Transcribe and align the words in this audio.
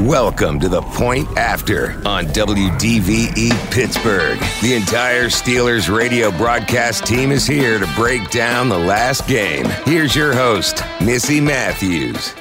Welcome 0.00 0.60
to 0.60 0.68
the 0.68 0.82
point 0.82 1.26
after 1.38 1.92
on 2.06 2.26
WDVE 2.26 3.72
Pittsburgh. 3.72 4.38
The 4.60 4.74
entire 4.74 5.28
Steelers 5.28 5.88
radio 5.88 6.30
broadcast 6.30 7.06
team 7.06 7.32
is 7.32 7.46
here 7.46 7.78
to 7.78 7.86
break 7.96 8.28
down 8.28 8.68
the 8.68 8.78
last 8.78 9.26
game. 9.26 9.64
Here's 9.86 10.14
your 10.14 10.34
host, 10.34 10.82
Missy 11.00 11.40
Matthews. 11.40 12.34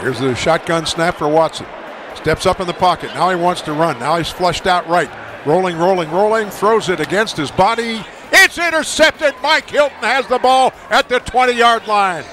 Here's 0.00 0.20
the 0.20 0.34
shotgun 0.34 0.86
snap 0.86 1.16
for 1.16 1.28
Watson. 1.28 1.66
Steps 2.14 2.46
up 2.46 2.60
in 2.60 2.66
the 2.66 2.72
pocket. 2.72 3.12
Now 3.12 3.28
he 3.28 3.36
wants 3.36 3.60
to 3.62 3.74
run. 3.74 3.98
Now 3.98 4.16
he's 4.16 4.30
flushed 4.30 4.66
out 4.66 4.88
right. 4.88 5.10
Rolling, 5.44 5.76
rolling, 5.76 6.10
rolling. 6.10 6.48
Throws 6.48 6.88
it 6.88 6.98
against 6.98 7.36
his 7.36 7.50
body. 7.50 8.02
It's 8.32 8.56
intercepted. 8.56 9.34
Mike 9.42 9.68
Hilton 9.68 9.98
has 9.98 10.26
the 10.28 10.38
ball 10.38 10.72
at 10.88 11.10
the 11.10 11.18
20 11.20 11.52
yard 11.52 11.86
line. 11.86 12.24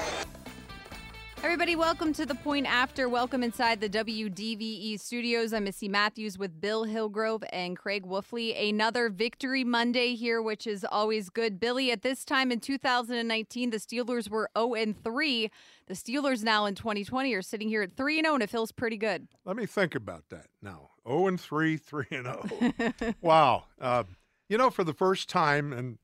Everybody, 1.44 1.76
welcome 1.76 2.14
to 2.14 2.24
the 2.24 2.34
point 2.34 2.66
after. 2.66 3.06
Welcome 3.06 3.42
inside 3.42 3.78
the 3.78 3.88
WDVE 3.90 4.98
studios. 4.98 5.52
I'm 5.52 5.64
Missy 5.64 5.90
Matthews 5.90 6.38
with 6.38 6.58
Bill 6.58 6.84
Hillgrove 6.84 7.44
and 7.52 7.76
Craig 7.76 8.06
Wolfley. 8.06 8.70
Another 8.70 9.10
Victory 9.10 9.62
Monday 9.62 10.14
here, 10.14 10.40
which 10.40 10.66
is 10.66 10.86
always 10.90 11.28
good. 11.28 11.60
Billy, 11.60 11.92
at 11.92 12.00
this 12.00 12.24
time 12.24 12.50
in 12.50 12.60
2019, 12.60 13.68
the 13.68 13.76
Steelers 13.76 14.30
were 14.30 14.48
0 14.56 14.72
and 14.72 15.04
3. 15.04 15.50
The 15.86 15.92
Steelers 15.92 16.42
now 16.42 16.64
in 16.64 16.74
2020 16.76 17.34
are 17.34 17.42
sitting 17.42 17.68
here 17.68 17.82
at 17.82 17.94
3 17.94 18.20
and 18.20 18.24
0, 18.24 18.34
and 18.34 18.42
it 18.42 18.48
feels 18.48 18.72
pretty 18.72 18.96
good. 18.96 19.28
Let 19.44 19.56
me 19.56 19.66
think 19.66 19.94
about 19.94 20.30
that 20.30 20.46
now. 20.62 20.92
0 21.06 21.26
and 21.26 21.38
3, 21.38 21.76
3 21.76 22.06
and 22.10 22.26
0. 22.26 23.14
wow. 23.20 23.64
Uh, 23.78 24.04
you 24.48 24.56
know, 24.56 24.70
for 24.70 24.82
the 24.82 24.94
first 24.94 25.28
time, 25.28 25.74
and 25.74 25.98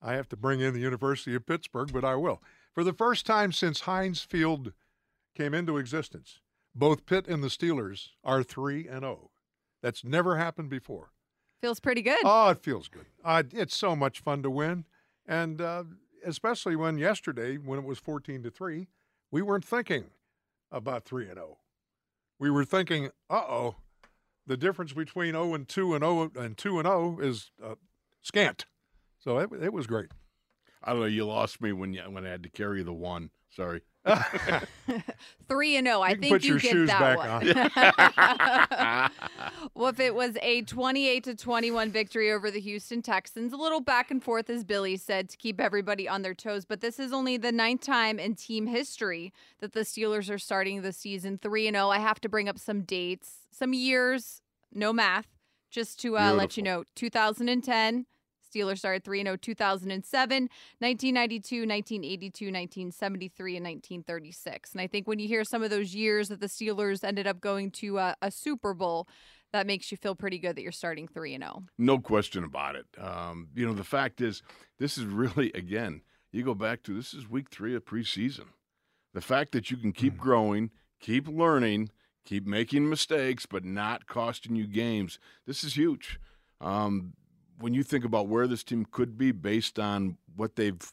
I 0.00 0.12
have 0.12 0.28
to 0.28 0.36
bring 0.36 0.60
in 0.60 0.72
the 0.72 0.78
University 0.78 1.34
of 1.34 1.46
Pittsburgh, 1.46 1.90
but 1.92 2.04
I 2.04 2.14
will. 2.14 2.40
For 2.72 2.84
the 2.84 2.92
first 2.92 3.26
time 3.26 3.50
since 3.50 3.80
Heinz 3.80 4.20
Field 4.20 4.72
came 5.34 5.54
into 5.54 5.78
existence, 5.78 6.40
both 6.74 7.06
Pitt 7.06 7.26
and 7.28 7.42
the 7.42 7.48
Steelers 7.48 8.08
are 8.22 8.42
3 8.42 8.88
and 8.88 9.00
0. 9.00 9.30
That's 9.82 10.04
never 10.04 10.36
happened 10.36 10.70
before. 10.70 11.10
Feels 11.60 11.80
pretty 11.80 12.02
good. 12.02 12.20
Oh, 12.24 12.50
it 12.50 12.62
feels 12.62 12.88
good. 12.88 13.06
Uh, 13.24 13.42
it's 13.52 13.76
so 13.76 13.94
much 13.94 14.20
fun 14.20 14.42
to 14.42 14.50
win, 14.50 14.84
and 15.26 15.60
uh, 15.60 15.84
especially 16.24 16.76
when 16.76 16.98
yesterday, 16.98 17.56
when 17.56 17.78
it 17.78 17.84
was 17.84 17.98
14 17.98 18.42
to 18.42 18.50
3, 18.50 18.88
we 19.30 19.42
weren't 19.42 19.64
thinking 19.64 20.04
about 20.70 21.04
3 21.04 21.26
and 21.26 21.34
0. 21.34 21.58
We 22.38 22.50
were 22.50 22.64
thinking, 22.64 23.10
"Uh-oh, 23.30 23.76
the 24.46 24.56
difference 24.56 24.92
between 24.92 25.32
0 25.32 25.54
and 25.54 25.68
2 25.68 25.94
and 25.94 26.02
0 26.02 26.32
and 26.36 26.56
2 26.56 26.78
and 26.78 26.86
0 26.86 27.18
is 27.20 27.50
uh, 27.62 27.76
scant." 28.20 28.66
So 29.18 29.38
it, 29.38 29.50
it 29.52 29.72
was 29.72 29.86
great. 29.86 30.10
I 30.82 30.92
don't 30.92 31.00
know. 31.00 31.06
You 31.06 31.24
lost 31.24 31.62
me 31.62 31.72
when 31.72 31.94
you, 31.94 32.02
when 32.02 32.26
I 32.26 32.30
had 32.30 32.42
to 32.42 32.50
carry 32.50 32.82
the 32.82 32.92
one. 32.92 33.30
Sorry. 33.48 33.82
Three 35.48 35.76
and 35.76 35.86
zero. 35.86 36.00
I 36.00 36.10
You 36.10 36.16
think 36.16 36.32
put 36.32 36.44
you 36.44 36.50
your 36.50 36.58
get 36.58 36.72
shoes 36.72 36.88
that 36.88 37.16
one. 37.16 39.10
well, 39.74 39.88
if 39.88 40.00
it 40.00 40.14
was 40.14 40.36
a 40.42 40.62
twenty-eight 40.62 41.24
to 41.24 41.34
twenty-one 41.34 41.90
victory 41.90 42.30
over 42.30 42.50
the 42.50 42.60
Houston 42.60 43.02
Texans, 43.02 43.52
a 43.52 43.56
little 43.56 43.80
back 43.80 44.10
and 44.10 44.22
forth, 44.22 44.50
as 44.50 44.64
Billy 44.64 44.96
said, 44.96 45.28
to 45.30 45.36
keep 45.36 45.60
everybody 45.60 46.08
on 46.08 46.22
their 46.22 46.34
toes. 46.34 46.64
But 46.64 46.80
this 46.80 46.98
is 46.98 47.12
only 47.12 47.36
the 47.36 47.52
ninth 47.52 47.82
time 47.82 48.18
in 48.18 48.34
team 48.34 48.66
history 48.66 49.32
that 49.60 49.72
the 49.72 49.80
Steelers 49.80 50.30
are 50.30 50.38
starting 50.38 50.82
the 50.82 50.92
season 50.92 51.38
three 51.38 51.66
and 51.66 51.74
zero. 51.74 51.88
I 51.88 51.98
have 51.98 52.20
to 52.20 52.28
bring 52.28 52.48
up 52.48 52.58
some 52.58 52.82
dates, 52.82 53.46
some 53.50 53.72
years, 53.72 54.42
no 54.72 54.92
math, 54.92 55.26
just 55.70 56.00
to 56.00 56.18
uh, 56.18 56.32
let 56.32 56.56
you 56.56 56.62
know. 56.62 56.84
Two 56.94 57.10
thousand 57.10 57.48
and 57.48 57.64
ten. 57.64 58.06
Steelers 58.54 58.78
started 58.78 59.04
3 59.04 59.22
0 59.22 59.36
2007, 59.36 60.42
1992, 60.78 61.56
1982, 61.66 62.44
1973, 62.46 63.56
and 63.56 63.64
1936. 63.64 64.72
And 64.72 64.80
I 64.80 64.86
think 64.86 65.08
when 65.08 65.18
you 65.18 65.28
hear 65.28 65.44
some 65.44 65.62
of 65.62 65.70
those 65.70 65.94
years 65.94 66.28
that 66.28 66.40
the 66.40 66.46
Steelers 66.46 67.04
ended 67.04 67.26
up 67.26 67.40
going 67.40 67.70
to 67.72 67.98
uh, 67.98 68.14
a 68.22 68.30
Super 68.30 68.74
Bowl, 68.74 69.08
that 69.52 69.66
makes 69.66 69.90
you 69.92 69.96
feel 69.96 70.14
pretty 70.14 70.38
good 70.38 70.56
that 70.56 70.62
you're 70.62 70.72
starting 70.72 71.06
3 71.06 71.36
0. 71.38 71.64
No 71.78 71.98
question 71.98 72.44
about 72.44 72.74
it. 72.74 72.86
Um, 72.98 73.48
you 73.54 73.66
know, 73.66 73.74
the 73.74 73.84
fact 73.84 74.20
is, 74.20 74.42
this 74.78 74.98
is 74.98 75.04
really, 75.04 75.52
again, 75.54 76.02
you 76.32 76.44
go 76.44 76.54
back 76.54 76.82
to 76.84 76.94
this 76.94 77.14
is 77.14 77.30
week 77.30 77.50
three 77.50 77.74
of 77.76 77.84
preseason. 77.84 78.46
The 79.12 79.20
fact 79.20 79.52
that 79.52 79.70
you 79.70 79.76
can 79.76 79.92
keep 79.92 80.16
growing, 80.16 80.70
keep 81.00 81.28
learning, 81.28 81.90
keep 82.24 82.44
making 82.46 82.88
mistakes, 82.88 83.46
but 83.46 83.64
not 83.64 84.06
costing 84.06 84.56
you 84.56 84.66
games, 84.66 85.20
this 85.46 85.62
is 85.62 85.76
huge. 85.76 86.18
Um, 86.60 87.14
when 87.64 87.72
you 87.72 87.82
think 87.82 88.04
about 88.04 88.28
where 88.28 88.46
this 88.46 88.62
team 88.62 88.86
could 88.90 89.16
be 89.16 89.32
based 89.32 89.78
on 89.78 90.18
what 90.36 90.54
they've 90.54 90.92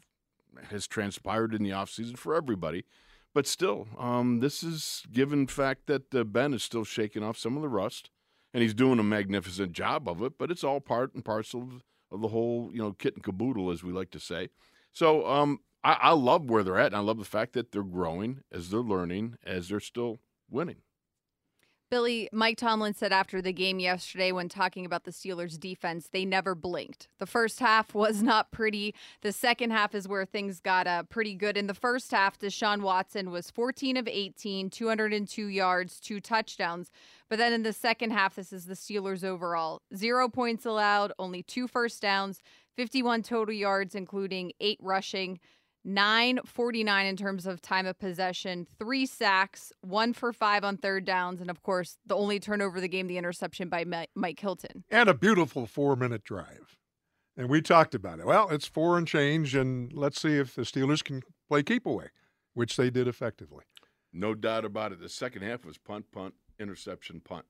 has 0.69 0.87
transpired 0.87 1.53
in 1.53 1.63
the 1.63 1.69
offseason 1.69 2.17
for 2.17 2.33
everybody, 2.33 2.85
but 3.33 3.45
still, 3.45 3.89
um, 3.99 4.39
this 4.39 4.63
is 4.63 5.03
given 5.11 5.47
fact 5.47 5.87
that 5.87 6.15
uh, 6.15 6.23
Ben 6.23 6.53
is 6.53 6.63
still 6.63 6.85
shaking 6.85 7.23
off 7.23 7.37
some 7.37 7.57
of 7.57 7.61
the 7.61 7.67
rust, 7.67 8.09
and 8.53 8.63
he's 8.63 8.73
doing 8.73 8.99
a 8.99 9.03
magnificent 9.03 9.73
job 9.73 10.07
of 10.07 10.21
it. 10.23 10.37
But 10.37 10.49
it's 10.49 10.63
all 10.63 10.79
part 10.79 11.13
and 11.13 11.25
parcel 11.25 11.61
of, 11.61 11.84
of 12.09 12.22
the 12.22 12.29
whole, 12.29 12.69
you 12.72 12.81
know, 12.81 12.93
kit 12.93 13.16
and 13.16 13.23
caboodle, 13.23 13.69
as 13.69 13.84
we 13.84 13.91
like 13.91 14.11
to 14.11 14.19
say. 14.22 14.47
So 14.93 15.28
um, 15.28 15.59
I, 15.84 15.97
I 15.99 16.11
love 16.11 16.49
where 16.49 16.63
they're 16.63 16.79
at, 16.79 16.87
and 16.87 16.96
I 16.96 16.99
love 16.99 17.17
the 17.17 17.25
fact 17.25 17.51
that 17.51 17.73
they're 17.73 17.84
growing 17.84 18.43
as 18.49 18.69
they're 18.69 18.79
learning, 18.79 19.35
as 19.46 19.67
they're 19.67 19.81
still 19.81 20.19
winning. 20.49 20.78
Billy, 21.91 22.29
Mike 22.32 22.55
Tomlin 22.55 22.93
said 22.93 23.11
after 23.11 23.41
the 23.41 23.52
game 23.52 23.78
yesterday 23.78 24.32
when 24.32 24.47
talking 24.47 24.85
about 24.85 25.03
the 25.03 25.11
Steelers' 25.11 25.59
defense, 25.59 26.08
they 26.08 26.23
never 26.23 26.55
blinked. 26.55 27.09
The 27.20 27.26
first 27.26 27.59
half 27.59 27.93
was 27.93 28.23
not 28.23 28.49
pretty. 28.49 28.96
The 29.23 29.34
second 29.34 29.72
half 29.72 29.93
is 29.93 30.08
where 30.08 30.23
things 30.23 30.61
got 30.61 30.88
uh, 30.88 31.03
pretty 31.03 31.35
good. 31.35 31.58
In 31.58 31.67
the 31.67 31.73
first 31.73 32.09
half, 32.11 32.40
Deshaun 32.40 32.82
Watson 32.82 33.29
was 33.29 33.52
14 33.52 33.97
of 33.97 34.08
18, 34.08 34.70
202 34.70 35.47
yards, 35.47 35.99
two 35.99 36.22
touchdowns. 36.22 36.91
But 37.29 37.40
then 37.40 37.52
in 37.52 37.64
the 37.64 37.73
second 37.73 38.11
half, 38.11 38.35
this 38.35 38.53
is 38.53 38.67
the 38.67 38.73
Steelers 38.73 39.26
overall 39.26 39.82
zero 39.94 40.29
points 40.29 40.66
allowed, 40.66 41.11
only 41.20 41.44
two 41.44 41.67
first 41.67 42.02
downs, 42.02 42.41
51 42.78 43.22
total 43.23 43.53
yards, 43.53 43.96
including 43.96 44.53
eight 44.61 44.79
rushing. 44.82 45.41
949 45.83 47.05
in 47.05 47.17
terms 47.17 47.45
of 47.45 47.61
time 47.61 47.85
of 47.85 47.97
possession, 47.97 48.67
three 48.78 49.05
sacks, 49.05 49.72
one 49.81 50.13
for 50.13 50.31
five 50.31 50.63
on 50.63 50.78
third 50.78 51.05
downs, 51.05 51.41
and 51.41 51.49
of 51.49 51.63
course, 51.63 51.97
the 52.05 52.16
only 52.16 52.39
turnover 52.39 52.78
of 52.78 52.81
the 52.81 52.87
game, 52.87 53.07
the 53.07 53.17
interception 53.17 53.69
by 53.69 54.07
Mike 54.16 54.39
Hilton. 54.39 54.83
And 54.89 55.09
a 55.09 55.13
beautiful 55.13 55.66
four 55.66 55.95
minute 55.95 56.23
drive. 56.23 56.78
And 57.37 57.49
we 57.49 57.61
talked 57.61 57.95
about 57.95 58.19
it. 58.19 58.25
Well, 58.25 58.49
it's 58.49 58.67
four 58.67 58.97
and 58.97 59.07
change, 59.07 59.55
and 59.55 59.91
let's 59.93 60.22
see 60.22 60.37
if 60.37 60.55
the 60.55 60.63
Steelers 60.63 61.03
can 61.03 61.22
play 61.47 61.63
keep 61.63 61.85
away, 61.85 62.09
which 62.53 62.75
they 62.75 62.89
did 62.89 63.07
effectively. 63.07 63.63
No 64.13 64.35
doubt 64.35 64.66
about 64.66 64.91
it. 64.91 64.99
The 64.99 65.09
second 65.09 65.43
half 65.43 65.66
was 65.66 65.77
punt, 65.77 66.11
punt, 66.11 66.34
interception, 66.59 67.22
punt. 67.22 67.45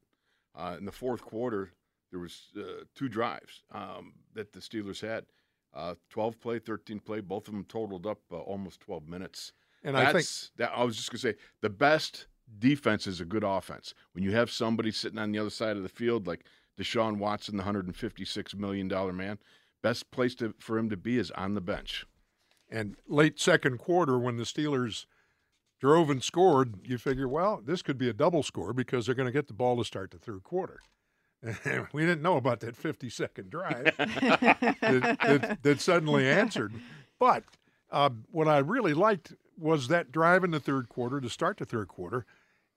Uh, 0.55 0.75
in 0.77 0.85
the 0.85 0.91
fourth 0.91 1.21
quarter, 1.21 1.71
there 2.11 2.19
was 2.19 2.49
uh, 2.57 2.83
two 2.95 3.09
drives 3.09 3.63
um, 3.71 4.13
that 4.33 4.53
the 4.53 4.59
Steelers 4.59 5.01
had. 5.01 5.25
Uh, 5.73 5.95
12 6.09 6.39
play, 6.39 6.59
13 6.59 6.99
play, 6.99 7.21
both 7.21 7.47
of 7.47 7.53
them 7.53 7.63
totaled 7.63 8.05
up 8.05 8.19
uh, 8.31 8.37
almost 8.37 8.81
12 8.81 9.07
minutes. 9.07 9.53
And 9.83 9.95
That's, 9.95 10.09
I 10.09 10.11
think 10.11 10.27
that 10.57 10.71
I 10.77 10.83
was 10.83 10.97
just 10.97 11.11
going 11.11 11.19
to 11.21 11.27
say 11.29 11.35
the 11.61 11.69
best 11.69 12.27
defense 12.59 13.07
is 13.07 13.21
a 13.21 13.25
good 13.25 13.43
offense. 13.43 13.93
When 14.13 14.23
you 14.23 14.31
have 14.31 14.51
somebody 14.51 14.91
sitting 14.91 15.17
on 15.17 15.31
the 15.31 15.39
other 15.39 15.49
side 15.49 15.77
of 15.77 15.83
the 15.83 15.89
field 15.89 16.27
like 16.27 16.45
Deshaun 16.77 17.17
Watson, 17.17 17.55
the 17.55 17.63
156 17.63 18.55
million 18.55 18.87
dollar 18.87 19.13
man, 19.13 19.39
best 19.81 20.11
place 20.11 20.35
to, 20.35 20.53
for 20.59 20.77
him 20.77 20.89
to 20.89 20.97
be 20.97 21.17
is 21.17 21.31
on 21.31 21.53
the 21.53 21.61
bench. 21.61 22.05
And 22.69 22.97
late 23.07 23.39
second 23.39 23.79
quarter, 23.79 24.17
when 24.17 24.37
the 24.37 24.43
Steelers 24.43 25.05
drove 25.79 26.09
and 26.09 26.23
scored, 26.23 26.87
you 26.87 26.97
figure, 26.97 27.27
well, 27.27 27.61
this 27.63 27.81
could 27.81 27.97
be 27.97 28.07
a 28.07 28.13
double 28.13 28.43
score 28.43 28.73
because 28.73 29.05
they're 29.05 29.15
going 29.15 29.25
to 29.25 29.31
get 29.31 29.47
the 29.47 29.53
ball 29.53 29.77
to 29.77 29.83
start 29.83 30.11
the 30.11 30.19
third 30.19 30.43
quarter. 30.43 30.79
we 31.93 32.01
didn't 32.01 32.21
know 32.21 32.37
about 32.37 32.59
that 32.59 32.75
50 32.75 33.09
second 33.09 33.49
drive 33.49 33.85
that, 33.97 35.17
that, 35.21 35.59
that, 35.63 35.81
suddenly 35.81 36.27
answered. 36.27 36.73
But 37.19 37.43
uh, 37.89 38.11
what 38.31 38.47
I 38.47 38.59
really 38.59 38.93
liked 38.93 39.33
was 39.57 39.87
that 39.87 40.11
drive 40.11 40.43
in 40.43 40.51
the 40.51 40.59
third 40.59 40.87
quarter 40.89 41.19
to 41.19 41.29
start 41.29 41.57
the 41.57 41.65
third 41.65 41.87
quarter. 41.87 42.25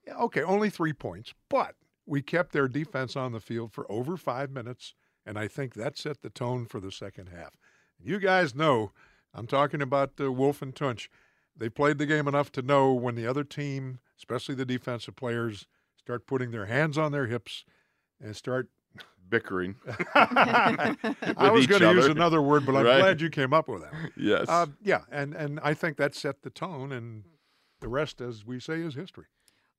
Okay, 0.07 0.41
only 0.41 0.69
three 0.69 0.93
points, 0.93 1.33
but 1.49 1.75
we 2.05 2.21
kept 2.21 2.51
their 2.51 2.67
defense 2.67 3.15
on 3.15 3.31
the 3.31 3.39
field 3.39 3.71
for 3.73 3.91
over 3.91 4.17
five 4.17 4.51
minutes, 4.51 4.93
and 5.25 5.37
I 5.37 5.47
think 5.47 5.73
that 5.73 5.97
set 5.97 6.21
the 6.21 6.29
tone 6.29 6.65
for 6.65 6.79
the 6.79 6.91
second 6.91 7.29
half. 7.29 7.57
You 7.99 8.19
guys 8.19 8.53
know 8.53 8.91
I'm 9.33 9.47
talking 9.47 9.81
about 9.81 10.13
uh, 10.19 10.31
Wolf 10.31 10.61
and 10.61 10.75
Tunch. 10.75 11.09
They 11.55 11.69
played 11.69 11.97
the 11.97 12.05
game 12.05 12.27
enough 12.27 12.51
to 12.53 12.61
know 12.61 12.93
when 12.93 13.15
the 13.15 13.27
other 13.27 13.43
team, 13.43 13.99
especially 14.17 14.55
the 14.55 14.65
defensive 14.65 15.15
players, 15.15 15.67
start 15.97 16.27
putting 16.27 16.51
their 16.51 16.65
hands 16.65 16.97
on 16.97 17.11
their 17.11 17.27
hips 17.27 17.65
and 18.21 18.35
start 18.35 18.69
bickering. 19.29 19.75
I 20.15 21.49
was 21.51 21.67
going 21.67 21.81
to 21.81 21.93
use 21.93 22.07
another 22.07 22.41
word, 22.41 22.65
but 22.65 22.75
I'm 22.75 22.85
right? 22.85 22.99
glad 22.99 23.21
you 23.21 23.29
came 23.29 23.53
up 23.53 23.67
with 23.67 23.81
that. 23.81 23.93
Yes. 24.17 24.45
Uh, 24.47 24.67
yeah, 24.81 25.01
and 25.11 25.33
and 25.33 25.59
I 25.61 25.73
think 25.73 25.97
that 25.97 26.15
set 26.15 26.41
the 26.43 26.49
tone, 26.49 26.91
and 26.91 27.23
the 27.81 27.87
rest, 27.87 28.21
as 28.21 28.45
we 28.45 28.59
say, 28.59 28.79
is 28.79 28.95
history. 28.95 29.25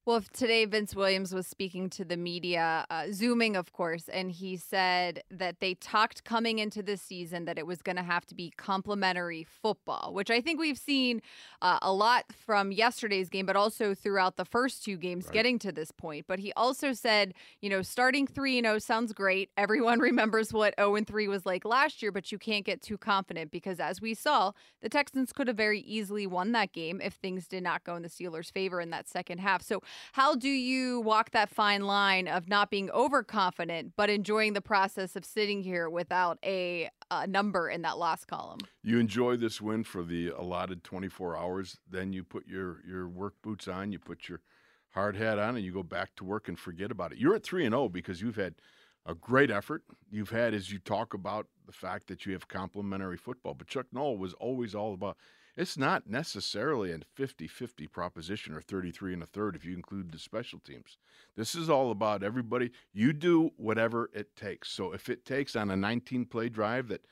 Well, 0.06 0.22
today 0.32 0.64
Vince 0.66 0.94
Williams 0.94 1.34
was 1.34 1.48
speaking 1.48 1.90
to 1.90 2.04
the 2.04 2.16
media, 2.16 2.86
uh, 2.90 3.06
zooming, 3.10 3.56
of 3.56 3.72
course, 3.72 4.08
and 4.08 4.30
he 4.30 4.56
said 4.56 5.24
that 5.32 5.58
they 5.58 5.74
talked 5.74 6.22
coming 6.22 6.60
into 6.60 6.80
this 6.80 7.02
season 7.02 7.44
that 7.46 7.58
it 7.58 7.66
was 7.66 7.82
going 7.82 7.96
to 7.96 8.04
have 8.04 8.24
to 8.26 8.36
be 8.36 8.52
complementary 8.56 9.42
football, 9.42 10.14
which 10.14 10.30
I 10.30 10.40
think 10.40 10.60
we've 10.60 10.78
seen 10.78 11.22
uh, 11.60 11.80
a 11.82 11.92
lot 11.92 12.26
from 12.30 12.70
yesterday's 12.70 13.28
game, 13.28 13.46
but 13.46 13.56
also 13.56 13.96
throughout 13.96 14.36
the 14.36 14.44
first 14.44 14.84
two 14.84 14.96
games 14.96 15.24
right. 15.24 15.34
getting 15.34 15.58
to 15.58 15.72
this 15.72 15.90
point. 15.90 16.26
But 16.28 16.38
he 16.38 16.52
also 16.52 16.92
said, 16.92 17.34
you 17.60 17.68
know, 17.68 17.82
starting 17.82 18.28
3 18.28 18.60
0 18.60 18.78
sounds 18.78 19.12
great. 19.12 19.50
Everyone 19.56 19.98
remembers 19.98 20.52
what 20.52 20.72
0 20.78 21.00
3 21.04 21.26
was 21.26 21.44
like 21.44 21.64
last 21.64 22.00
year, 22.00 22.12
but 22.12 22.30
you 22.30 22.38
can't 22.38 22.64
get 22.64 22.80
too 22.80 22.96
confident 22.96 23.50
because, 23.50 23.80
as 23.80 24.00
we 24.00 24.14
saw, 24.14 24.52
the 24.82 24.88
Texans 24.88 25.32
could 25.32 25.48
have 25.48 25.56
very 25.56 25.80
easily 25.80 26.28
won 26.28 26.52
that 26.52 26.72
game 26.72 27.00
if 27.02 27.14
things 27.14 27.48
did 27.48 27.64
not 27.64 27.82
go 27.82 27.96
in 27.96 28.02
the 28.02 28.08
Steelers' 28.08 28.52
favor 28.52 28.80
in 28.80 28.90
that 28.90 29.08
second 29.08 29.38
half. 29.38 29.62
So, 29.62 29.82
how 30.12 30.34
do 30.34 30.48
you 30.48 31.00
walk 31.00 31.30
that 31.30 31.50
fine 31.50 31.82
line 31.82 32.28
of 32.28 32.48
not 32.48 32.70
being 32.70 32.90
overconfident 32.90 33.92
but 33.96 34.10
enjoying 34.10 34.52
the 34.52 34.60
process 34.60 35.16
of 35.16 35.24
sitting 35.24 35.62
here 35.62 35.88
without 35.88 36.38
a, 36.44 36.90
a 37.10 37.26
number 37.26 37.68
in 37.68 37.82
that 37.82 37.98
loss 37.98 38.24
column? 38.24 38.60
You 38.82 38.98
enjoy 38.98 39.36
this 39.36 39.60
win 39.60 39.84
for 39.84 40.02
the 40.02 40.28
allotted 40.28 40.84
24 40.84 41.36
hours, 41.36 41.78
then 41.88 42.12
you 42.12 42.24
put 42.24 42.46
your 42.46 42.80
your 42.86 43.08
work 43.08 43.34
boots 43.42 43.68
on, 43.68 43.92
you 43.92 43.98
put 43.98 44.28
your 44.28 44.40
hard 44.90 45.16
hat 45.16 45.38
on, 45.38 45.56
and 45.56 45.64
you 45.64 45.72
go 45.72 45.82
back 45.82 46.14
to 46.16 46.24
work 46.24 46.48
and 46.48 46.58
forget 46.58 46.90
about 46.90 47.12
it. 47.12 47.18
You're 47.18 47.34
at 47.34 47.44
three 47.44 47.64
and 47.64 47.72
zero 47.72 47.88
because 47.88 48.22
you've 48.22 48.36
had 48.36 48.54
a 49.04 49.14
great 49.14 49.50
effort. 49.50 49.82
You've 50.10 50.30
had, 50.30 50.52
as 50.52 50.72
you 50.72 50.78
talk 50.78 51.14
about 51.14 51.46
the 51.66 51.72
fact 51.72 52.08
that 52.08 52.26
you 52.26 52.32
have 52.32 52.48
complementary 52.48 53.16
football, 53.16 53.54
but 53.54 53.68
Chuck 53.68 53.86
Noll 53.92 54.16
was 54.18 54.34
always 54.34 54.74
all 54.74 54.94
about 54.94 55.16
it's 55.56 55.78
not 55.78 56.08
necessarily 56.08 56.92
a 56.92 56.98
50 57.14 57.46
50 57.46 57.86
proposition 57.86 58.54
or 58.54 58.60
33 58.60 59.14
and 59.14 59.22
a 59.22 59.26
third 59.26 59.56
if 59.56 59.64
you 59.64 59.74
include 59.74 60.12
the 60.12 60.18
special 60.18 60.58
teams. 60.58 60.98
This 61.36 61.54
is 61.54 61.70
all 61.70 61.90
about 61.90 62.22
everybody. 62.22 62.70
You 62.92 63.12
do 63.12 63.50
whatever 63.56 64.10
it 64.12 64.36
takes. 64.36 64.70
So 64.70 64.92
if 64.92 65.08
it 65.08 65.24
takes 65.24 65.56
on 65.56 65.70
a 65.70 65.76
19 65.76 66.26
play 66.26 66.48
drive 66.48 66.88
that 66.88 67.06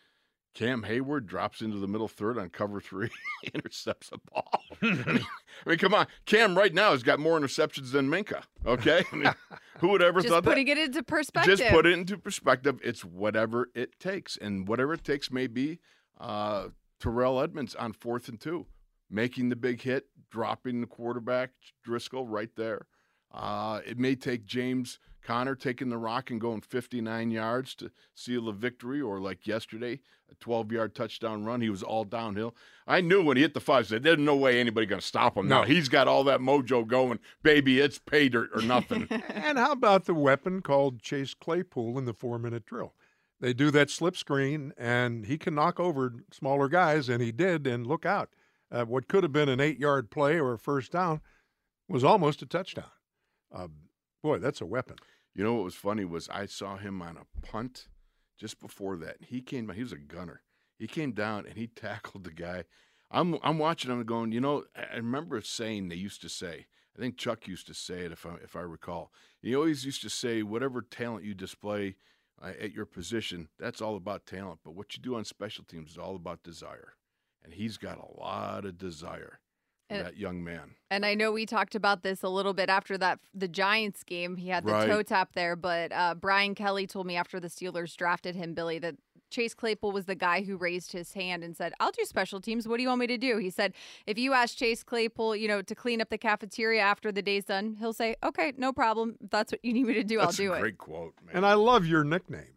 Cam 0.54 0.84
Hayward 0.84 1.26
drops 1.26 1.62
into 1.62 1.78
the 1.78 1.88
middle 1.88 2.06
third 2.06 2.38
on 2.38 2.48
cover 2.48 2.80
three, 2.80 3.10
intercepts 3.54 4.10
a 4.12 4.18
ball. 4.30 4.62
I, 4.80 4.86
mean, 4.86 5.04
I 5.66 5.68
mean, 5.68 5.78
come 5.78 5.94
on. 5.94 6.06
Cam 6.26 6.56
right 6.56 6.72
now 6.72 6.92
has 6.92 7.02
got 7.02 7.18
more 7.18 7.38
interceptions 7.38 7.90
than 7.90 8.08
Minkah. 8.08 8.44
Okay? 8.64 9.04
I 9.10 9.16
mean, 9.16 9.34
who 9.78 9.88
would 9.88 10.02
ever 10.02 10.20
thought 10.20 10.22
that. 10.22 10.28
Just 10.28 10.34
thought 10.34 10.44
putting 10.44 10.66
that? 10.66 10.78
it 10.78 10.84
into 10.84 11.02
perspective. 11.02 11.58
Just 11.58 11.70
put 11.72 11.86
it 11.86 11.92
into 11.92 12.16
perspective. 12.16 12.78
It's 12.84 13.04
whatever 13.04 13.70
it 13.74 13.98
takes. 13.98 14.36
And 14.36 14.68
whatever 14.68 14.94
it 14.94 15.02
takes 15.02 15.30
may 15.32 15.48
be 15.48 15.80
uh, 16.20 16.68
Terrell 17.04 17.38
Edmunds 17.38 17.74
on 17.74 17.92
fourth 17.92 18.28
and 18.28 18.40
two, 18.40 18.64
making 19.10 19.50
the 19.50 19.56
big 19.56 19.82
hit, 19.82 20.06
dropping 20.30 20.80
the 20.80 20.86
quarterback, 20.86 21.50
Driscoll 21.84 22.26
right 22.26 22.48
there. 22.56 22.86
Uh, 23.30 23.80
it 23.86 23.98
may 23.98 24.14
take 24.14 24.46
James 24.46 24.98
Conner 25.22 25.54
taking 25.54 25.90
the 25.90 25.98
rock 25.98 26.30
and 26.30 26.40
going 26.40 26.62
59 26.62 27.30
yards 27.30 27.74
to 27.74 27.90
seal 28.14 28.46
the 28.46 28.52
victory, 28.52 29.02
or 29.02 29.20
like 29.20 29.46
yesterday, 29.46 30.00
a 30.30 30.34
12 30.36 30.72
yard 30.72 30.94
touchdown 30.94 31.44
run. 31.44 31.60
He 31.60 31.68
was 31.68 31.82
all 31.82 32.04
downhill. 32.04 32.54
I 32.86 33.02
knew 33.02 33.22
when 33.22 33.36
he 33.36 33.42
hit 33.42 33.52
the 33.52 33.60
five, 33.60 33.86
said, 33.86 34.02
There's 34.02 34.18
no 34.18 34.36
way 34.36 34.58
anybody 34.58 34.86
going 34.86 35.00
to 35.00 35.06
stop 35.06 35.36
him 35.36 35.46
No. 35.48 35.60
now. 35.60 35.66
He's 35.66 35.90
got 35.90 36.08
all 36.08 36.24
that 36.24 36.40
mojo 36.40 36.86
going. 36.86 37.18
Baby, 37.42 37.80
it's 37.80 37.98
pay 37.98 38.30
dirt 38.30 38.48
or 38.54 38.62
nothing. 38.62 39.08
And 39.28 39.58
how 39.58 39.72
about 39.72 40.06
the 40.06 40.14
weapon 40.14 40.62
called 40.62 41.02
Chase 41.02 41.34
Claypool 41.34 41.98
in 41.98 42.06
the 42.06 42.14
four 42.14 42.38
minute 42.38 42.64
drill? 42.64 42.94
They 43.40 43.52
do 43.52 43.70
that 43.72 43.90
slip 43.90 44.16
screen, 44.16 44.72
and 44.78 45.26
he 45.26 45.38
can 45.38 45.54
knock 45.54 45.78
over 45.80 46.14
smaller 46.32 46.68
guys, 46.68 47.08
and 47.08 47.22
he 47.22 47.32
did. 47.32 47.66
And 47.66 47.86
look 47.86 48.06
out. 48.06 48.30
Uh, 48.70 48.84
what 48.84 49.08
could 49.08 49.22
have 49.22 49.32
been 49.32 49.48
an 49.48 49.60
eight 49.60 49.78
yard 49.78 50.10
play 50.10 50.38
or 50.38 50.54
a 50.54 50.58
first 50.58 50.92
down 50.92 51.20
was 51.88 52.04
almost 52.04 52.42
a 52.42 52.46
touchdown. 52.46 52.90
Uh, 53.54 53.68
boy, 54.22 54.38
that's 54.38 54.60
a 54.60 54.66
weapon. 54.66 54.96
You 55.34 55.44
know 55.44 55.54
what 55.54 55.64
was 55.64 55.74
funny 55.74 56.04
was 56.04 56.28
I 56.28 56.46
saw 56.46 56.76
him 56.76 57.02
on 57.02 57.16
a 57.16 57.46
punt 57.46 57.88
just 58.38 58.60
before 58.60 58.96
that. 58.98 59.16
He 59.20 59.40
came 59.40 59.68
he 59.68 59.82
was 59.82 59.92
a 59.92 59.98
gunner. 59.98 60.42
He 60.78 60.86
came 60.86 61.12
down 61.12 61.46
and 61.46 61.56
he 61.56 61.66
tackled 61.74 62.24
the 62.24 62.32
guy. 62.32 62.64
I'm 63.10 63.38
I'm 63.42 63.58
watching 63.58 63.90
him 63.90 64.02
going, 64.04 64.32
you 64.32 64.40
know, 64.40 64.64
I 64.76 64.96
remember 64.96 65.40
saying 65.40 65.88
they 65.88 65.96
used 65.96 66.22
to 66.22 66.28
say. 66.28 66.66
I 66.96 67.00
think 67.00 67.16
Chuck 67.16 67.48
used 67.48 67.66
to 67.66 67.74
say 67.74 68.04
it 68.04 68.12
if 68.12 68.24
I 68.24 68.36
if 68.42 68.56
I 68.56 68.60
recall. 68.60 69.12
He 69.42 69.54
always 69.54 69.84
used 69.84 70.02
to 70.02 70.10
say 70.10 70.42
whatever 70.42 70.80
talent 70.82 71.24
you 71.24 71.34
display 71.34 71.96
uh, 72.44 72.52
at 72.60 72.72
your 72.72 72.86
position, 72.86 73.48
that's 73.58 73.80
all 73.80 73.96
about 73.96 74.26
talent, 74.26 74.60
but 74.64 74.74
what 74.74 74.94
you 74.96 75.02
do 75.02 75.14
on 75.16 75.24
special 75.24 75.64
teams 75.64 75.92
is 75.92 75.98
all 75.98 76.14
about 76.16 76.42
desire. 76.42 76.94
And 77.42 77.52
he's 77.54 77.76
got 77.76 77.98
a 77.98 78.18
lot 78.20 78.64
of 78.64 78.78
desire 78.78 79.38
for 79.88 79.96
And- 79.96 80.06
that 80.06 80.16
young 80.16 80.42
man. 80.42 80.76
And 80.90 81.04
I 81.04 81.14
know 81.14 81.30
we 81.32 81.44
talked 81.46 81.74
about 81.74 82.02
this 82.02 82.22
a 82.22 82.28
little 82.28 82.54
bit 82.54 82.68
after 82.70 82.96
that 82.98 83.20
the 83.34 83.48
Giants 83.48 84.02
game. 84.04 84.36
He 84.36 84.48
had 84.48 84.64
the 84.64 84.72
Right. 84.72 84.86
toe 84.88 85.02
tap 85.02 85.32
there, 85.34 85.56
but 85.56 85.92
uh, 85.92 86.14
Brian 86.14 86.54
Kelly 86.54 86.86
told 86.86 87.06
me 87.06 87.16
after 87.16 87.38
the 87.40 87.48
Steelers 87.48 87.94
drafted 87.96 88.34
him, 88.36 88.54
Billy, 88.54 88.78
that 88.78 88.96
Chase 89.34 89.52
Claypool 89.54 89.92
was 89.92 90.06
the 90.06 90.14
guy 90.14 90.42
who 90.42 90.56
raised 90.56 90.92
his 90.92 91.12
hand 91.12 91.42
and 91.42 91.56
said, 91.56 91.72
"I'll 91.80 91.90
do 91.90 92.04
special 92.04 92.40
teams. 92.40 92.68
What 92.68 92.76
do 92.78 92.82
you 92.82 92.88
want 92.88 93.00
me 93.00 93.06
to 93.08 93.18
do?" 93.18 93.38
He 93.38 93.50
said, 93.50 93.74
"If 94.06 94.16
you 94.18 94.32
ask 94.32 94.56
Chase 94.56 94.82
Claypool, 94.82 95.36
you 95.36 95.48
know, 95.48 95.60
to 95.62 95.74
clean 95.74 96.00
up 96.00 96.08
the 96.10 96.18
cafeteria 96.18 96.80
after 96.80 97.10
the 97.10 97.22
day's 97.22 97.44
done, 97.44 97.76
he'll 97.80 97.92
say, 97.92 98.16
"Okay, 98.22 98.52
no 98.56 98.72
problem. 98.72 99.16
If 99.22 99.30
that's 99.30 99.52
what 99.52 99.64
you 99.64 99.72
need 99.72 99.86
me 99.86 99.94
to 99.94 100.04
do, 100.04 100.18
That's 100.18 100.38
I'll 100.40 100.46
do 100.46 100.52
a 100.52 100.56
it." 100.56 100.60
great 100.60 100.78
quote, 100.78 101.14
man. 101.26 101.36
And 101.36 101.46
I 101.46 101.54
love 101.54 101.84
your 101.86 102.04
nickname. 102.04 102.54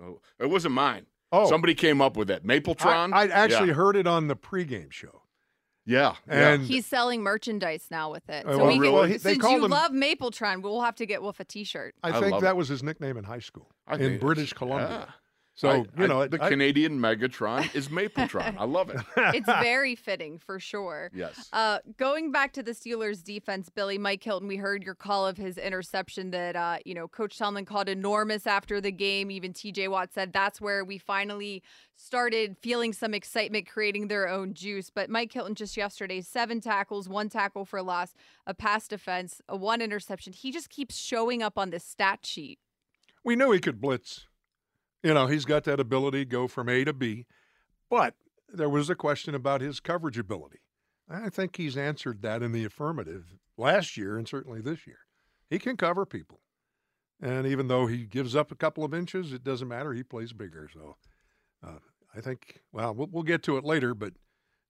Oh, 0.00 0.20
it 0.38 0.46
wasn't 0.50 0.74
mine. 0.74 1.06
Oh, 1.32 1.48
Somebody 1.48 1.74
came 1.74 2.00
up 2.00 2.16
with 2.16 2.28
that. 2.28 2.44
Mapletron. 2.44 3.12
I, 3.12 3.22
I 3.22 3.26
actually 3.28 3.68
Yeah. 3.68 3.74
heard 3.74 3.96
it 3.96 4.06
on 4.06 4.28
the 4.28 4.36
pregame 4.36 4.92
show. 4.92 5.22
Yeah. 5.84 6.14
yeah. 6.28 6.50
And 6.50 6.64
He's 6.64 6.86
selling 6.86 7.22
merchandise 7.22 7.86
now 7.90 8.10
with 8.12 8.28
it. 8.28 8.44
Uh, 8.46 8.52
So 8.52 8.58
well, 8.58 8.66
we 8.68 8.72
can, 8.74 8.80
really? 8.82 9.08
They 9.12 9.18
since 9.34 9.42
you 9.42 9.64
him- 9.64 9.70
love 9.70 9.90
Mapletron, 9.92 10.62
we'll 10.62 10.80
have 10.82 10.96
to 10.96 11.06
get 11.06 11.22
Wolf 11.22 11.40
a 11.40 11.44
T-shirt. 11.44 11.94
I 12.02 12.10
I 12.16 12.20
think 12.20 12.40
that 12.42 12.50
it. 12.50 12.56
was 12.56 12.68
his 12.68 12.82
nickname 12.82 13.16
in 13.16 13.24
high 13.24 13.38
school 13.40 13.70
I 13.86 13.96
in 13.96 14.18
British 14.18 14.50
it's- 14.52 14.58
Columbia. 14.58 15.14
So 15.58 15.70
I- 15.70 15.76
you 15.76 16.04
I- 16.04 16.06
know, 16.06 16.26
the 16.26 16.42
I- 16.42 16.50
Canadian 16.50 16.98
Megatron 17.00 17.74
is 17.74 17.88
Mapletron. 17.88 18.56
I 18.58 18.64
love 18.64 18.90
it. 18.90 19.00
it's 19.16 19.46
very 19.46 19.94
fitting 19.94 20.38
for 20.38 20.60
sure. 20.60 21.10
Yes. 21.14 21.48
Uh, 21.50 21.78
going 21.96 22.30
back 22.30 22.52
to 22.52 22.62
the 22.62 22.72
Steelers 22.72 23.24
defense, 23.24 23.70
Billy, 23.70 23.96
Mike 23.96 24.22
Hilton, 24.22 24.48
we 24.48 24.56
heard 24.56 24.82
your 24.84 24.94
call 24.94 25.26
of 25.26 25.38
his 25.38 25.56
interception 25.56 26.30
that, 26.32 26.56
uh, 26.56 26.76
you 26.84 26.94
know, 26.94 27.08
Coach 27.08 27.38
Tomlin 27.38 27.64
called 27.64 27.88
enormous 27.88 28.46
after 28.46 28.82
the 28.82 28.92
game. 28.92 29.30
Even 29.30 29.54
TJ 29.54 29.88
Watt 29.88 30.12
said 30.12 30.30
that's 30.34 30.60
where 30.60 30.84
we 30.84 30.98
finally 30.98 31.62
started 31.96 32.56
feeling 32.60 32.92
some 32.92 33.14
excitement, 33.14 33.66
creating 33.66 34.08
their 34.08 34.28
own 34.28 34.52
juice. 34.52 34.90
But 34.90 35.08
Mike 35.08 35.32
Hilton 35.32 35.54
just 35.54 35.74
yesterday, 35.74 36.20
seven 36.20 36.60
tackles, 36.60 37.08
one 37.08 37.30
tackle 37.30 37.64
for 37.64 37.80
loss, 37.80 38.14
a 38.46 38.52
pass 38.52 38.86
defense, 38.86 39.40
a 39.48 39.56
one 39.56 39.80
interception. 39.80 40.34
He 40.34 40.52
just 40.52 40.68
keeps 40.68 40.98
showing 40.98 41.42
up 41.42 41.56
on 41.56 41.70
the 41.70 41.80
stat 41.80 42.26
sheet. 42.26 42.58
we 43.24 43.34
knew 43.36 43.50
he 43.52 43.58
could 43.58 43.80
blitz. 43.80 44.26
You 45.06 45.14
know, 45.14 45.28
he's 45.28 45.44
got 45.44 45.62
that 45.62 45.78
ability 45.78 46.24
to 46.24 46.28
go 46.28 46.48
from 46.48 46.68
A 46.68 46.82
to 46.82 46.92
B, 46.92 47.26
but 47.88 48.14
there 48.52 48.68
was 48.68 48.90
a 48.90 48.96
question 48.96 49.36
about 49.36 49.60
his 49.60 49.78
coverage 49.78 50.18
ability. 50.18 50.58
I 51.08 51.28
think 51.28 51.54
he's 51.54 51.76
answered 51.76 52.22
that 52.22 52.42
in 52.42 52.50
the 52.50 52.64
affirmative 52.64 53.36
last 53.56 53.96
year 53.96 54.18
and 54.18 54.26
certainly 54.26 54.60
this 54.60 54.84
year. 54.84 54.98
He 55.48 55.60
can 55.60 55.76
cover 55.76 56.06
people. 56.06 56.40
And 57.22 57.46
even 57.46 57.68
though 57.68 57.86
he 57.86 57.98
gives 58.04 58.34
up 58.34 58.50
a 58.50 58.56
couple 58.56 58.82
of 58.82 58.92
inches, 58.92 59.32
it 59.32 59.44
doesn't 59.44 59.68
matter. 59.68 59.92
He 59.92 60.02
plays 60.02 60.32
bigger. 60.32 60.68
So 60.74 60.96
uh, 61.64 61.78
I 62.12 62.20
think, 62.20 62.62
well, 62.72 62.92
well, 62.92 63.08
we'll 63.08 63.22
get 63.22 63.44
to 63.44 63.56
it 63.58 63.64
later, 63.64 63.94
but 63.94 64.14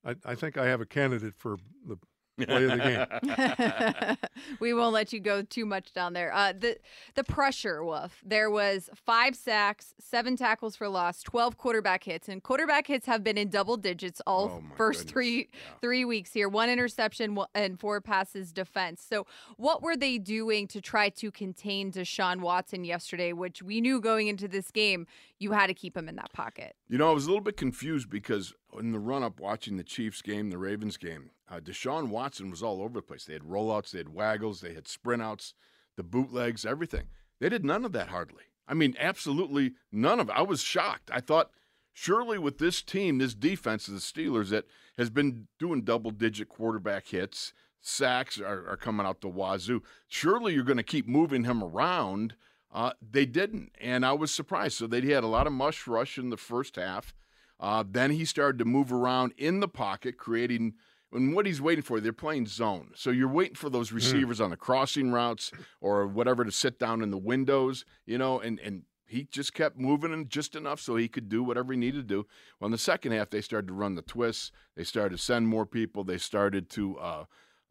I, 0.05 0.17
I 0.23 0.35
think 0.35 0.59
I 0.59 0.67
have 0.67 0.83
a 0.83 0.87
candidate 0.87 1.39
for 1.39 1.57
the 1.89 1.97
play 2.47 2.65
of 2.65 2.71
the 2.71 4.17
game. 4.17 4.17
we 4.61 4.75
won't 4.75 4.93
let 4.93 5.13
you 5.13 5.21
go 5.21 5.43
too 5.43 5.65
much 5.65 5.93
down 5.93 6.13
there. 6.13 6.33
Uh, 6.33 6.53
the 6.53 6.77
the 7.15 7.25
pressure, 7.25 7.83
Wolf. 7.85 8.21
There 8.25 8.51
was 8.51 8.91
five 8.95 9.35
sacks, 9.37 9.95
seven 9.99 10.37
tackles 10.37 10.77
for 10.77 10.89
loss, 10.89 11.23
twelve 11.23 11.57
quarterback 11.57 12.05
hits, 12.05 12.29
and 12.29 12.43
quarterback 12.43 12.87
hits 12.87 13.07
have 13.07 13.25
been 13.25 13.39
in 13.39 13.49
double 13.49 13.77
digits 13.77 14.21
all 14.27 14.37
Oh, 14.63 14.63
first 14.77 15.01
goodness. 15.01 15.13
three 15.13 15.37
Yeah. 15.53 15.59
three 15.81 16.05
weeks 16.05 16.33
here. 16.33 16.49
One 16.49 16.69
interception 16.69 17.39
and 17.55 17.81
four 17.81 18.01
passes 18.01 18.53
defense. 18.53 19.05
So, 19.09 19.27
what 19.57 19.83
were 19.83 19.97
they 19.97 20.19
doing 20.19 20.67
to 20.69 20.81
try 20.81 21.09
to 21.11 21.31
contain 21.31 21.91
Deshaun 21.93 22.41
Watson 22.41 22.85
yesterday? 22.85 23.33
Which 23.33 23.63
we 23.63 23.81
knew 23.81 24.01
going 24.01 24.27
into 24.29 24.47
this 24.49 24.71
game, 24.71 25.07
you 25.39 25.53
had 25.53 25.69
to 25.69 25.75
keep 25.75 25.97
him 25.97 26.09
in 26.09 26.17
that 26.17 26.33
pocket. 26.33 26.77
You 26.89 26.99
know, 26.99 27.11
I 27.11 27.13
was 27.15 27.25
a 27.25 27.29
little 27.29 27.43
bit 27.43 27.57
confused 27.57 28.11
because 28.11 28.53
in 28.79 28.93
the 28.93 28.99
run 28.99 29.23
up 29.23 29.41
watching 29.41 29.77
the 29.77 29.85
Chiefs 29.85 30.23
game, 30.23 30.51
the 30.51 30.59
Ravens 30.59 30.97
game, 30.97 31.31
uh, 31.49 31.61
Deshaun 31.61 32.09
Watson 32.09 32.51
was 32.51 32.63
all 32.63 32.83
over 32.83 32.95
the 32.95 33.03
place. 33.03 33.25
They 33.25 33.33
had 33.33 33.43
rollouts, 33.43 33.91
they 33.91 33.99
had 33.99 34.15
waggles, 34.15 34.61
they 34.61 34.75
had 34.75 34.89
sprint 34.89 35.23
outs, 35.23 35.55
the 35.97 36.03
bootlegs, 36.03 36.67
everything. 36.67 37.07
They 37.41 37.49
did 37.49 37.65
none 37.65 37.85
of 37.85 37.93
that 37.93 38.09
hardly. 38.09 38.45
I 38.69 38.75
mean, 38.75 38.97
absolutely 38.99 39.75
none 39.93 40.21
of 40.21 40.29
it. 40.29 40.35
I 40.37 40.43
was 40.43 40.61
shocked. 40.61 41.11
I 41.13 41.21
thought, 41.21 41.51
surely 41.93 42.39
with 42.39 42.59
this 42.59 42.83
team, 42.83 43.19
this 43.19 43.35
defense 43.35 43.87
of 43.89 43.95
the 43.95 44.01
Steelers 44.01 44.49
that 44.51 44.67
has 44.99 45.11
been 45.11 45.47
doing 45.59 45.83
double 45.83 46.11
digit 46.11 46.49
quarterback 46.49 47.07
hits, 47.07 47.53
sacks 47.81 48.41
are, 48.41 48.69
are 48.69 48.77
coming 48.77 49.07
out 49.07 49.21
the 49.21 49.29
wazoo, 49.29 49.83
surely 50.09 50.55
you're 50.55 50.65
going 50.65 50.77
to 50.77 50.83
keep 50.83 51.07
moving 51.07 51.45
him 51.45 51.63
around. 51.63 52.35
Uh, 52.73 52.93
they 53.01 53.25
didn't, 53.25 53.71
and 53.81 54.05
I 54.05 54.13
was 54.13 54.33
surprised. 54.33 54.77
So 54.77 54.87
they 54.87 55.01
had 55.03 55.25
a 55.25 55.29
lot 55.29 55.47
of 55.47 55.53
mush 55.53 55.87
rush 55.87 56.19
in 56.19 56.31
the 56.31 56.37
first 56.37 56.77
half. 56.77 57.15
Uh, 57.59 57.85
then 57.89 58.11
he 58.11 58.25
started 58.25 58.59
to 58.59 58.65
move 58.65 58.93
around 58.93 59.33
in 59.37 59.61
the 59.61 59.69
pocket, 59.69 60.19
creating. 60.19 60.75
And 61.13 61.35
what 61.35 61.47
he's 61.47 61.61
waiting 61.61 61.83
for, 61.83 62.01
they're 62.01 62.13
playing 62.13 62.47
zone. 62.47 62.91
So 62.95 63.11
you're 63.11 63.29
waiting 63.29 63.55
for 63.55 63.71
those 63.71 63.93
receivers 63.93 64.41
on 64.41 64.51
the 64.51 64.57
crossing 64.57 65.13
routes 65.13 65.51
or 65.81 66.07
whatever 66.07 66.45
to 66.45 66.53
sit 66.53 66.79
down 66.79 67.01
in 67.01 67.11
the 67.11 67.17
windows, 67.17 67.85
you 68.05 68.19
know, 68.19 68.41
and, 68.41 68.59
and 68.61 68.83
he 69.07 69.25
just 69.31 69.55
kept 69.55 69.79
moving 69.79 70.13
in 70.13 70.29
just 70.29 70.57
enough 70.57 70.81
so 70.81 70.97
he 70.97 71.09
could 71.09 71.29
do 71.29 71.43
whatever 71.43 71.73
he 71.73 71.79
needed 71.79 72.09
to 72.09 72.15
do. 72.15 72.27
Well, 72.59 72.67
in 72.67 72.73
the 72.73 72.79
second 72.79 73.13
half, 73.13 73.31
they 73.31 73.41
started 73.41 73.69
to 73.69 73.75
run 73.75 73.95
the 73.95 74.03
twists. 74.03 74.51
They 74.77 74.85
started 74.85 75.17
to 75.17 75.23
send 75.23 75.49
more 75.49 75.65
people. 75.65 76.05
They 76.05 76.19
started 76.19 76.69
to 76.71 76.99
uh, 76.99 77.25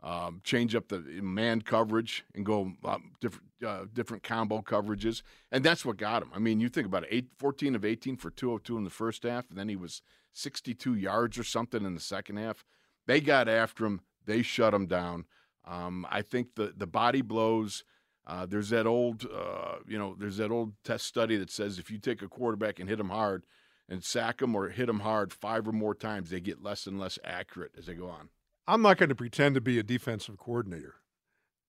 um, 0.03 0.41
change 0.43 0.75
up 0.75 0.87
the 0.87 0.99
man 0.99 1.61
coverage 1.61 2.25
and 2.35 2.45
go 2.45 2.73
um, 2.83 3.13
different 3.19 3.47
uh, 3.65 3.85
different 3.93 4.23
combo 4.23 4.61
coverages, 4.61 5.21
and 5.51 5.63
that's 5.63 5.85
what 5.85 5.97
got 5.97 6.21
him. 6.21 6.29
I 6.33 6.39
mean, 6.39 6.59
you 6.59 6.69
think 6.69 6.87
about 6.87 7.03
it: 7.03 7.09
eight, 7.11 7.29
14 7.37 7.75
of 7.75 7.85
18 7.85 8.17
for 8.17 8.29
202 8.29 8.77
in 8.77 8.83
the 8.83 8.89
first 8.89 9.23
half, 9.23 9.49
and 9.49 9.57
then 9.57 9.69
he 9.69 9.75
was 9.75 10.01
62 10.33 10.95
yards 10.95 11.37
or 11.37 11.43
something 11.43 11.85
in 11.85 11.95
the 11.95 12.01
second 12.01 12.37
half. 12.37 12.65
They 13.07 13.21
got 13.21 13.47
after 13.47 13.85
him. 13.85 14.01
They 14.25 14.41
shut 14.41 14.73
him 14.73 14.87
down. 14.87 15.25
Um, 15.65 16.05
I 16.09 16.21
think 16.21 16.55
the 16.55 16.73
the 16.75 16.87
body 16.87 17.21
blows. 17.21 17.83
Uh, 18.27 18.43
there's 18.43 18.69
that 18.69 18.87
old, 18.87 19.23
uh, 19.31 19.75
you 19.87 19.99
know, 19.99 20.15
there's 20.17 20.37
that 20.37 20.49
old 20.49 20.73
test 20.83 21.05
study 21.05 21.37
that 21.37 21.51
says 21.51 21.77
if 21.77 21.91
you 21.91 21.99
take 21.99 22.23
a 22.23 22.27
quarterback 22.27 22.79
and 22.79 22.89
hit 22.89 22.99
him 22.99 23.09
hard, 23.09 23.45
and 23.87 24.03
sack 24.03 24.41
him 24.41 24.55
or 24.55 24.69
hit 24.69 24.89
him 24.89 25.01
hard 25.01 25.31
five 25.31 25.67
or 25.67 25.71
more 25.71 25.95
times, 25.95 26.29
they 26.29 26.39
get 26.39 26.63
less 26.63 26.87
and 26.87 26.99
less 26.99 27.19
accurate 27.23 27.71
as 27.77 27.85
they 27.85 27.93
go 27.93 28.07
on. 28.07 28.29
I'm 28.67 28.81
not 28.81 28.97
going 28.97 29.09
to 29.09 29.15
pretend 29.15 29.55
to 29.55 29.61
be 29.61 29.77
a 29.79 29.83
defensive 29.83 30.37
coordinator, 30.37 30.95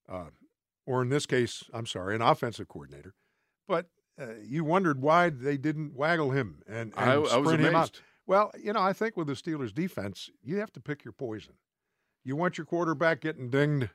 uh, 0.08 0.30
or 0.86 1.02
in 1.02 1.08
this 1.08 1.26
case, 1.26 1.64
I'm 1.72 1.86
sorry, 1.86 2.14
an 2.14 2.22
offensive 2.22 2.68
coordinator. 2.68 3.14
But 3.68 3.86
uh, 4.20 4.34
you 4.42 4.64
wondered 4.64 5.02
why 5.02 5.30
they 5.30 5.56
didn't 5.56 5.94
waggle 5.94 6.30
him 6.30 6.62
and, 6.66 6.92
and 6.96 7.10
I, 7.10 7.14
I 7.14 7.16
was 7.18 7.30
sprint 7.30 7.60
him 7.60 7.74
out. 7.74 8.00
Well, 8.26 8.50
you 8.58 8.72
know, 8.72 8.80
I 8.80 8.92
think 8.92 9.16
with 9.16 9.28
the 9.28 9.34
Steelers' 9.34 9.74
defense, 9.74 10.30
you 10.42 10.56
have 10.56 10.72
to 10.72 10.80
pick 10.80 11.04
your 11.04 11.12
poison. 11.12 11.54
You 12.24 12.34
want 12.34 12.58
your 12.58 12.64
quarterback 12.64 13.20
getting 13.20 13.50
dinged 13.50 13.90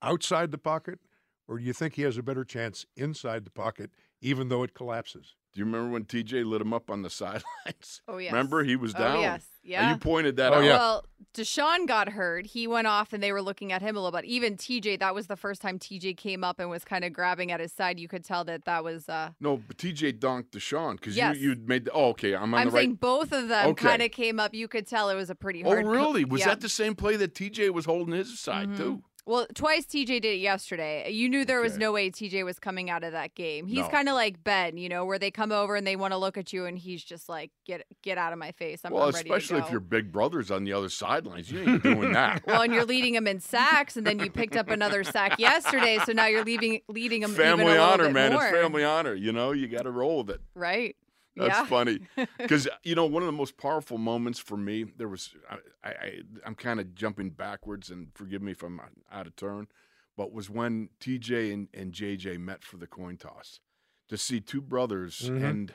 outside 0.00 0.52
the 0.52 0.58
pocket, 0.58 1.00
or 1.48 1.58
do 1.58 1.64
you 1.64 1.72
think 1.72 1.94
he 1.94 2.02
has 2.02 2.16
a 2.16 2.22
better 2.22 2.44
chance 2.44 2.86
inside 2.96 3.44
the 3.44 3.50
pocket, 3.50 3.90
even 4.20 4.48
though 4.48 4.62
it 4.62 4.74
collapses? 4.74 5.34
Do 5.54 5.60
you 5.60 5.64
remember 5.66 5.90
when 5.90 6.04
TJ 6.04 6.44
lit 6.44 6.60
him 6.60 6.72
up 6.72 6.90
on 6.90 7.02
the 7.02 7.10
sidelines? 7.10 8.02
Oh 8.08 8.18
yes. 8.18 8.32
Remember 8.32 8.64
he 8.64 8.74
was 8.76 8.92
down. 8.92 9.18
Oh 9.18 9.20
yes. 9.20 9.46
And 9.62 9.70
Yeah. 9.70 9.90
You 9.92 9.96
pointed 9.98 10.36
that 10.36 10.52
Oh, 10.52 10.56
out. 10.56 10.64
yeah. 10.64 10.76
Well, 10.78 11.04
Deshaun 11.32 11.86
got 11.88 12.10
hurt. 12.10 12.46
He 12.46 12.66
went 12.66 12.86
off 12.86 13.12
and 13.12 13.22
they 13.22 13.32
were 13.32 13.42
looking 13.42 13.72
at 13.72 13.80
him 13.82 13.96
a 13.96 14.00
little 14.00 14.16
bit. 14.16 14.24
Even 14.24 14.56
TJ, 14.56 14.98
that 15.00 15.14
was 15.14 15.26
the 15.26 15.36
first 15.36 15.60
time 15.62 15.78
TJ 15.78 16.16
came 16.16 16.44
up 16.44 16.60
and 16.60 16.70
was 16.70 16.84
kind 16.84 17.04
of 17.04 17.12
grabbing 17.12 17.50
at 17.50 17.60
his 17.60 17.72
side. 17.72 17.98
You 17.98 18.06
could 18.08 18.24
tell 18.24 18.44
that 18.44 18.64
that 18.66 18.84
was. 18.84 19.08
Uh, 19.08 19.30
No, 19.40 19.56
but 19.56 19.76
TJ 19.78 20.18
dunked 20.18 20.50
Deshaun 20.50 20.92
because 20.92 21.16
Yes. 21.16 21.36
you 21.38 21.50
you 21.50 21.56
made 21.66 21.84
the. 21.86 21.92
Oh, 21.92 22.08
okay. 22.10 22.34
I'm 22.34 22.52
on 22.54 22.60
I'm 22.60 22.66
the 22.68 22.72
right. 22.72 22.80
saying 22.82 22.94
both 22.96 23.32
of 23.32 23.48
them 23.48 23.68
Okay. 23.70 23.88
kind 23.88 24.02
of 24.02 24.10
came 24.10 24.38
up. 24.40 24.54
You 24.54 24.66
could 24.68 24.86
tell 24.86 25.08
it 25.08 25.14
was 25.14 25.30
a 25.30 25.34
pretty 25.34 25.62
oh, 25.64 25.68
hard. 25.70 25.84
co- 25.84 25.90
really? 25.90 26.24
Was 26.24 26.40
yeah. 26.40 26.48
that 26.48 26.60
the 26.60 26.68
same 26.68 26.94
play 26.94 27.16
that 27.16 27.34
TJ 27.34 27.70
was 27.70 27.84
holding 27.84 28.14
his 28.14 28.38
side 28.38 28.70
Mhm. 28.70 28.76
too? 28.76 29.02
Well, 29.26 29.46
twice 29.54 29.86
TJ 29.86 30.06
did 30.06 30.24
it 30.26 30.36
yesterday. 30.40 31.10
You 31.10 31.30
knew 31.30 31.46
there 31.46 31.62
was 31.62 31.78
no 31.78 31.92
way 31.92 32.10
TJ 32.10 32.44
was 32.44 32.58
coming 32.58 32.90
out 32.90 33.02
of 33.04 33.12
that 33.12 33.34
game. 33.34 33.66
He's 33.66 33.78
No. 33.78 33.88
kind 33.88 34.08
of 34.10 34.14
like 34.14 34.44
Ben, 34.44 34.76
you 34.76 34.90
know, 34.90 35.06
where 35.06 35.18
they 35.18 35.30
come 35.30 35.50
over 35.50 35.76
and 35.76 35.86
they 35.86 35.96
want 35.96 36.12
to 36.12 36.18
look 36.18 36.36
at 36.36 36.52
you, 36.52 36.66
and 36.66 36.78
he's 36.78 37.02
just 37.02 37.26
like, 37.28 37.50
"Get 37.64 37.86
get 38.02 38.18
out 38.18 38.34
of 38.34 38.38
my 38.38 38.52
face." 38.52 38.80
I'm, 38.84 38.92
well, 38.92 39.08
especially 39.08 39.60
if 39.60 39.70
your 39.70 39.80
big 39.80 40.12
brother's 40.12 40.50
on 40.50 40.64
the 40.64 40.74
other 40.74 40.90
sidelines, 40.90 41.50
you 41.50 41.60
ain't 41.60 41.82
doing 41.82 42.12
that. 42.12 42.46
Well, 42.46 42.60
and 42.60 42.72
you're 42.74 42.84
leading 42.84 43.14
him 43.14 43.26
in 43.26 43.40
sacks, 43.40 43.96
and 43.96 44.06
then 44.06 44.18
you 44.18 44.30
picked 44.30 44.56
up 44.56 44.68
another 44.68 45.02
sack 45.04 45.38
yesterday, 45.38 45.98
so 46.04 46.12
now 46.12 46.26
you're 46.26 46.44
leaving 46.44 46.82
leading 46.88 47.22
him 47.22 47.30
even 47.32 47.40
a 47.42 47.48
family 47.56 47.78
honor, 47.78 48.10
man. 48.10 48.32
more. 48.34 48.44
It's 48.46 48.54
family 48.54 48.84
honor. 48.84 49.14
You 49.14 49.32
know, 49.32 49.52
you 49.52 49.68
got 49.68 49.82
to 49.84 49.90
roll 49.90 50.18
with 50.18 50.30
it. 50.36 50.40
right? 50.54 50.96
That's 51.36 51.48
yeah. 51.58 51.64
funny 51.66 52.00
because 52.38 52.68
you 52.84 52.94
know 52.94 53.06
one 53.06 53.22
of 53.22 53.26
the 53.26 53.32
most 53.32 53.56
powerful 53.56 53.98
moments 53.98 54.38
for 54.38 54.56
me. 54.56 54.84
There 54.96 55.08
was 55.08 55.34
I, 55.50 55.56
I, 55.82 55.88
I 55.90 56.12
I'm 56.46 56.54
kind 56.54 56.78
of 56.80 56.94
jumping 56.94 57.30
backwards, 57.30 57.90
and 57.90 58.08
forgive 58.14 58.42
me 58.42 58.52
if 58.52 58.62
I'm 58.62 58.80
out 59.10 59.26
of 59.26 59.34
turn, 59.36 59.68
but 60.16 60.32
was 60.32 60.48
when 60.48 60.90
TJ 61.00 61.52
and, 61.52 61.68
and 61.74 61.92
JJ 61.92 62.38
met 62.38 62.62
for 62.64 62.76
the 62.76 62.86
coin 62.86 63.16
toss 63.16 63.60
to 64.08 64.16
see 64.16 64.40
two 64.40 64.60
brothers, 64.60 65.22
Mhm. 65.30 65.42
and 65.44 65.74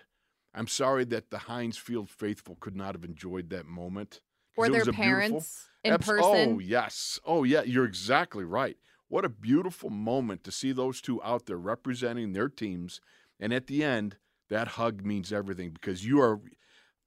I'm 0.53 0.67
sorry 0.67 1.03
that 1.05 1.29
the 1.29 1.39
Heinz 1.39 1.77
Field 1.77 2.09
faithful 2.09 2.55
could 2.59 2.75
not 2.75 2.95
have 2.95 3.03
enjoyed 3.03 3.49
that 3.49 3.65
moment. 3.65 4.21
Or 4.57 4.67
their 4.69 4.79
was 4.79 4.87
a 4.87 4.91
beautiful- 4.91 5.03
parents 5.03 5.67
in 5.83 5.93
Abs- 5.93 6.05
person. 6.07 6.23
Oh 6.55 6.59
yes. 6.59 7.19
Oh 7.25 7.43
yeah. 7.43 7.61
You're 7.63 7.85
exactly 7.85 8.43
right. 8.43 8.77
What 9.07 9.25
a 9.25 9.29
beautiful 9.29 9.89
moment 9.89 10.43
to 10.43 10.51
see 10.51 10.71
those 10.71 11.01
two 11.01 11.21
out 11.23 11.45
there 11.47 11.57
representing 11.57 12.33
their 12.33 12.47
teams, 12.49 12.99
and 13.39 13.51
at 13.53 13.67
the 13.67 13.83
end, 13.83 14.17
that 14.50 14.70
hug 14.70 15.06
means 15.06 15.32
everything 15.32 15.72
because 15.72 16.06
you 16.06 16.22
are. 16.22 16.39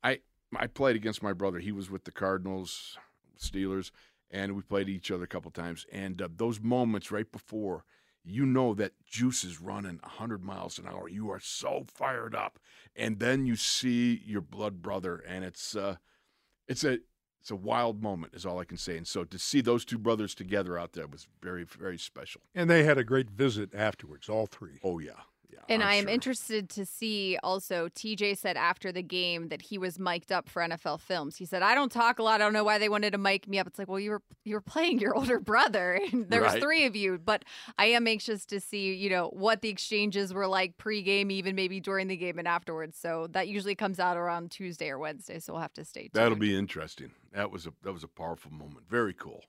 I 0.02 0.20
I 0.56 0.66
played 0.66 0.96
against 0.96 1.22
my 1.22 1.32
brother. 1.32 1.58
He 1.58 1.72
was 1.72 1.90
with 1.90 2.04
the 2.04 2.12
Cardinals, 2.12 2.98
Steelers, 3.38 3.90
and 4.30 4.54
we 4.54 4.62
played 4.62 4.88
each 4.88 5.10
other 5.10 5.24
a 5.24 5.28
couple 5.28 5.50
times. 5.50 5.86
And 5.92 6.20
uh, 6.20 6.28
those 6.34 6.60
moments 6.60 7.10
right 7.10 7.30
before. 7.30 7.84
You 8.24 8.46
know 8.46 8.72
that 8.74 8.92
juice 9.04 9.42
is 9.42 9.60
running 9.60 9.98
100 10.00 10.44
miles 10.44 10.78
an 10.78 10.86
hour. 10.86 11.08
You 11.08 11.32
are 11.32 11.40
so 11.40 11.86
fired 11.92 12.36
up, 12.36 12.60
and 12.94 13.18
then 13.18 13.46
you 13.46 13.56
see 13.56 14.22
your 14.24 14.40
blood 14.40 14.80
brother, 14.80 15.16
and 15.26 15.44
it's 15.44 15.74
uh, 15.74 15.96
it's 16.68 16.84
a 16.84 17.00
it's 17.42 17.50
a 17.50 17.56
wild 17.56 18.00
moment 18.00 18.34
is 18.34 18.46
all 18.46 18.60
I 18.60 18.64
can 18.64 18.76
say. 18.76 18.96
And 18.96 19.06
so 19.06 19.24
to 19.24 19.36
see 19.36 19.60
those 19.60 19.84
two 19.84 19.98
brothers 19.98 20.32
together 20.32 20.78
out 20.78 20.92
there 20.92 21.08
was 21.08 21.26
very, 21.42 21.64
very 21.64 21.98
special. 21.98 22.40
And 22.54 22.70
they 22.70 22.84
had 22.84 22.98
a 22.98 23.04
great 23.04 23.28
visit 23.28 23.74
afterwards, 23.74 24.28
all 24.28 24.46
three. 24.46 24.78
Oh 24.84 25.00
yeah. 25.00 25.22
Yeah, 25.52 25.58
And 25.68 25.82
I'm 25.82 25.88
I 25.88 25.94
am 25.94 26.04
sure. 26.04 26.10
interested 26.12 26.68
to 26.70 26.86
see 26.86 27.38
also, 27.42 27.88
TJ 27.88 28.38
said 28.38 28.56
after 28.56 28.90
the 28.92 29.02
game 29.02 29.48
that 29.48 29.62
he 29.62 29.78
was 29.78 29.98
mic'd 29.98 30.32
up 30.32 30.48
for 30.48 30.62
NFL 30.62 31.00
films. 31.00 31.36
He 31.36 31.44
said, 31.44 31.62
I 31.62 31.74
don't 31.74 31.92
talk 31.92 32.18
a 32.18 32.22
lot. 32.22 32.40
I 32.40 32.44
don't 32.44 32.52
know 32.52 32.64
why 32.64 32.78
they 32.78 32.88
wanted 32.88 33.12
to 33.12 33.18
mic 33.18 33.46
me 33.48 33.58
up. 33.58 33.66
It's 33.66 33.78
like, 33.78 33.88
well, 33.88 34.00
you 34.00 34.12
were 34.12 34.22
you 34.44 34.54
were 34.54 34.60
playing 34.60 34.98
your 34.98 35.14
older 35.18 35.38
brother. 35.38 36.00
And 36.12 36.28
there 36.28 36.42
was 36.42 36.54
three 36.54 36.86
of 36.86 36.96
you. 36.96 37.18
But 37.22 37.44
I 37.78 37.86
am 37.86 38.06
anxious 38.06 38.46
to 38.46 38.60
see, 38.60 38.94
you 38.94 39.10
know, 39.10 39.28
what 39.28 39.62
the 39.62 39.68
exchanges 39.68 40.32
were 40.32 40.46
like 40.46 40.78
pregame, 40.78 41.30
even 41.30 41.54
maybe 41.54 41.80
during 41.80 42.08
the 42.08 42.16
game 42.16 42.38
and 42.38 42.48
afterwards. 42.48 42.96
So 42.98 43.26
that 43.32 43.48
usually 43.48 43.74
comes 43.74 44.00
out 44.00 44.16
around 44.16 44.50
Tuesday 44.50 44.88
or 44.88 44.98
Wednesday. 44.98 45.38
So 45.38 45.52
we'll 45.52 45.62
have 45.62 45.74
to 45.74 45.84
stay 45.84 46.02
tuned. 46.02 46.12
That'll 46.14 46.38
be 46.38 46.56
interesting. 46.56 47.12
That 47.32 47.50
was 47.50 47.66
a 47.66 47.72
that 47.82 47.92
was 47.92 48.04
a 48.04 48.08
powerful 48.08 48.50
moment. 48.50 48.88
Very 48.88 49.14
cool. 49.14 49.44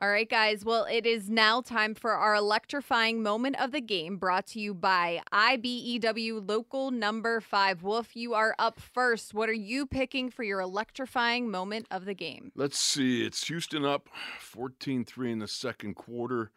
All 0.00 0.08
right, 0.08 0.30
guys. 0.30 0.64
Well, 0.64 0.84
it 0.84 1.06
is 1.06 1.28
now 1.28 1.60
time 1.60 1.92
for 1.92 2.12
our 2.12 2.36
electrifying 2.36 3.20
moment 3.20 3.60
of 3.60 3.72
the 3.72 3.80
game 3.80 4.16
brought 4.16 4.46
to 4.48 4.60
you 4.60 4.72
by 4.72 5.22
IBEW 5.32 6.48
Local 6.48 6.92
Number 6.92 7.40
5. 7.40 7.82
Wolf, 7.82 8.14
you 8.14 8.32
are 8.32 8.54
up 8.60 8.78
first. 8.78 9.34
What 9.34 9.48
are 9.48 9.52
you 9.52 9.86
picking 9.86 10.30
for 10.30 10.44
your 10.44 10.60
electrifying 10.60 11.50
moment 11.50 11.88
of 11.90 12.04
the 12.04 12.14
game? 12.14 12.52
Let's 12.54 12.78
see. 12.78 13.26
It's 13.26 13.48
Houston 13.48 13.84
up 13.84 14.08
14-3 14.40 15.32
in 15.32 15.40
the 15.40 15.48
second 15.48 15.94
quarter. 15.94 16.52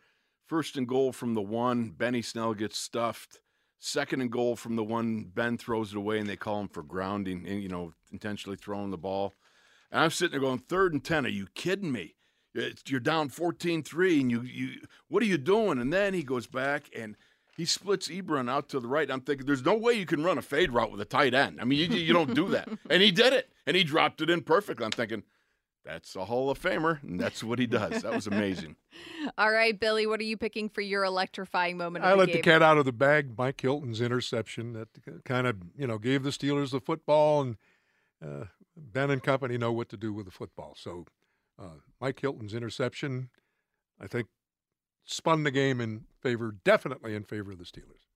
First 0.46 0.78
and 0.78 0.88
goal 0.88 1.12
from 1.12 1.34
the 1.34 1.42
one. 1.42 1.90
Benny 1.98 2.22
Snell 2.22 2.54
gets 2.54 2.78
stuffed. 2.78 3.40
Second 3.80 4.22
and 4.22 4.32
goal 4.32 4.56
from 4.56 4.76
the 4.76 4.84
one. 4.84 5.32
Ben 5.34 5.58
throws 5.58 5.94
it 5.94 5.98
away, 5.98 6.20
and 6.20 6.30
they 6.30 6.36
call 6.36 6.62
him 6.62 6.68
for 6.68 6.84
grounding, 6.84 7.48
and 7.48 7.64
you 7.64 7.70
know, 7.70 7.94
intentionally 8.12 8.58
throwing 8.58 8.92
the 8.92 9.00
ball. 9.00 9.34
And 9.92 10.00
I'm 10.00 10.12
sitting 10.12 10.34
there 10.34 10.48
going, 10.48 10.60
third 10.60 10.94
and 10.94 11.04
ten. 11.04 11.26
Are 11.26 11.30
you 11.30 11.48
kidding 11.56 11.92
me? 11.92 12.14
It's, 12.53 12.84
you're 12.88 13.00
down 13.00 13.29
14-3, 13.29 14.22
and 14.22 14.31
you 14.31 14.41
you 14.41 14.81
what 15.08 15.24
are 15.24 15.27
you 15.27 15.38
doing? 15.38 15.79
And 15.79 15.91
then 15.91 16.13
he 16.13 16.24
goes 16.24 16.48
back 16.48 16.89
and 16.96 17.15
he 17.55 17.65
splits 17.65 18.08
Ebron 18.08 18.50
out 18.50 18.70
to 18.70 18.79
the 18.79 18.88
right. 18.88 19.10
I'm 19.10 19.22
thinking, 19.22 19.46
there's 19.46 19.65
no 19.65 19.75
way 19.75 19.93
you 19.93 20.05
can 20.05 20.24
run 20.24 20.38
a 20.38 20.41
fade 20.41 20.72
route 20.72 20.91
with 20.91 21.01
a 21.01 21.05
tight 21.05 21.34
end. 21.34 21.60
I 21.62 21.65
mean, 21.65 21.79
you, 21.79 21.98
you 21.98 22.13
don't 22.13 22.34
do 22.34 22.50
that. 22.50 22.70
and 22.89 23.01
he 23.01 23.12
did 23.12 23.34
it, 23.34 23.50
and 23.67 23.75
he 23.75 23.84
dropped 23.84 24.22
it 24.22 24.29
in 24.29 24.41
perfectly. 24.41 24.86
I'm 24.86 24.91
thinking, 24.91 25.24
that's 25.84 26.15
a 26.15 26.25
Hall 26.25 26.50
of 26.50 26.62
Famer, 26.62 27.01
and 27.03 27.20
that's 27.20 27.43
what 27.43 27.60
he 27.60 27.67
does. 27.67 28.03
That 28.03 28.13
was 28.13 28.27
amazing. 28.27 28.75
All 29.38 29.51
right, 29.51 29.77
Billy, 29.77 30.05
what 30.05 30.20
are 30.20 30.24
you 30.24 30.38
picking 30.38 30.70
for 30.70 30.81
your 30.81 31.03
electrifying 31.03 31.77
moment 31.77 32.05
of 32.05 32.10
I 32.10 32.12
the 32.12 32.17
let 32.17 32.27
game? 32.27 32.38
the 32.38 32.41
cat 32.41 32.62
out 32.62 32.77
of 32.77 32.86
the 32.86 32.91
bag. 32.91 33.38
Mike 33.38 33.60
Hilton's 33.60 34.01
interception 34.01 34.74
that 34.74 34.89
kind 35.25 35.48
of 35.48 35.58
you 35.77 35.88
know 35.88 35.98
gave 35.98 36.24
the 36.24 36.29
Steelers 36.29 36.72
the 36.72 36.79
football, 36.79 37.41
and 37.41 37.58
uh, 38.24 38.46
Ben 38.75 39.10
and 39.10 39.24
company 39.24 39.58
know 39.58 39.72
what 39.72 39.89
to 39.89 39.98
do 39.98 40.13
with 40.13 40.25
the 40.25 40.31
football. 40.31 40.74
So 40.77 41.05
uh, 41.62 41.80
Mike 42.00 42.20
Hilton's 42.20 42.53
interception, 42.53 43.30
I 44.00 44.08
think, 44.08 44.27
spun 45.06 45.44
the 45.44 45.51
game 45.51 45.82
in 45.82 46.06
favor, 46.22 46.56
definitely 46.63 47.15
in 47.15 47.24
favor 47.24 47.51
of 47.51 47.58
the 47.58 47.65
Steelers. 47.65 48.08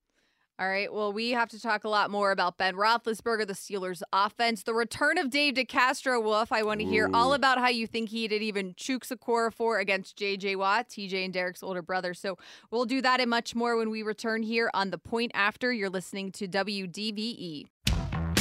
All 0.58 0.68
right. 0.68 0.90
Well, 0.90 1.12
we 1.12 1.32
have 1.32 1.50
to 1.50 1.60
talk 1.60 1.84
a 1.84 1.88
lot 1.88 2.10
more 2.10 2.30
about 2.30 2.56
Ben 2.56 2.76
Roethlisberger, 2.76 3.46
the 3.46 3.52
Steelers' 3.52 4.00
offense, 4.10 4.62
the 4.62 4.72
return 4.72 5.18
of 5.18 5.28
Dave 5.28 5.52
DeCastro. 5.52 6.22
Wolf, 6.22 6.50
I 6.50 6.62
want 6.62 6.80
to 6.80 6.86
hear 6.86 7.10
all 7.12 7.34
about 7.34 7.58
how 7.58 7.68
you 7.68 7.86
think 7.86 8.08
he 8.08 8.26
did 8.26 8.40
even 8.40 8.72
Chukwuma 8.72 9.52
for 9.52 9.78
against 9.78 10.16
J.J. 10.16 10.56
Watt, 10.56 10.88
TJ 10.88 11.26
and 11.26 11.34
Derek's 11.34 11.62
older 11.62 11.82
brother. 11.82 12.14
So 12.14 12.38
we'll 12.70 12.86
do 12.86 13.02
that 13.02 13.20
and 13.20 13.28
much 13.28 13.54
more 13.54 13.76
when 13.76 13.90
we 13.90 14.02
return 14.02 14.42
here 14.42 14.70
on 14.72 14.90
the 14.90 14.98
Point 14.98 15.30
After. 15.34 15.74
You're 15.74 15.90
listening 15.90 16.32
to 16.32 16.48
WDVE. 16.48 17.66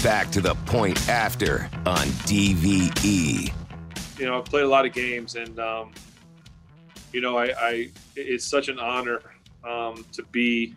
Back 0.01 0.31
to 0.31 0.39
the 0.39 0.53
point 0.67 1.09
after 1.09 1.69
on 1.85 2.07
E. 2.29 2.53
DVE. 2.53 3.64
You 4.17 4.25
know, 4.25 4.38
I've 4.38 4.45
played 4.45 4.63
a 4.63 4.67
lot 4.67 4.86
of 4.86 4.93
games, 4.93 5.36
and 5.36 5.60
um, 5.60 5.91
you 7.12 7.22
know, 7.22 7.38
I, 7.38 7.45
I 7.57 7.89
it's 8.15 8.45
such 8.45 8.69
an 8.69 8.79
honor 8.79 9.22
um, 9.63 10.05
to 10.13 10.24
be, 10.31 10.75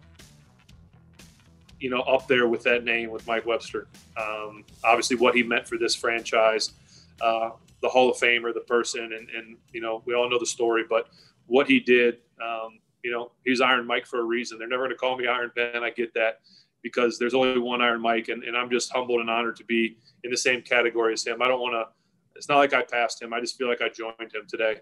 you 1.80 1.90
know, 1.90 2.00
up 2.00 2.26
there 2.26 2.48
with 2.48 2.62
that 2.64 2.84
name 2.84 3.10
with 3.10 3.26
Mike 3.26 3.46
Webster. 3.46 3.86
Um, 4.16 4.64
obviously, 4.84 5.16
what 5.16 5.34
he 5.34 5.42
meant 5.42 5.66
for 5.66 5.78
this 5.78 5.94
franchise, 5.94 6.72
uh, 7.20 7.50
the 7.82 7.88
Hall 7.88 8.10
of 8.10 8.16
Famer, 8.16 8.52
the 8.52 8.60
person, 8.60 9.04
and, 9.04 9.28
and 9.30 9.56
you 9.72 9.80
know, 9.80 10.02
we 10.04 10.14
all 10.14 10.28
know 10.28 10.38
the 10.38 10.46
story, 10.46 10.84
but 10.88 11.08
what 11.46 11.66
he 11.66 11.80
did, 11.80 12.18
um, 12.42 12.78
you 13.02 13.10
know, 13.10 13.30
he's 13.44 13.60
Iron 13.60 13.86
Mike 13.86 14.06
for 14.06 14.20
a 14.20 14.24
reason. 14.24 14.58
They're 14.58 14.68
never 14.68 14.82
going 14.84 14.90
to 14.90 14.96
call 14.96 15.16
me 15.16 15.26
Iron 15.26 15.50
Ben. 15.54 15.82
I 15.82 15.90
get 15.90 16.12
that 16.14 16.40
because 16.82 17.18
there's 17.18 17.34
only 17.34 17.58
one 17.58 17.80
Iron 17.80 18.00
Mike, 18.00 18.28
and, 18.28 18.42
and 18.42 18.56
I'm 18.56 18.70
just 18.70 18.92
humbled 18.92 19.20
and 19.20 19.30
honored 19.30 19.56
to 19.56 19.64
be 19.64 19.96
in 20.24 20.30
the 20.30 20.36
same 20.36 20.62
category 20.62 21.12
as 21.12 21.24
him. 21.24 21.40
I 21.40 21.48
don't 21.48 21.60
want 21.60 21.74
to 21.74 21.97
it's 22.38 22.48
not 22.48 22.56
like 22.56 22.72
I 22.72 22.82
passed 22.82 23.20
him. 23.20 23.34
I 23.34 23.40
just 23.40 23.58
feel 23.58 23.68
like 23.68 23.82
I 23.82 23.88
joined 23.88 24.32
him 24.32 24.46
today. 24.48 24.76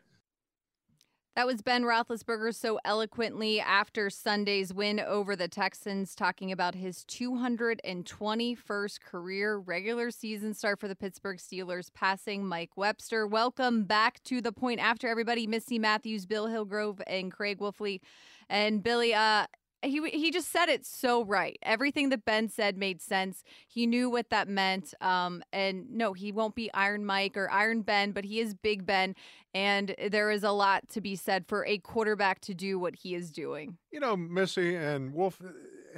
That 1.34 1.46
was 1.46 1.60
Ben 1.60 1.82
Roethlisberger 1.82 2.54
so 2.54 2.78
eloquently 2.82 3.60
after 3.60 4.08
Sunday's 4.08 4.72
win 4.72 5.00
over 5.00 5.36
the 5.36 5.48
Texans, 5.48 6.14
talking 6.14 6.50
about 6.50 6.74
his 6.74 7.04
221st 7.04 9.00
career 9.02 9.58
regular 9.58 10.10
season 10.10 10.54
start 10.54 10.80
for 10.80 10.88
the 10.88 10.96
Pittsburgh 10.96 11.36
Steelers, 11.36 11.92
passing 11.92 12.46
Mike 12.46 12.76
Webster. 12.76 13.26
Welcome 13.26 13.84
back 13.84 14.22
to 14.24 14.40
the 14.40 14.52
point 14.52 14.80
after 14.80 15.08
everybody. 15.08 15.46
Missy 15.46 15.78
Matthews, 15.78 16.24
Bill 16.24 16.46
Hillgrove, 16.46 17.02
and 17.06 17.30
Craig 17.30 17.58
Wolfley. 17.58 18.00
And 18.48 18.82
Billy, 18.82 19.12
uh, 19.12 19.46
he 19.82 20.08
he 20.10 20.30
just 20.30 20.50
said 20.50 20.68
it 20.68 20.84
so 20.84 21.24
right. 21.24 21.58
Everything 21.62 22.08
that 22.10 22.24
Ben 22.24 22.48
said 22.48 22.76
made 22.76 23.00
sense. 23.00 23.42
He 23.68 23.86
knew 23.86 24.10
what 24.10 24.30
that 24.30 24.48
meant. 24.48 24.94
Um, 25.00 25.42
and 25.52 25.90
no, 25.90 26.12
he 26.12 26.32
won't 26.32 26.54
be 26.54 26.72
Iron 26.72 27.04
Mike 27.04 27.36
or 27.36 27.50
Iron 27.50 27.82
Ben, 27.82 28.12
but 28.12 28.24
he 28.24 28.40
is 28.40 28.54
Big 28.54 28.86
Ben. 28.86 29.14
And 29.54 29.94
there 30.10 30.30
is 30.30 30.44
a 30.44 30.52
lot 30.52 30.88
to 30.90 31.00
be 31.00 31.16
said 31.16 31.46
for 31.46 31.64
a 31.66 31.78
quarterback 31.78 32.40
to 32.42 32.54
do 32.54 32.78
what 32.78 32.96
he 32.96 33.14
is 33.14 33.30
doing. 33.30 33.78
You 33.90 34.00
know, 34.00 34.16
Missy 34.16 34.74
and 34.74 35.14
Wolf, 35.14 35.40
uh, 35.42 35.48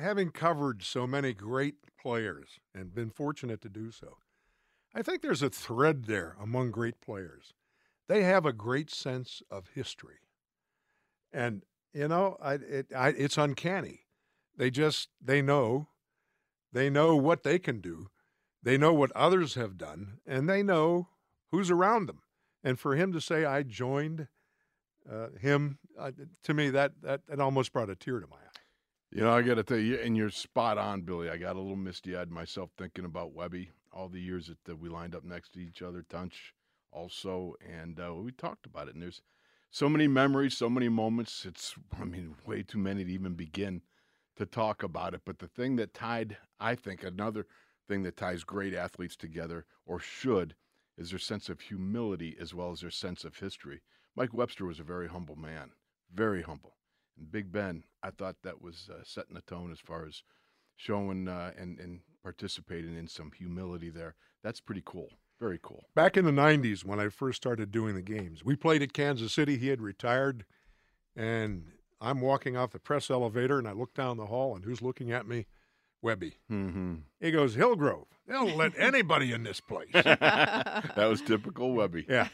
having 0.00 0.30
covered 0.30 0.82
so 0.82 1.06
many 1.06 1.32
great 1.32 1.74
players 2.00 2.60
and 2.74 2.94
been 2.94 3.10
fortunate 3.10 3.60
to 3.62 3.68
do 3.68 3.90
so, 3.90 4.18
I 4.94 5.02
think 5.02 5.22
there's 5.22 5.42
a 5.42 5.50
thread 5.50 6.04
there 6.04 6.36
among 6.40 6.70
great 6.70 7.00
players. 7.00 7.52
They 8.08 8.22
have 8.22 8.46
a 8.46 8.52
great 8.52 8.90
sense 8.90 9.42
of 9.50 9.68
history. 9.74 10.20
And, 11.32 11.62
you 11.92 12.08
know, 12.08 12.36
I, 12.40 12.54
it, 12.54 12.86
I, 12.94 13.08
it's 13.08 13.38
uncanny. 13.38 14.00
They 14.56 14.70
just, 14.70 15.08
they 15.20 15.42
know, 15.42 15.88
they 16.72 16.90
know 16.90 17.16
what 17.16 17.42
they 17.42 17.58
can 17.58 17.80
do. 17.80 18.08
They 18.62 18.76
know 18.76 18.92
what 18.92 19.12
others 19.12 19.54
have 19.54 19.78
done, 19.78 20.18
and 20.26 20.48
they 20.48 20.62
know 20.62 21.08
who's 21.50 21.70
around 21.70 22.06
them. 22.06 22.22
And 22.64 22.78
for 22.78 22.96
him 22.96 23.12
to 23.12 23.20
say, 23.20 23.44
I 23.44 23.62
joined 23.62 24.26
uh, 25.10 25.28
him, 25.40 25.78
uh, 25.98 26.10
to 26.42 26.54
me, 26.54 26.70
that, 26.70 26.92
that, 27.02 27.22
that 27.28 27.40
almost 27.40 27.72
brought 27.72 27.88
a 27.88 27.94
tear 27.94 28.20
to 28.20 28.26
my 28.26 28.36
eye. 28.36 28.60
You 29.10 29.22
know, 29.22 29.30
I 29.30 29.42
got 29.42 29.54
to 29.54 29.62
tell 29.62 29.78
you, 29.78 29.98
and 29.98 30.16
you're 30.16 30.28
spot 30.28 30.76
on, 30.76 31.02
Billy. 31.02 31.30
I 31.30 31.36
got 31.38 31.56
a 31.56 31.60
little 31.60 31.76
misty 31.76 32.16
eyed 32.16 32.30
myself 32.30 32.70
thinking 32.76 33.06
about 33.06 33.32
Webby, 33.32 33.70
all 33.92 34.08
the 34.08 34.20
years 34.20 34.48
that, 34.48 34.58
that 34.64 34.78
we 34.78 34.88
lined 34.88 35.14
up 35.14 35.24
next 35.24 35.54
to 35.54 35.60
each 35.60 35.80
other, 35.80 36.04
Tunch 36.10 36.52
also, 36.92 37.54
and 37.66 37.98
uh, 38.00 38.12
we 38.14 38.32
talked 38.32 38.66
about 38.66 38.88
it. 38.88 38.94
And 38.94 39.02
there's 39.02 39.22
so 39.70 39.88
many 39.88 40.08
memories, 40.08 40.56
so 40.56 40.68
many 40.70 40.88
moments. 40.88 41.44
It's, 41.44 41.74
I 42.00 42.04
mean, 42.04 42.34
way 42.46 42.62
too 42.62 42.78
many 42.78 43.04
to 43.04 43.10
even 43.10 43.34
begin 43.34 43.82
to 44.36 44.46
talk 44.46 44.82
about 44.82 45.14
it. 45.14 45.22
But 45.24 45.38
the 45.38 45.48
thing 45.48 45.76
that 45.76 45.94
tied, 45.94 46.36
I 46.58 46.74
think, 46.74 47.02
another 47.02 47.46
thing 47.86 48.02
that 48.02 48.16
ties 48.16 48.44
great 48.44 48.74
athletes 48.74 49.16
together, 49.16 49.64
or 49.86 49.98
should, 49.98 50.54
is 50.96 51.10
their 51.10 51.18
sense 51.18 51.48
of 51.48 51.60
humility 51.60 52.36
as 52.40 52.54
well 52.54 52.70
as 52.70 52.80
their 52.80 52.90
sense 52.90 53.24
of 53.24 53.36
history. 53.36 53.80
Mike 54.16 54.34
Webster 54.34 54.64
was 54.66 54.80
a 54.80 54.84
very 54.84 55.08
humble 55.08 55.36
man, 55.36 55.70
very 56.12 56.42
humble. 56.42 56.76
And 57.16 57.30
Big 57.30 57.52
Ben, 57.52 57.84
I 58.02 58.10
thought 58.10 58.36
that 58.42 58.60
was 58.60 58.90
uh, 58.92 59.02
setting 59.04 59.34
the 59.34 59.42
tone 59.42 59.70
as 59.70 59.80
far 59.80 60.06
as 60.06 60.22
showing 60.76 61.28
uh, 61.28 61.52
and, 61.58 61.78
and 61.78 62.00
participating 62.22 62.96
in 62.96 63.08
some 63.08 63.32
humility 63.32 63.90
there. 63.90 64.14
That's 64.42 64.60
pretty 64.60 64.82
cool. 64.84 65.08
Very 65.40 65.58
cool. 65.62 65.84
Back 65.94 66.16
in 66.16 66.24
the 66.24 66.32
90s, 66.32 66.84
when 66.84 66.98
I 66.98 67.08
first 67.08 67.36
started 67.36 67.70
doing 67.70 67.94
the 67.94 68.02
games, 68.02 68.44
we 68.44 68.56
played 68.56 68.82
at 68.82 68.92
Kansas 68.92 69.32
City. 69.32 69.56
He 69.56 69.68
had 69.68 69.80
retired, 69.80 70.44
and 71.14 71.66
I'm 72.00 72.20
walking 72.20 72.56
off 72.56 72.72
the 72.72 72.80
press 72.80 73.08
elevator, 73.10 73.58
and 73.58 73.68
I 73.68 73.72
look 73.72 73.94
down 73.94 74.16
the 74.16 74.26
hall, 74.26 74.56
and 74.56 74.64
who's 74.64 74.82
looking 74.82 75.12
at 75.12 75.28
me? 75.28 75.46
Webby. 76.02 76.34
Mm-hmm. 76.50 76.94
He 77.20 77.30
goes, 77.30 77.54
Hillgrove. 77.54 78.06
They 78.26 78.34
don't 78.34 78.56
let 78.56 78.72
anybody 78.78 79.32
in 79.32 79.42
this 79.42 79.60
place. 79.60 79.88
that 79.92 80.96
was 80.96 81.20
typical 81.20 81.72
Webby. 81.72 82.06
Yeah. 82.08 82.28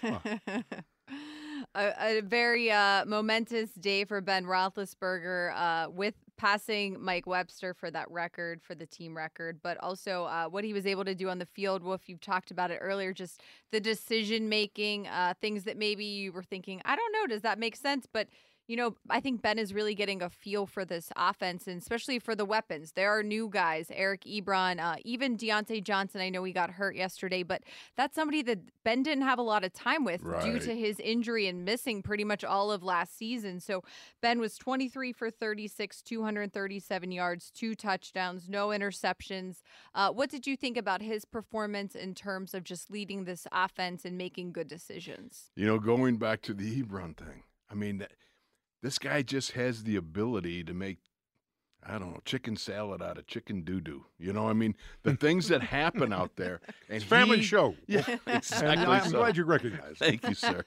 A, 1.75 2.19
a 2.19 2.21
very 2.23 2.71
uh, 2.71 3.05
momentous 3.05 3.71
day 3.71 4.05
for 4.05 4.21
Ben 4.21 4.45
Roethlisberger 4.45 5.55
uh, 5.55 5.91
with 5.91 6.15
passing 6.37 7.01
Mike 7.01 7.27
Webster 7.27 7.75
for 7.75 7.91
that 7.91 8.11
record, 8.11 8.61
for 8.63 8.75
the 8.75 8.87
team 8.87 9.17
record, 9.17 9.61
but 9.63 9.77
also 9.79 10.25
uh, 10.25 10.47
what 10.47 10.65
he 10.65 10.73
was 10.73 10.87
able 10.87 11.05
to 11.05 11.15
do 11.15 11.29
on 11.29 11.39
the 11.39 11.47
field. 11.47 11.83
Wolf, 11.83 12.09
you've 12.09 12.21
talked 12.21 12.51
about 12.51 12.71
it 12.71 12.79
earlier, 12.81 13.13
just 13.13 13.43
the 13.71 13.81
decision 13.81 14.49
making, 14.49 15.07
uh, 15.07 15.35
things 15.41 15.65
that 15.65 15.77
maybe 15.77 16.05
you 16.05 16.33
were 16.33 16.43
thinking, 16.43 16.81
I 16.85 16.97
don't 16.97 17.13
know, 17.13 17.27
does 17.27 17.43
that 17.43 17.59
make 17.59 17.77
sense? 17.77 18.07
But 18.13 18.29
you 18.67 18.77
know, 18.77 18.97
I 19.11 19.21
think 19.21 19.43
Ben 19.43 19.59
is 19.59 19.75
really 19.75 19.95
getting 19.95 20.23
a 20.23 20.31
feel 20.31 20.67
for 20.67 20.85
this 20.85 21.11
offense 21.17 21.67
and 21.67 21.81
especially 21.81 22.19
for 22.19 22.35
the 22.35 22.47
weapons. 22.47 22.93
There 22.93 23.11
are 23.11 23.23
new 23.23 23.49
guys, 23.49 23.89
Eric 23.93 24.23
Ebron, 24.23 24.81
uh, 24.81 24.97
even 25.05 25.37
Diontae 25.37 25.85
Johnson. 25.85 26.23
I 26.23 26.31
know 26.31 26.43
he 26.45 26.53
got 26.53 26.71
hurt 26.71 26.97
yesterday, 26.97 27.43
but 27.43 27.63
that's 27.97 28.15
somebody 28.15 28.43
that 28.43 28.61
Ben 28.83 29.03
didn't 29.03 29.25
have 29.25 29.39
a 29.39 29.43
lot 29.43 29.65
of 29.65 29.73
time 29.75 30.05
with 30.05 30.23
right. 30.23 30.43
due 30.43 30.59
to 30.61 30.75
his 30.75 30.99
injury 31.01 31.47
and 31.47 31.65
missing 31.65 32.03
pretty 32.03 32.25
much 32.25 32.43
all 32.43 32.73
of 32.73 32.83
last 32.83 33.19
season. 33.19 33.61
So 33.61 33.83
Ben 34.23 34.41
was 34.41 34.57
23 34.57 35.13
for 35.13 35.31
36, 35.31 36.01
237 36.01 37.13
yards, 37.13 37.51
two 37.51 37.75
touchdowns, 37.75 38.49
no 38.49 38.69
interceptions. 38.69 39.61
Uh, 39.95 40.11
what 40.11 40.31
did 40.31 40.47
you 40.47 40.57
think 40.57 40.79
about 40.79 41.03
his 41.03 41.27
performance 41.27 41.95
in 41.95 42.15
terms 42.15 42.55
of 42.55 42.65
just 42.65 42.91
leading 42.91 43.25
this 43.25 43.47
offense 43.53 44.07
and 44.07 44.17
making 44.17 44.53
good 44.53 44.69
decisions? 44.69 45.51
You 45.55 45.67
know, 45.67 45.79
going 45.79 46.17
back 46.17 46.41
to 46.43 46.55
the 46.55 46.83
Ebron 46.83 47.15
thing, 47.15 47.43
I 47.71 47.75
mean, 47.75 48.07
this 48.85 48.99
guy 48.99 49.23
just 49.23 49.53
has 49.53 49.85
the 49.85 49.97
ability 49.97 50.63
to 50.63 50.75
make 50.75 50.99
I 51.87 51.99
don't 51.99 52.13
know, 52.13 52.21
chicken 52.25 52.57
salad 52.57 53.03
out 53.03 53.19
of 53.19 53.27
chicken 53.27 53.63
doo 53.63 53.81
doo. 53.81 54.07
You 54.19 54.33
know, 54.33 54.45
what 54.45 54.51
I 54.51 54.55
mean, 54.55 54.75
the 55.03 55.17
things 55.21 55.49
that 55.49 55.63
happen 55.63 56.15
out 56.15 56.37
there. 56.37 56.61
And 56.89 56.97
it's 56.97 57.05
family 57.05 57.39
he, 57.39 57.43
show. 57.43 57.75
Yeah, 57.87 58.05
exactly. 58.27 58.87
I'm 58.87 59.11
so. 59.11 59.19
glad 59.19 59.37
you 59.37 59.45
recognize. 59.45 59.99
Thank 59.99 60.27
you, 60.27 60.35
sir. 60.35 60.63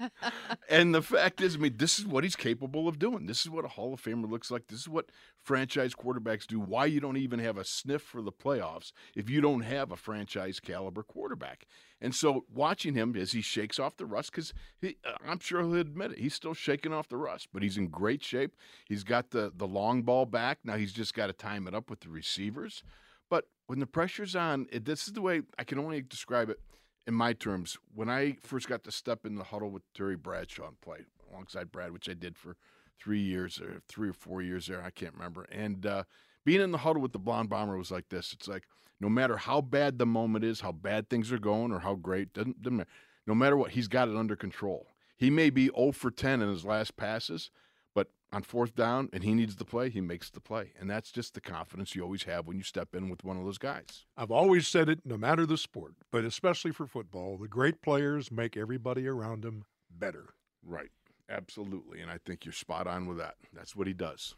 and 0.70 0.94
the 0.94 1.02
fact 1.02 1.42
is, 1.42 1.56
I 1.56 1.60
mean, 1.60 1.78
this 1.78 1.98
is 1.98 2.06
what 2.06 2.24
he's 2.24 2.36
capable 2.36 2.88
of 2.88 3.00
doing. 3.00 3.26
This 3.26 3.42
is 3.42 3.50
what 3.50 3.66
a 3.66 3.70
Hall 3.70 3.94
of 3.94 4.02
Famer 4.02 4.30
looks 4.30 4.52
like. 4.52 4.68
This 4.68 4.82
is 4.82 4.90
what 4.90 5.10
franchise 5.44 5.94
quarterbacks 5.96 6.46
do. 6.46 6.60
Why 6.60 6.86
you 6.86 7.00
don't 7.00 7.18
even 7.18 7.40
have 7.40 7.58
a 7.58 7.66
sniff 7.66 8.04
for 8.04 8.22
the 8.22 8.32
playoffs 8.32 8.92
if 9.16 9.28
you 9.28 9.42
don't 9.42 9.62
have 9.62 9.92
a 9.92 9.96
franchise 9.96 10.60
caliber 10.60 11.02
quarterback. 11.02 11.66
And 12.00 12.14
so 12.14 12.46
watching 12.54 12.94
him 12.94 13.16
as 13.16 13.32
he 13.32 13.42
shakes 13.42 13.80
off 13.80 13.98
the 13.98 14.06
rust, 14.06 14.32
because 14.32 14.54
uh, 14.84 14.90
I'm 15.28 15.40
sure 15.40 15.62
he'll 15.62 15.76
admit 15.76 16.12
it, 16.12 16.20
he's 16.20 16.36
still 16.36 16.54
shaking 16.54 16.94
off 16.94 17.10
the 17.10 17.18
rust, 17.18 17.48
but 17.52 17.64
he's 17.64 17.78
in 17.78 17.88
great 17.88 18.24
shape. 18.24 18.56
He's 18.86 19.04
got 19.04 19.32
the 19.32 19.52
the 19.56 19.68
long 19.68 20.04
ball 20.04 20.26
back. 20.26 20.60
Now 20.64 20.76
he's 20.76 20.94
just 20.94 21.14
got 21.14 21.28
to 21.28 21.34
time 21.34 21.68
it 21.68 21.74
up 21.74 21.90
with 21.90 22.02
the 22.02 22.10
receivers. 22.10 22.84
But 23.30 23.46
when 23.66 23.80
the 23.80 23.88
pressure's 23.88 24.36
on, 24.36 24.68
it, 24.72 24.86
this 24.86 25.08
is 25.08 25.14
the 25.14 25.22
way 25.22 25.42
I 25.58 25.64
can 25.64 25.80
only 25.80 26.02
describe 26.02 26.50
it 26.50 26.60
in 27.08 27.14
my 27.14 27.34
terms. 27.34 27.78
When 27.94 28.10
I 28.10 28.38
first 28.42 28.70
got 28.70 28.84
to 28.84 28.92
step 28.92 29.26
in 29.26 29.36
the 29.36 29.44
huddle 29.46 29.72
with 29.72 29.84
Terry 29.94 30.16
Bradshaw 30.16 30.68
and 30.68 30.80
play 30.82 31.00
alongside 31.30 31.72
Brad, 31.72 31.92
which 31.92 32.10
I 32.10 32.14
did 32.14 32.38
for 32.38 32.56
three 33.00 33.22
years 33.22 33.60
or 33.60 33.82
three 33.88 34.10
or 34.10 34.14
four 34.14 34.42
years 34.42 34.68
there, 34.68 34.84
I 34.84 34.92
can't 34.92 35.14
remember. 35.14 35.46
And 35.52 35.86
uh, 35.86 36.04
being 36.46 36.62
in 36.62 36.72
the 36.72 36.80
huddle 36.80 37.02
with 37.02 37.12
the 37.12 37.20
blonde 37.20 37.50
bomber 37.50 37.78
was 37.78 37.92
like 37.92 38.10
this. 38.10 38.34
It's 38.34 38.48
like 38.48 38.64
no 39.00 39.10
matter 39.10 39.38
how 39.38 39.62
bad 39.62 39.98
the 39.98 40.06
moment 40.06 40.44
is, 40.44 40.62
how 40.62 40.72
bad 40.72 41.10
things 41.10 41.32
are 41.32 41.40
going, 41.40 41.72
or 41.72 41.80
how 41.80 41.96
great, 41.96 42.34
doesn't, 42.34 42.62
doesn't 42.62 42.78
matter. 42.78 42.90
No 43.26 43.36
matter 43.36 43.58
what, 43.58 43.72
he's 43.72 43.88
got 43.88 44.08
it 44.08 44.16
under 44.16 44.36
control. 44.36 44.88
He 45.18 45.30
may 45.30 45.50
be 45.50 45.70
0 45.76 45.92
for 45.92 46.12
10 46.12 46.42
in 46.42 46.50
his 46.50 46.64
last 46.64 46.96
passes, 46.96 47.52
but 47.94 48.08
on 48.32 48.44
fourth 48.44 48.76
down 48.76 49.10
and 49.12 49.24
he 49.24 49.34
needs 49.34 49.56
the 49.56 49.66
play, 49.66 49.90
he 49.90 50.02
makes 50.02 50.30
the 50.30 50.40
play. 50.40 50.74
And 50.80 50.90
that's 50.90 51.12
just 51.12 51.34
the 51.34 51.42
confidence 51.42 51.96
you 51.96 52.04
always 52.04 52.24
have 52.24 52.48
when 52.48 52.58
you 52.58 52.64
step 52.64 52.96
in 52.96 53.10
with 53.10 53.24
one 53.24 53.38
of 53.38 53.44
those 53.44 53.58
guys. 53.58 54.06
I've 54.16 54.32
always 54.32 54.68
said 54.68 54.90
it, 54.90 55.00
no 55.04 55.18
matter 55.18 55.46
the 55.46 55.58
sport, 55.58 55.96
but 56.12 56.24
especially 56.24 56.72
for 56.72 56.88
football, 56.88 57.38
the 57.38 57.48
great 57.48 57.82
players 57.82 58.32
make 58.32 58.56
everybody 58.56 59.08
around 59.08 59.44
them 59.44 59.66
better. 59.90 60.30
Right. 60.64 60.92
Absolutely. 61.30 62.00
And 62.00 62.10
I 62.10 62.20
think 62.26 62.46
you're 62.46 62.54
spot 62.54 62.88
on 62.88 63.08
with 63.08 63.18
that. 63.18 63.36
That's 63.54 63.76
what 63.76 63.88
he 63.88 63.94
does. 63.94 64.36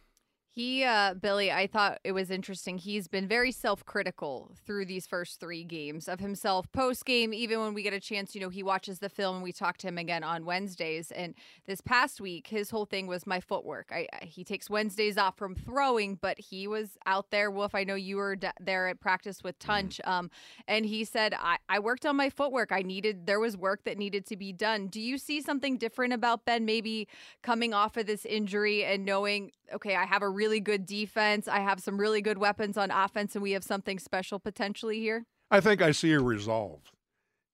He, 0.51 0.83
uh, 0.83 1.13
Billy, 1.13 1.51
I 1.51 1.67
thought 1.67 1.99
it 2.03 2.11
was 2.11 2.31
interesting. 2.31 2.79
He's 2.79 3.07
been 3.07 3.27
very 3.27 3.51
self 3.51 3.85
critical 3.85 4.55
through 4.65 4.85
these 4.85 5.05
first 5.05 5.39
three 5.39 5.63
games 5.63 6.07
of 6.07 6.19
himself 6.19 6.71
post 6.71 7.05
game. 7.05 7.33
Even 7.33 7.59
when 7.59 7.75
we 7.75 7.83
get 7.83 7.93
a 7.93 7.99
chance, 7.99 8.33
you 8.33 8.41
know, 8.41 8.49
he 8.49 8.63
watches 8.63 8.97
the 8.97 9.09
film 9.09 9.35
and 9.35 9.43
we 9.43 9.51
talk 9.51 9.77
to 9.77 9.87
him 9.87 9.99
again 9.99 10.23
on 10.23 10.45
Wednesdays. 10.45 11.11
And 11.11 11.35
this 11.67 11.81
past 11.81 12.19
week, 12.19 12.47
his 12.47 12.71
whole 12.71 12.85
thing 12.85 13.05
was 13.05 13.27
my 13.27 13.39
footwork. 13.39 13.91
I, 13.91 14.07
he 14.23 14.43
takes 14.43 14.71
Wednesdays 14.71 15.19
off 15.19 15.37
from 15.37 15.53
throwing, 15.53 16.15
but 16.15 16.39
he 16.39 16.67
was 16.67 16.97
out 17.05 17.29
there. 17.29 17.51
Wolf, 17.51 17.75
I 17.75 17.83
know 17.83 17.95
you 17.95 18.17
were 18.17 18.35
d- 18.35 18.47
there 18.59 18.87
at 18.87 18.99
practice 18.99 19.43
with 19.43 19.59
mm-hmm. 19.59 19.71
Tunch. 19.71 20.01
Um, 20.03 20.31
and 20.67 20.83
he 20.83 21.03
said, 21.03 21.35
I, 21.37 21.57
I 21.69 21.77
worked 21.77 22.07
on 22.07 22.15
my 22.15 22.31
footwork. 22.31 22.71
I 22.71 22.81
needed, 22.81 23.27
there 23.27 23.39
was 23.39 23.55
work 23.55 23.83
that 23.83 23.99
needed 23.99 24.25
to 24.25 24.35
be 24.35 24.51
done. 24.51 24.87
Do 24.87 24.99
you 24.99 25.19
see 25.19 25.41
something 25.41 25.77
different 25.77 26.13
about 26.13 26.45
Ben 26.45 26.65
maybe 26.65 27.07
coming 27.43 27.71
off 27.71 27.97
of 27.97 28.07
this 28.07 28.25
injury 28.25 28.83
and 28.83 29.05
knowing, 29.05 29.51
okay, 29.73 29.95
I 29.95 30.05
have 30.05 30.21
a 30.21 30.29
really 30.29 30.59
good 30.59 30.85
defense. 30.85 31.47
I 31.47 31.59
have 31.59 31.79
some 31.79 31.99
really 31.99 32.21
good 32.21 32.37
weapons 32.37 32.77
on 32.77 32.91
offense, 32.91 33.35
and 33.35 33.41
we 33.41 33.51
have 33.51 33.63
something 33.63 33.99
special 33.99 34.39
potentially 34.39 34.99
here? 34.99 35.25
I 35.51 35.59
think 35.59 35.81
I 35.81 35.91
see 35.91 36.13
a 36.13 36.19
resolve. 36.19 36.91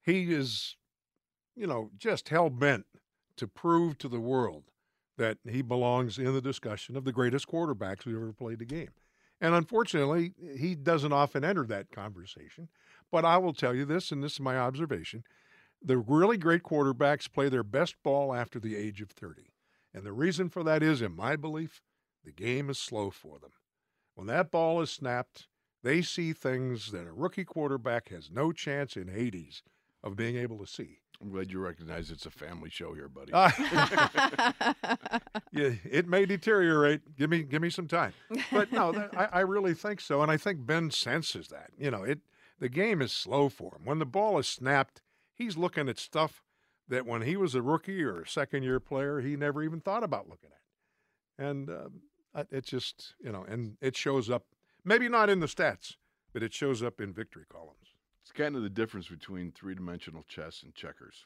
He 0.04 0.34
is, 0.34 0.76
you 1.56 1.68
know, 1.68 1.90
just 1.98 2.30
hell 2.30 2.50
bent 2.50 2.86
to 3.38 3.48
prove 3.48 3.98
to 4.00 4.08
the 4.08 4.20
world 4.20 4.64
that 5.18 5.38
he 5.50 5.62
belongs 5.62 6.18
in 6.18 6.34
the 6.34 6.42
discussion 6.42 6.98
of 6.98 7.06
the 7.06 7.14
greatest 7.14 7.48
quarterbacks 7.48 8.04
who 8.04 8.16
ever 8.16 8.34
played 8.34 8.60
the 8.60 8.66
game. 8.66 8.92
And 9.40 9.54
unfortunately, 9.54 10.34
he 10.58 10.76
doesn't 10.76 11.14
often 11.14 11.44
enter 11.44 11.66
that 11.68 11.92
conversation. 11.92 12.70
But 13.12 13.26
I 13.26 13.38
will 13.38 13.54
tell 13.54 13.74
you 13.74 13.86
this, 13.86 14.12
and 14.12 14.24
this 14.24 14.34
is 14.34 14.40
my 14.40 14.58
observation 14.58 15.24
the 15.86 15.98
really 15.98 16.38
great 16.38 16.64
quarterbacks 16.64 17.32
play 17.32 17.48
their 17.48 17.64
best 17.64 17.96
ball 18.04 18.34
after 18.34 18.60
the 18.60 18.76
age 18.76 19.02
of 19.02 19.12
30. 19.12 19.52
And 19.94 20.04
the 20.04 20.14
reason 20.14 20.50
for 20.50 20.64
that 20.64 20.82
is, 20.82 21.02
in 21.02 21.16
my 21.16 21.36
belief, 21.36 21.82
the 22.26 22.32
game 22.32 22.70
is 22.70 22.80
slow 22.80 23.10
for 23.10 23.40
them. 23.40 23.52
When 24.16 24.28
that 24.28 24.52
ball 24.52 24.82
is 24.82 24.92
snapped, 24.92 25.48
they 25.84 26.02
see 26.02 26.34
things 26.34 26.92
that 26.92 27.08
a 27.08 27.14
rookie 27.14 27.46
quarterback 27.46 28.10
has 28.10 28.32
no 28.32 28.52
chance 28.52 28.98
in 28.98 29.08
Hades 29.08 29.62
of 30.04 30.16
being 30.16 30.36
able 30.36 30.58
to 30.58 30.66
see. 30.66 31.00
I'm 31.22 31.32
glad 31.32 31.52
you 31.52 31.60
recognize 31.60 32.12
it's 32.12 32.26
a 32.26 32.32
family 32.32 32.70
show 32.70 32.94
here, 32.94 33.08
buddy. 33.08 33.32
Uh, 33.32 33.50
yeah, 35.52 35.72
it 35.90 36.08
may 36.08 36.26
deteriorate. 36.26 37.16
Give 37.18 37.30
me, 37.30 37.44
give 37.44 37.62
me 37.62 37.70
some 37.70 37.88
time. 37.88 38.14
But 38.52 38.72
no, 38.72 38.92
that, 38.92 39.16
I, 39.18 39.26
I 39.32 39.40
really 39.42 39.74
think 39.74 40.02
so, 40.02 40.22
and 40.22 40.32
I 40.32 40.38
think 40.38 40.66
Ben 40.66 40.92
senses 40.92 41.48
that. 41.50 41.70
You 41.78 41.92
know, 41.92 42.04
it. 42.04 42.20
The 42.58 42.70
game 42.70 43.02
is 43.02 43.12
slow 43.12 43.50
for 43.50 43.76
him. 43.76 43.82
When 43.84 44.00
the 44.00 44.06
ball 44.06 44.40
is 44.40 44.48
snapped, 44.48 45.02
he's 45.34 45.58
looking 45.58 45.90
at 45.90 46.00
stuff 46.00 46.42
that 46.88 47.06
when 47.06 47.24
he 47.24 47.36
was 47.36 47.54
a 47.54 47.62
rookie 47.62 48.02
or 48.02 48.22
a 48.22 48.28
second 48.28 48.64
year 48.64 48.80
player, 48.80 49.20
he 49.20 49.36
never 49.36 49.62
even 49.62 49.82
thought 49.82 50.04
about 50.04 50.30
looking 50.30 50.52
at. 50.52 51.46
And 51.46 51.70
um, 51.70 52.02
Uh, 52.36 52.44
it 52.52 52.66
just, 52.66 53.16
you 53.24 53.32
know, 53.32 53.46
and 53.48 53.78
it 53.82 53.96
shows 53.96 54.30
up, 54.30 54.44
maybe 54.84 55.08
not 55.08 55.30
in 55.30 55.40
the 55.40 55.46
stats, 55.48 55.96
but 56.34 56.44
it 56.44 56.54
shows 56.54 56.84
up 56.84 57.00
in 57.00 57.14
victory 57.14 57.46
columns. 57.50 57.96
It's 58.22 58.32
kind 58.32 58.56
of 58.56 58.62
the 58.62 58.70
difference 58.70 59.08
between 59.08 59.52
three 59.52 59.74
dimensional 59.74 60.26
chess 60.28 60.62
and 60.64 60.76
checkers. 60.76 61.26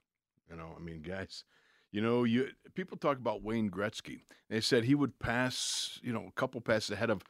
You 0.49 0.55
know, 0.55 0.75
I 0.77 0.79
mean, 0.79 1.01
guys, 1.01 1.43
you 1.91 2.01
know, 2.01 2.23
you 2.25 2.49
people 2.75 2.97
talk 2.97 3.17
about 3.17 3.41
Wayne 3.41 3.71
Gretzky. 3.71 4.21
They 4.49 4.61
said 4.61 4.83
he 4.83 4.95
would 4.95 5.17
pass, 5.19 5.99
you 6.03 6.13
know, 6.13 6.25
a 6.27 6.31
couple 6.39 6.61
passes 6.61 6.91
ahead 6.91 7.09
of 7.09 7.23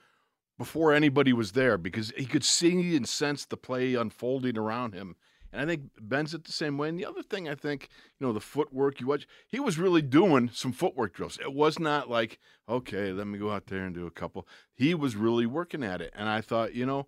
before 0.58 0.94
anybody 0.94 1.32
was 1.32 1.54
there 1.54 1.78
because 1.78 2.12
he 2.18 2.26
could 2.26 2.44
see 2.44 2.96
and 2.98 3.08
sense 3.08 3.46
the 3.46 3.56
play 3.56 3.96
unfolding 3.96 4.58
around 4.58 4.94
him 4.94 5.16
and 5.52 5.62
I 5.62 5.66
think 5.66 5.90
Ben's 6.00 6.34
it 6.34 6.44
the 6.44 6.52
same 6.52 6.78
way. 6.78 6.90
And 6.90 7.00
the 7.00 7.06
other 7.06 7.24
thing 7.24 7.50
I 7.50 7.56
think, 7.56 7.90
you 8.20 8.28
know, 8.28 8.34
the 8.34 8.40
footwork 8.40 9.00
you 9.00 9.08
watch, 9.08 9.28
he 9.48 9.60
was 9.60 9.80
really 9.80 10.02
doing 10.02 10.50
some 10.54 10.72
footwork 10.72 11.14
drills. 11.14 11.40
It 11.42 11.54
was 11.54 11.80
not 11.80 12.10
like, 12.10 12.40
okay, 12.68 13.12
let 13.12 13.28
me 13.28 13.40
go 13.40 13.52
out 13.52 13.68
there 13.68 13.86
and 13.86 13.96
do 13.96 14.06
a 14.06 14.12
couple. 14.12 14.48
He 14.74 14.94
was 14.94 15.16
really 15.16 15.46
working 15.46 15.84
at 15.84 16.02
it. 16.02 16.14
And 16.16 16.30
I 16.30 16.42
thought, 16.42 16.76
you 16.76 16.86
know, 16.86 17.08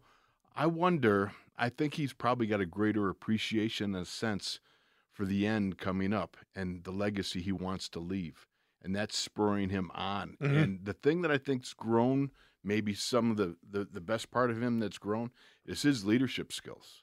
I 0.56 0.66
wonder, 0.66 1.34
I 1.58 1.70
think 1.70 1.94
he's 1.94 2.14
probably 2.14 2.48
got 2.48 2.62
a 2.62 2.66
greater 2.66 3.10
appreciation 3.10 3.94
and 3.94 4.08
sense 4.08 4.60
for 5.12 5.26
the 5.26 5.46
end 5.46 5.78
coming 5.78 6.14
up 6.14 6.38
and 6.56 6.84
the 6.84 6.92
legacy 6.92 7.42
he 7.42 7.52
wants 7.52 7.90
to 7.90 8.00
leave. 8.00 8.48
And 8.84 8.96
that's 8.96 9.16
spurring 9.16 9.70
him 9.70 9.92
on. 9.94 10.38
Mm-hmm. 10.42 10.58
And 10.58 10.80
the 10.86 10.94
thing 10.94 11.22
that 11.22 11.32
I 11.32 11.38
think's 11.38 11.74
grown, 11.74 12.32
maybe 12.64 12.96
some 12.96 13.30
of 13.30 13.38
the, 13.38 13.56
the, 13.70 13.86
the 13.86 14.02
best 14.02 14.32
part 14.32 14.50
of 14.50 14.64
him 14.64 14.80
that's 14.80 14.98
grown, 14.98 15.30
is 15.68 15.84
his 15.84 16.04
leadership 16.04 16.52
skills 16.52 17.01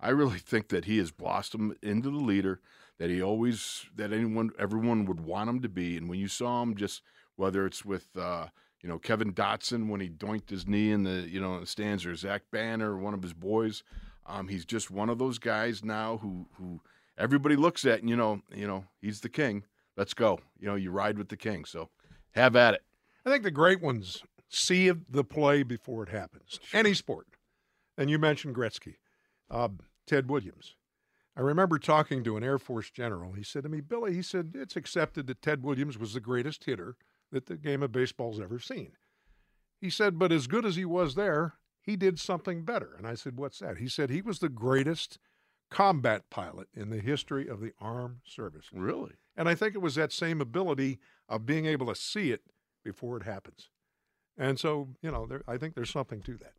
I 0.00 0.10
really 0.10 0.38
think 0.38 0.68
that 0.68 0.84
he 0.84 0.98
has 0.98 1.10
blossomed 1.10 1.76
into 1.82 2.10
the 2.10 2.18
leader 2.18 2.60
that 2.98 3.10
he 3.10 3.22
always 3.22 3.86
that 3.96 4.12
anyone 4.12 4.50
everyone 4.58 5.04
would 5.06 5.20
want 5.20 5.48
him 5.48 5.60
to 5.60 5.68
be. 5.68 5.96
And 5.96 6.08
when 6.08 6.18
you 6.18 6.28
saw 6.28 6.62
him, 6.62 6.76
just 6.76 7.02
whether 7.36 7.64
it's 7.64 7.84
with 7.84 8.08
uh, 8.16 8.48
you 8.82 8.88
know 8.88 8.98
Kevin 8.98 9.32
Dotson 9.32 9.88
when 9.88 10.00
he 10.00 10.08
doinked 10.08 10.50
his 10.50 10.66
knee 10.66 10.90
in 10.90 11.04
the 11.04 11.28
you 11.28 11.40
know 11.40 11.60
the 11.60 11.66
stands, 11.66 12.04
or 12.04 12.14
Zach 12.14 12.42
Banner, 12.50 12.96
one 12.96 13.14
of 13.14 13.22
his 13.22 13.32
boys, 13.32 13.82
um, 14.26 14.48
he's 14.48 14.64
just 14.64 14.90
one 14.90 15.08
of 15.08 15.18
those 15.18 15.38
guys 15.38 15.84
now 15.84 16.18
who 16.18 16.46
who 16.58 16.80
everybody 17.16 17.56
looks 17.56 17.84
at 17.84 18.00
and 18.00 18.10
you 18.10 18.16
know 18.16 18.42
you 18.54 18.66
know 18.66 18.84
he's 19.00 19.20
the 19.20 19.28
king. 19.28 19.64
Let's 19.96 20.14
go. 20.14 20.40
You 20.58 20.68
know 20.68 20.74
you 20.74 20.90
ride 20.90 21.18
with 21.18 21.28
the 21.28 21.36
king. 21.36 21.64
So 21.64 21.88
have 22.32 22.56
at 22.56 22.74
it. 22.74 22.82
I 23.24 23.30
think 23.30 23.44
the 23.44 23.50
great 23.50 23.80
ones 23.80 24.22
see 24.48 24.90
the 24.90 25.24
play 25.24 25.62
before 25.62 26.02
it 26.02 26.08
happens. 26.08 26.58
Any 26.72 26.94
sport. 26.94 27.26
And 27.96 28.08
you 28.08 28.18
mentioned 28.18 28.54
Gretzky. 28.54 28.94
Uh, 29.50 29.68
Ted 30.06 30.28
Williams. 30.28 30.74
I 31.36 31.40
remember 31.40 31.78
talking 31.78 32.24
to 32.24 32.36
an 32.36 32.42
Air 32.42 32.58
Force 32.58 32.90
general. 32.90 33.32
He 33.32 33.44
said 33.44 33.62
to 33.62 33.68
me, 33.68 33.80
Billy, 33.80 34.12
he 34.12 34.22
said, 34.22 34.52
it's 34.54 34.74
accepted 34.76 35.26
that 35.28 35.40
Ted 35.40 35.62
Williams 35.62 35.96
was 35.96 36.14
the 36.14 36.20
greatest 36.20 36.64
hitter 36.64 36.96
that 37.30 37.46
the 37.46 37.56
game 37.56 37.82
of 37.82 37.92
baseball's 37.92 38.40
ever 38.40 38.58
seen. 38.58 38.92
He 39.80 39.90
said, 39.90 40.18
but 40.18 40.32
as 40.32 40.48
good 40.48 40.66
as 40.66 40.76
he 40.76 40.84
was 40.84 41.14
there, 41.14 41.54
he 41.80 41.94
did 41.94 42.18
something 42.18 42.64
better. 42.64 42.94
And 42.98 43.06
I 43.06 43.14
said, 43.14 43.38
what's 43.38 43.60
that? 43.60 43.78
He 43.78 43.88
said 43.88 44.10
he 44.10 44.20
was 44.20 44.40
the 44.40 44.48
greatest 44.48 45.18
combat 45.70 46.28
pilot 46.30 46.68
in 46.74 46.90
the 46.90 46.98
history 46.98 47.46
of 47.46 47.60
the 47.60 47.72
armed 47.80 48.18
service. 48.24 48.66
Really? 48.72 49.12
And 49.36 49.48
I 49.48 49.54
think 49.54 49.74
it 49.74 49.82
was 49.82 49.94
that 49.94 50.12
same 50.12 50.40
ability 50.40 50.98
of 51.28 51.46
being 51.46 51.66
able 51.66 51.86
to 51.86 51.94
see 51.94 52.32
it 52.32 52.42
before 52.84 53.16
it 53.16 53.22
happens. 53.22 53.70
And 54.36 54.58
so, 54.58 54.88
you 55.02 55.10
know, 55.10 55.26
there, 55.26 55.42
I 55.46 55.56
think 55.56 55.74
there's 55.74 55.90
something 55.90 56.22
to 56.22 56.36
that. 56.38 56.54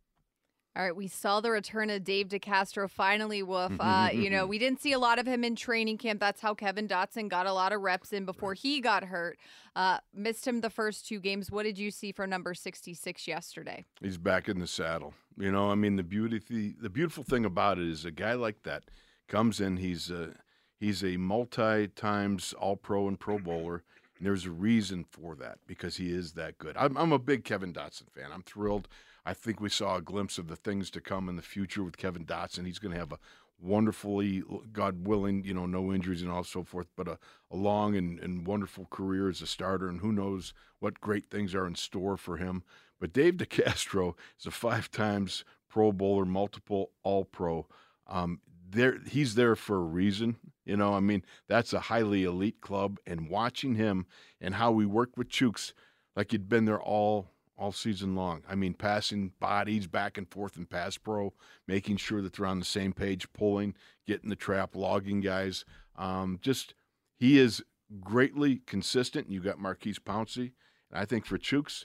All 0.76 0.84
right, 0.84 0.94
we 0.94 1.08
saw 1.08 1.40
the 1.40 1.50
return 1.50 1.90
of 1.90 2.04
Dave 2.04 2.28
DeCastro 2.28 2.88
finally, 2.88 3.42
Wolf. 3.42 3.72
Uh, 3.80 4.08
you 4.12 4.30
know, 4.30 4.46
we 4.46 4.56
didn't 4.56 4.80
see 4.80 4.92
a 4.92 5.00
lot 5.00 5.18
of 5.18 5.26
him 5.26 5.42
in 5.42 5.56
training 5.56 5.98
camp. 5.98 6.20
That's 6.20 6.40
how 6.40 6.54
Kevin 6.54 6.86
Dotson 6.86 7.28
got 7.28 7.46
a 7.46 7.52
lot 7.52 7.72
of 7.72 7.80
reps 7.80 8.12
in 8.12 8.24
before 8.24 8.54
he 8.54 8.80
got 8.80 9.02
hurt. 9.02 9.36
Uh, 9.74 9.98
missed 10.14 10.46
him 10.46 10.60
the 10.60 10.70
first 10.70 11.08
two 11.08 11.18
games. 11.18 11.50
What 11.50 11.64
did 11.64 11.76
you 11.76 11.90
see 11.90 12.12
for 12.12 12.24
number 12.24 12.54
66 12.54 13.26
yesterday? 13.26 13.84
He's 14.00 14.16
back 14.16 14.48
in 14.48 14.60
the 14.60 14.66
saddle. 14.68 15.12
You 15.36 15.50
know, 15.50 15.72
I 15.72 15.74
mean, 15.74 15.96
the 15.96 16.04
beauty, 16.04 16.40
the, 16.48 16.76
the 16.80 16.90
beautiful 16.90 17.24
thing 17.24 17.44
about 17.44 17.78
it 17.78 17.88
is 17.88 18.04
a 18.04 18.12
guy 18.12 18.34
like 18.34 18.62
that 18.62 18.84
comes 19.26 19.60
in. 19.60 19.78
He's 19.78 20.08
a, 20.08 20.34
he's 20.78 21.02
a 21.02 21.16
multi 21.16 21.88
times 21.88 22.52
All 22.52 22.76
Pro 22.76 23.08
and 23.08 23.18
Pro 23.18 23.40
Bowler. 23.40 23.82
And 24.18 24.26
there's 24.26 24.46
a 24.46 24.50
reason 24.52 25.04
for 25.10 25.34
that 25.34 25.58
because 25.66 25.96
he 25.96 26.12
is 26.12 26.34
that 26.34 26.58
good. 26.58 26.76
I'm, 26.76 26.96
I'm 26.96 27.10
a 27.10 27.18
big 27.18 27.42
Kevin 27.42 27.72
Dotson 27.72 28.08
fan. 28.14 28.30
I'm 28.32 28.42
thrilled 28.42 28.86
I 29.30 29.32
think 29.32 29.60
we 29.60 29.68
saw 29.68 29.94
a 29.94 30.02
glimpse 30.02 30.38
of 30.38 30.48
the 30.48 30.56
things 30.56 30.90
to 30.90 31.00
come 31.00 31.28
in 31.28 31.36
the 31.36 31.42
future 31.42 31.84
with 31.84 31.96
Kevin 31.96 32.24
Dotson. 32.26 32.66
He's 32.66 32.80
going 32.80 32.94
to 32.94 32.98
have 32.98 33.12
a 33.12 33.18
wonderfully, 33.60 34.42
God 34.72 35.06
willing, 35.06 35.44
you 35.44 35.54
know, 35.54 35.66
no 35.66 35.92
injuries 35.92 36.22
and 36.22 36.32
all 36.32 36.42
so 36.42 36.64
forth, 36.64 36.88
but 36.96 37.06
a, 37.06 37.16
a 37.48 37.56
long 37.56 37.94
and, 37.94 38.18
and 38.18 38.44
wonderful 38.44 38.86
career 38.90 39.28
as 39.28 39.40
a 39.40 39.46
starter. 39.46 39.88
And 39.88 40.00
who 40.00 40.10
knows 40.10 40.52
what 40.80 41.00
great 41.00 41.30
things 41.30 41.54
are 41.54 41.64
in 41.64 41.76
store 41.76 42.16
for 42.16 42.38
him. 42.38 42.64
But 42.98 43.12
Dave 43.12 43.34
DeCastro 43.34 44.14
is 44.36 44.46
a 44.46 44.50
five 44.50 44.90
times 44.90 45.44
Pro 45.68 45.92
Bowler, 45.92 46.24
multiple 46.24 46.90
All 47.04 47.24
Pro. 47.24 47.68
Um, 48.08 48.40
there, 48.68 48.98
he's 49.06 49.36
there 49.36 49.54
for 49.54 49.76
a 49.76 49.84
reason. 49.84 50.38
You 50.64 50.76
know, 50.76 50.94
I 50.94 51.00
mean, 51.00 51.24
that's 51.46 51.72
a 51.72 51.78
highly 51.78 52.24
elite 52.24 52.60
club. 52.60 52.98
And 53.06 53.28
watching 53.28 53.76
him 53.76 54.06
and 54.40 54.56
how 54.56 54.72
we 54.72 54.86
worked 54.86 55.16
with 55.16 55.28
Chooks, 55.28 55.72
like 56.16 56.32
he'd 56.32 56.48
been 56.48 56.64
there 56.64 56.82
all 56.82 57.28
all 57.60 57.72
season 57.72 58.14
long. 58.16 58.42
I 58.48 58.54
mean, 58.54 58.72
passing 58.74 59.32
bodies 59.38 59.86
back 59.86 60.16
and 60.18 60.26
forth 60.28 60.56
in 60.56 60.64
pass 60.66 60.96
pro, 60.96 61.32
making 61.68 61.98
sure 61.98 62.22
that 62.22 62.32
they're 62.32 62.46
on 62.46 62.58
the 62.58 62.64
same 62.64 62.92
page, 62.94 63.30
pulling, 63.34 63.74
getting 64.06 64.30
the 64.30 64.36
trap, 64.36 64.74
logging 64.74 65.20
guys. 65.20 65.64
Um, 65.96 66.38
just 66.42 66.72
he 67.18 67.38
is 67.38 67.62
greatly 68.00 68.62
consistent. 68.66 69.30
You 69.30 69.40
got 69.40 69.58
Maurkice 69.58 69.98
Pouncey. 69.98 70.52
And 70.90 70.98
I 71.00 71.04
think 71.04 71.26
for 71.26 71.36
Chooks, 71.36 71.84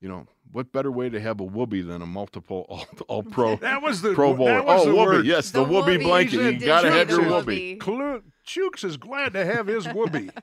you 0.00 0.08
know, 0.08 0.26
what 0.52 0.72
better 0.72 0.90
way 0.92 1.08
to 1.08 1.20
have 1.20 1.40
a 1.40 1.44
whoopee 1.44 1.82
than 1.82 2.00
a 2.02 2.06
multiple 2.06 2.64
all, 2.68 2.86
all 3.08 3.22
pro 3.24 3.56
that 3.60 3.82
was 3.82 4.02
the 4.02 4.14
Pro 4.14 4.34
Bowl? 4.34 4.48
oh, 4.48 4.86
whoopee, 4.86 4.98
word. 4.98 5.26
yes, 5.26 5.50
The 5.50 5.64
the, 5.64 5.68
whoopee 5.68 5.92
whoopee. 5.92 6.04
blanket. 6.04 6.60
You 6.60 6.66
got 6.66 6.82
to 6.82 6.90
have 6.92 7.10
your 7.10 7.22
whoopee. 7.28 7.76
Clu- 7.76 8.22
Chooks 8.46 8.84
is 8.84 8.96
glad 8.96 9.32
to 9.32 9.44
have 9.44 9.66
his 9.66 9.86
whoopee. 9.88 10.30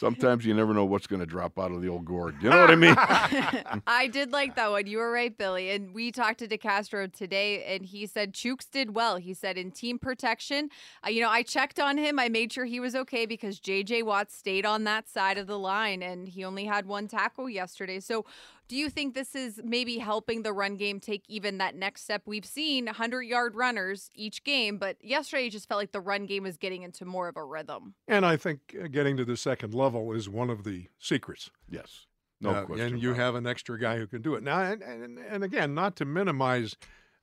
Sometimes 0.00 0.46
you 0.46 0.54
never 0.54 0.72
know 0.72 0.86
what's 0.86 1.06
going 1.06 1.20
to 1.20 1.26
drop 1.26 1.58
out 1.58 1.70
of 1.70 1.82
the 1.82 1.88
old 1.88 2.06
gourd. 2.06 2.34
You 2.40 2.48
know 2.48 2.58
what 2.58 2.70
I 2.70 2.74
mean? 2.74 2.94
I 3.86 4.06
did 4.06 4.32
like 4.32 4.56
that 4.56 4.70
one. 4.70 4.86
You 4.86 4.96
were 4.96 5.12
right, 5.12 5.36
Billy. 5.36 5.68
And 5.72 5.92
we 5.92 6.10
talked 6.10 6.38
to 6.38 6.48
DeCastro 6.48 7.12
today, 7.12 7.62
and 7.64 7.84
he 7.84 8.06
said 8.06 8.32
Chooks 8.32 8.66
did 8.70 8.94
well. 8.94 9.16
He 9.16 9.34
said 9.34 9.58
in 9.58 9.70
team 9.70 9.98
protection, 9.98 10.70
uh, 11.04 11.10
you 11.10 11.20
know, 11.20 11.28
I 11.28 11.42
checked 11.42 11.78
on 11.78 11.98
him. 11.98 12.18
I 12.18 12.30
made 12.30 12.50
sure 12.50 12.64
he 12.64 12.80
was 12.80 12.96
okay 12.96 13.26
because 13.26 13.60
J.J. 13.60 14.04
Watt 14.04 14.32
stayed 14.32 14.64
on 14.64 14.84
that 14.84 15.06
side 15.06 15.36
of 15.36 15.46
the 15.46 15.58
line, 15.58 16.02
and 16.02 16.26
he 16.26 16.44
only 16.44 16.64
had 16.64 16.86
one 16.86 17.06
tackle 17.06 17.50
yesterday. 17.50 18.00
So, 18.00 18.24
do 18.68 18.76
you 18.76 18.88
think 18.88 19.14
this 19.14 19.34
is 19.34 19.60
maybe 19.64 19.98
helping 19.98 20.44
the 20.44 20.52
run 20.52 20.76
game 20.76 21.00
take 21.00 21.24
even 21.26 21.58
that 21.58 21.74
next 21.74 22.02
step? 22.02 22.22
We've 22.24 22.44
seen 22.44 22.84
100 22.84 23.22
yard 23.22 23.56
runners 23.56 24.12
each 24.14 24.44
game, 24.44 24.78
but 24.78 24.96
yesterday 25.02 25.48
it 25.48 25.50
just 25.50 25.68
felt 25.68 25.80
like 25.80 25.90
the 25.90 26.00
run 26.00 26.24
game 26.24 26.44
was 26.44 26.56
getting 26.56 26.84
into 26.84 27.04
more 27.04 27.26
of 27.26 27.36
a 27.36 27.42
rhythm. 27.42 27.94
And 28.06 28.24
I 28.24 28.36
think 28.36 28.76
uh, 28.80 28.86
getting 28.86 29.16
to 29.16 29.24
the 29.24 29.36
second 29.36 29.74
level 29.74 29.89
is 30.16 30.28
one 30.28 30.50
of 30.50 30.64
the 30.64 30.86
secrets. 30.98 31.50
yes. 31.68 32.06
No 32.42 32.50
Uh, 32.50 32.64
question. 32.64 32.94
And 32.94 33.02
you 33.02 33.12
have 33.12 33.34
an 33.34 33.46
extra 33.46 33.78
guy 33.78 33.98
who 33.98 34.06
can 34.06 34.22
do 34.22 34.34
it. 34.34 34.42
Now, 34.42 34.60
and, 34.62 34.80
and, 34.82 35.18
and 35.18 35.44
again, 35.44 35.74
not 35.74 35.94
to 35.96 36.06
minimize 36.06 36.74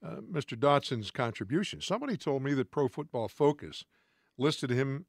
uh, 0.06 0.17
Mr. 0.32 0.56
Dotson's 0.56 1.10
contribution. 1.10 1.82
Somebody 1.82 2.17
told 2.17 2.43
me 2.43 2.53
that 2.53 2.69
Pro 2.69 2.88
Football 2.88 3.27
Focus 3.27 3.84
listed 4.38 4.69
him 4.69 5.08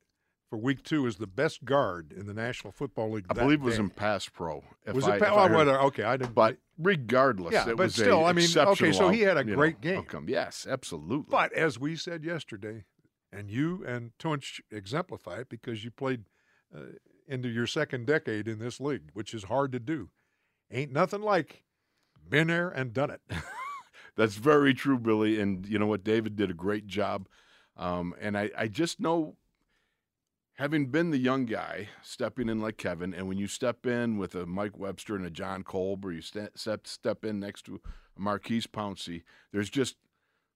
for 0.49 0.57
week 0.57 0.83
two 0.83 1.07
as 1.07 1.17
the 1.17 1.27
best 1.27 1.67
guard 1.67 2.11
in 2.11 2.25
the 2.27 2.33
National 2.33 2.73
Football 2.73 3.11
League. 3.13 3.27
I 3.29 3.35
believe 3.35 3.61
it 3.61 3.65
was 3.65 3.75
day. 3.77 3.83
in 3.83 3.91
pass 3.91 4.27
pro. 4.31 4.65
If 4.87 4.95
Was 4.95 5.07
I, 5.07 5.17
it? 5.17 5.19
Pa- 5.19 5.27
if 5.27 5.33
oh, 5.33 5.37
I 5.41 5.49
heard- 5.49 5.69
okay, 5.69 6.05
I 6.05 6.17
didn't. 6.17 6.35
But 6.35 6.57
regardless, 6.79 7.53
Yeah, 7.53 7.65
it 7.69 7.77
but 7.77 7.85
was 7.85 7.95
still, 7.95 8.25
I 8.25 8.33
mean, 8.33 8.49
okay, 8.57 8.93
so 8.93 9.11
he 9.11 9.21
had 9.21 9.37
a 9.37 9.45
great 9.45 9.75
know, 9.75 9.81
game. 9.91 9.99
outcome. 9.99 10.25
Yes, 10.31 10.67
absolutely. 10.67 11.27
But 11.29 11.53
as 11.53 11.79
we 11.79 11.97
said 11.97 12.25
yesterday, 12.25 12.85
and 13.31 13.51
you 13.51 13.85
and 13.87 14.13
Tunch 14.19 14.63
exemplify 14.71 15.41
it 15.41 15.51
because 15.51 15.85
you 15.85 15.91
played 15.91 16.25
uh, 16.75 16.79
into 17.29 17.49
your 17.49 17.67
second 17.67 18.07
decade 18.07 18.49
in 18.49 18.59
this 18.59 18.81
league, 18.81 19.11
which 19.13 19.35
is 19.35 19.45
hard 19.45 19.73
to 19.73 19.79
do. 19.79 20.09
Ain't 20.71 20.93
nothing 20.93 21.23
like 21.23 21.65
been 22.29 22.49
there 22.49 22.69
and 22.69 22.93
done 22.93 23.11
it. 23.11 23.21
That's 24.17 24.35
very 24.35 24.75
true, 24.75 24.99
Billy. 24.99 25.41
And 25.41 25.67
you 25.67 25.79
know 25.79 25.87
what? 25.87 26.05
David 26.05 26.37
did 26.37 26.51
a 26.51 26.55
great 26.55 26.87
job. 26.87 27.29
Um, 27.77 28.15
and 28.21 28.37
I, 28.37 28.51
I 28.57 28.67
just 28.67 28.99
know, 29.01 29.37
having 30.55 30.87
been 30.87 31.11
the 31.11 31.19
young 31.19 31.47
guy 31.47 31.89
stepping 32.03 32.49
in 32.49 32.61
like 32.61 32.77
Kevin, 32.77 33.15
and 33.15 33.29
when 33.29 33.39
you 33.39 33.47
step 33.47 33.87
in 33.87 34.19
with 34.19 34.35
a 34.35 34.45
Mike 34.45 34.77
Webster 34.77 35.15
and 35.15 35.25
a 35.25 35.31
Jon 35.31 35.63
Kolb, 35.63 36.05
or 36.05 36.13
you 36.13 36.21
step, 36.21 36.57
step, 36.57 37.25
in 37.25 37.39
next 37.39 37.63
to 37.67 37.81
a 38.17 38.21
Maurkice 38.21 38.67
Pouncey, 38.67 39.23
there's 39.53 39.71
just 39.71 39.95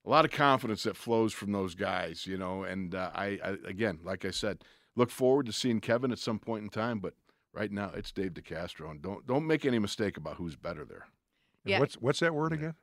a 0.05 0.09
lot 0.09 0.25
of 0.25 0.31
confidence 0.31 0.83
that 0.83 0.97
flows 0.97 1.31
from 1.31 1.53
those 1.53 1.75
guys, 1.75 2.27
you 2.27 2.37
know. 2.37 2.63
And 2.63 2.93
uh, 2.93 3.11
I, 3.15 3.39
I, 3.41 3.55
again, 3.65 3.99
like 4.03 4.25
I 4.25 4.31
said, 4.31 4.65
look 4.95 5.09
forward 5.09 5.45
to 5.47 5.53
seeing 5.53 5.79
Kevin 5.79 6.11
at 6.11 6.19
some 6.19 6.39
point 6.39 6.63
in 6.63 6.69
time, 6.69 6.99
but 6.99 7.13
right 7.53 7.71
now 7.71 7.91
it's 7.95 8.11
Dave 8.11 8.33
DeCastro. 8.33 8.91
And 8.91 9.01
don't, 9.01 9.25
don't 9.27 9.47
make 9.47 9.65
any 9.65 9.79
mistake 9.79 10.17
about 10.17 10.35
who's 10.35 10.55
better 10.55 10.85
there. 10.85 11.07
Yeah. 11.65 11.79
What's 11.79 11.95
what's 11.95 12.19
that 12.19 12.35
word 12.35 12.51
again? 12.51 12.75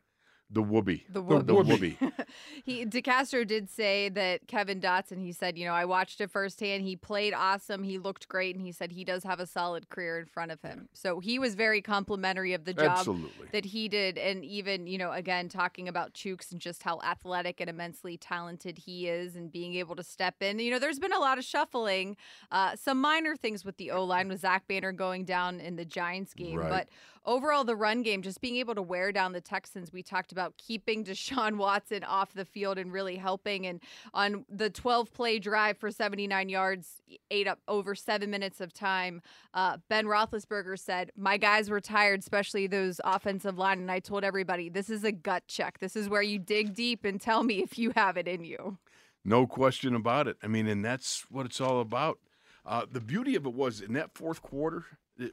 The 0.52 0.62
whoopee. 0.62 1.04
The 1.08 1.22
The 1.22 1.54
whoopee. 1.54 1.96
whoopee. 2.00 2.12
he 2.64 2.84
DeCastro 2.84 3.46
did 3.46 3.70
say 3.70 4.08
that 4.08 4.48
Kevin 4.48 4.80
Dotson. 4.80 5.20
He 5.22 5.30
said, 5.32 5.56
you 5.56 5.64
know, 5.64 5.72
I 5.72 5.84
watched 5.84 6.20
it 6.20 6.30
firsthand. 6.30 6.82
He 6.82 6.96
played 6.96 7.32
awesome. 7.34 7.84
He 7.84 7.98
looked 7.98 8.28
great, 8.28 8.56
and 8.56 8.64
he 8.64 8.72
said 8.72 8.90
he 8.90 9.04
does 9.04 9.22
have 9.22 9.38
a 9.38 9.46
solid 9.46 9.88
career 9.90 10.18
in 10.18 10.26
front 10.26 10.50
of 10.50 10.60
him. 10.62 10.88
So 10.92 11.20
he 11.20 11.38
was 11.38 11.54
very 11.54 11.80
complimentary 11.80 12.52
of 12.52 12.64
the 12.64 12.74
job 12.74 12.98
Absolutely. 12.98 13.46
that 13.52 13.64
he 13.66 13.88
did, 13.88 14.18
and 14.18 14.44
even 14.44 14.88
you 14.88 14.98
know, 14.98 15.12
again, 15.12 15.48
talking 15.48 15.86
about 15.86 16.14
Chooks 16.14 16.50
and 16.50 16.60
just 16.60 16.82
how 16.82 17.00
athletic 17.02 17.60
and 17.60 17.70
immensely 17.70 18.16
talented 18.16 18.78
he 18.78 19.08
is, 19.08 19.36
and 19.36 19.52
being 19.52 19.76
able 19.76 19.94
to 19.94 20.02
step 20.02 20.42
in. 20.42 20.58
You 20.58 20.72
know, 20.72 20.78
there's 20.80 20.98
been 20.98 21.12
a 21.12 21.20
lot 21.20 21.38
of 21.38 21.44
shuffling, 21.44 22.16
uh, 22.50 22.74
some 22.74 23.00
minor 23.00 23.36
things 23.36 23.64
with 23.64 23.76
the 23.76 23.92
O 23.92 24.02
line 24.04 24.28
with 24.28 24.40
Zach 24.40 24.66
Banner 24.66 24.90
going 24.90 25.24
down 25.24 25.60
in 25.60 25.76
the 25.76 25.84
Giants 25.84 26.34
game, 26.34 26.58
Right. 26.58 26.68
but 26.70 26.88
overall 27.26 27.64
the 27.64 27.76
run 27.76 28.02
game 28.02 28.22
just 28.22 28.40
being 28.40 28.56
able 28.56 28.74
to 28.74 28.80
wear 28.80 29.12
down 29.12 29.32
the 29.32 29.42
texans 29.42 29.92
we 29.92 30.02
talked 30.02 30.32
about 30.32 30.39
keeping 30.56 31.04
deshaun 31.10 31.56
watson 31.56 32.04
off 32.04 32.32
the 32.34 32.44
field 32.44 32.78
and 32.78 32.92
really 32.92 33.16
helping 33.16 33.66
and 33.66 33.80
on 34.14 34.44
the 34.48 34.70
12 34.70 35.12
play 35.12 35.38
drive 35.38 35.76
for 35.76 35.90
79 35.90 36.48
yards 36.48 37.02
ate 37.30 37.46
up 37.46 37.60
over 37.68 37.94
seven 37.94 38.30
minutes 38.30 38.60
of 38.60 38.72
time 38.72 39.22
uh, 39.54 39.76
ben 39.88 40.06
roethlisberger 40.06 40.78
said 40.78 41.10
my 41.16 41.36
guys 41.36 41.68
were 41.70 41.80
tired 41.80 42.20
especially 42.20 42.66
those 42.66 43.00
offensive 43.04 43.58
line 43.58 43.78
and 43.78 43.90
i 43.90 43.98
told 43.98 44.24
everybody 44.24 44.68
this 44.68 44.90
is 44.90 45.04
a 45.04 45.12
gut 45.12 45.42
check 45.46 45.78
this 45.78 45.96
is 45.96 46.08
where 46.08 46.22
you 46.22 46.38
dig 46.38 46.74
deep 46.74 47.04
and 47.04 47.20
tell 47.20 47.42
me 47.42 47.62
if 47.62 47.78
you 47.78 47.92
have 47.96 48.16
it 48.16 48.26
in 48.28 48.44
you 48.44 48.78
No 49.24 49.46
question 49.46 49.94
about 49.94 50.28
it. 50.28 50.36
I 50.42 50.46
mean, 50.46 50.66
and 50.66 50.84
that's 50.84 51.24
what 51.30 51.46
it's 51.46 51.60
all 51.60 51.80
about. 51.80 52.18
Uh, 52.64 52.86
the 52.90 53.00
beauty 53.00 53.36
of 53.36 53.46
it 53.46 53.52
was 53.52 53.80
in 53.80 53.92
that 53.94 54.14
fourth 54.14 54.42
quarter. 54.42 54.84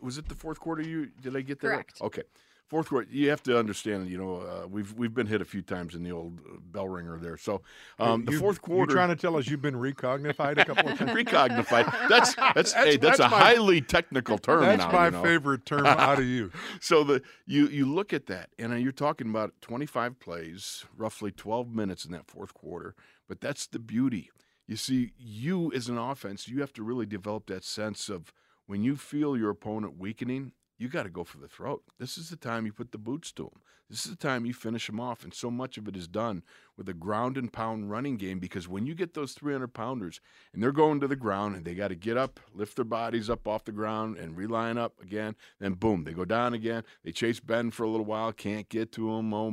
Was 0.01 0.17
it 0.17 0.27
the 0.27 0.35
fourth 0.35 0.59
quarter? 0.59 0.81
You 0.81 1.07
did 1.21 1.35
I 1.35 1.41
get 1.41 1.61
that? 1.61 1.67
right? 1.69 1.75
Correct. 1.75 2.01
Okay. 2.01 2.23
Fourth 2.67 2.89
quarter. 2.89 3.07
You 3.09 3.29
have 3.29 3.41
to 3.43 3.57
understand. 3.57 4.09
You 4.09 4.17
know, 4.17 4.35
uh, 4.41 4.67
we've 4.67 4.93
we've 4.93 5.13
been 5.13 5.27
hit 5.27 5.41
a 5.41 5.45
few 5.45 5.61
times 5.61 5.95
in 5.95 6.03
the 6.03 6.11
old 6.11 6.39
uh, 6.41 6.57
bell 6.59 6.89
ringer 6.89 7.17
there. 7.17 7.37
So 7.37 7.61
um, 7.97 8.25
the 8.25 8.33
You- 8.33 8.39
fourth 8.39 8.61
quarter. 8.61 8.91
you're 8.91 8.97
trying 8.97 9.07
to 9.09 9.15
tell 9.15 9.37
us 9.37 9.47
you've 9.47 9.61
been 9.61 9.77
recognified 9.79 10.57
a 10.57 10.65
couple 10.65 10.89
of 10.89 10.97
times? 10.99 11.13
Recognified. 11.13 11.85
That's 12.09 12.35
that's, 12.35 12.73
hey, 12.73 12.97
that's, 12.97 13.17
that's 13.17 13.19
a 13.19 13.29
my- 13.29 13.37
highly 13.39 13.79
technical 13.79 14.37
term 14.37 14.61
That's 14.63 14.79
now. 14.83 14.91
my 14.91 15.05
you 15.05 15.11
know? 15.11 15.23
favorite 15.23 15.65
term 15.65 15.85
out 15.85 16.19
of 16.19 16.25
you. 16.25 16.51
so 16.81 17.05
the 17.05 17.21
you 17.45 17.67
you 17.67 17.85
look 17.85 18.11
at 18.11 18.25
that 18.25 18.49
and 18.59 18.73
uh, 18.73 18.75
you're 18.75 18.91
talking 18.91 19.29
about 19.29 19.53
25 19.61 20.19
plays 20.19 20.83
roughly 20.97 21.31
12 21.31 21.73
minutes 21.73 22.03
in 22.03 22.11
that 22.11 22.27
fourth 22.27 22.53
quarter 22.53 22.95
but 23.29 23.39
that's 23.39 23.65
the 23.67 23.79
beauty 23.79 24.29
you 24.67 24.75
see 24.75 25.11
you 25.17 25.71
as 25.73 25.87
an 25.87 25.97
offense 25.97 26.47
you 26.49 26.59
have 26.59 26.73
to 26.73 26.83
really 26.83 27.05
develop 27.05 27.45
that 27.47 27.63
sense 27.63 28.09
of 28.09 28.33
when 28.65 28.83
you 28.83 28.95
feel 28.97 29.37
your 29.37 29.49
opponent 29.51 29.97
weakening 29.97 30.51
you 30.77 30.87
got 30.87 31.03
to 31.03 31.09
go 31.09 31.23
for 31.23 31.37
the 31.37 31.47
throat 31.47 31.83
this 31.99 32.17
is 32.17 32.29
the 32.29 32.35
time 32.35 32.65
you 32.65 32.73
put 32.73 32.91
the 32.91 32.97
boots 32.97 33.31
to 33.31 33.43
them 33.43 33.61
this 33.89 34.05
is 34.05 34.11
the 34.11 34.17
time 34.17 34.45
you 34.45 34.53
finish 34.53 34.87
them 34.87 34.99
off 34.99 35.23
and 35.23 35.33
so 35.33 35.49
much 35.49 35.77
of 35.77 35.87
it 35.87 35.95
is 35.95 36.07
done 36.07 36.43
with 36.77 36.87
a 36.89 36.93
ground 36.93 37.37
and 37.37 37.51
pound 37.51 37.89
running 37.89 38.17
game 38.17 38.37
because 38.39 38.67
when 38.67 38.85
you 38.85 38.93
get 38.93 39.13
those 39.13 39.33
300 39.33 39.73
pounders 39.73 40.19
and 40.53 40.61
they're 40.61 40.71
going 40.71 40.99
to 40.99 41.07
the 41.07 41.15
ground 41.15 41.55
and 41.55 41.65
they 41.65 41.73
got 41.73 41.87
to 41.87 41.95
get 41.95 42.17
up, 42.17 42.39
lift 42.53 42.75
their 42.75 42.85
bodies 42.85 43.29
up 43.29 43.47
off 43.47 43.65
the 43.65 43.71
ground 43.71 44.17
and 44.17 44.37
reline 44.37 44.77
up 44.77 44.93
again. 45.01 45.35
Then 45.59 45.73
boom, 45.73 46.03
they 46.03 46.13
go 46.13 46.25
down 46.25 46.53
again. 46.53 46.83
They 47.03 47.11
chase 47.11 47.39
Ben 47.39 47.71
for 47.71 47.83
a 47.83 47.89
little 47.89 48.05
while, 48.05 48.31
can't 48.31 48.69
get 48.69 48.91
to 48.93 49.09
him. 49.15 49.33
Oh, 49.33 49.49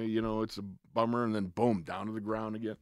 you 0.00 0.20
know, 0.20 0.42
it's 0.42 0.58
a 0.58 0.62
bummer. 0.62 1.24
And 1.24 1.34
then 1.34 1.46
boom, 1.46 1.82
down 1.82 2.06
to 2.06 2.12
the 2.12 2.20
ground 2.20 2.56
again. 2.56 2.76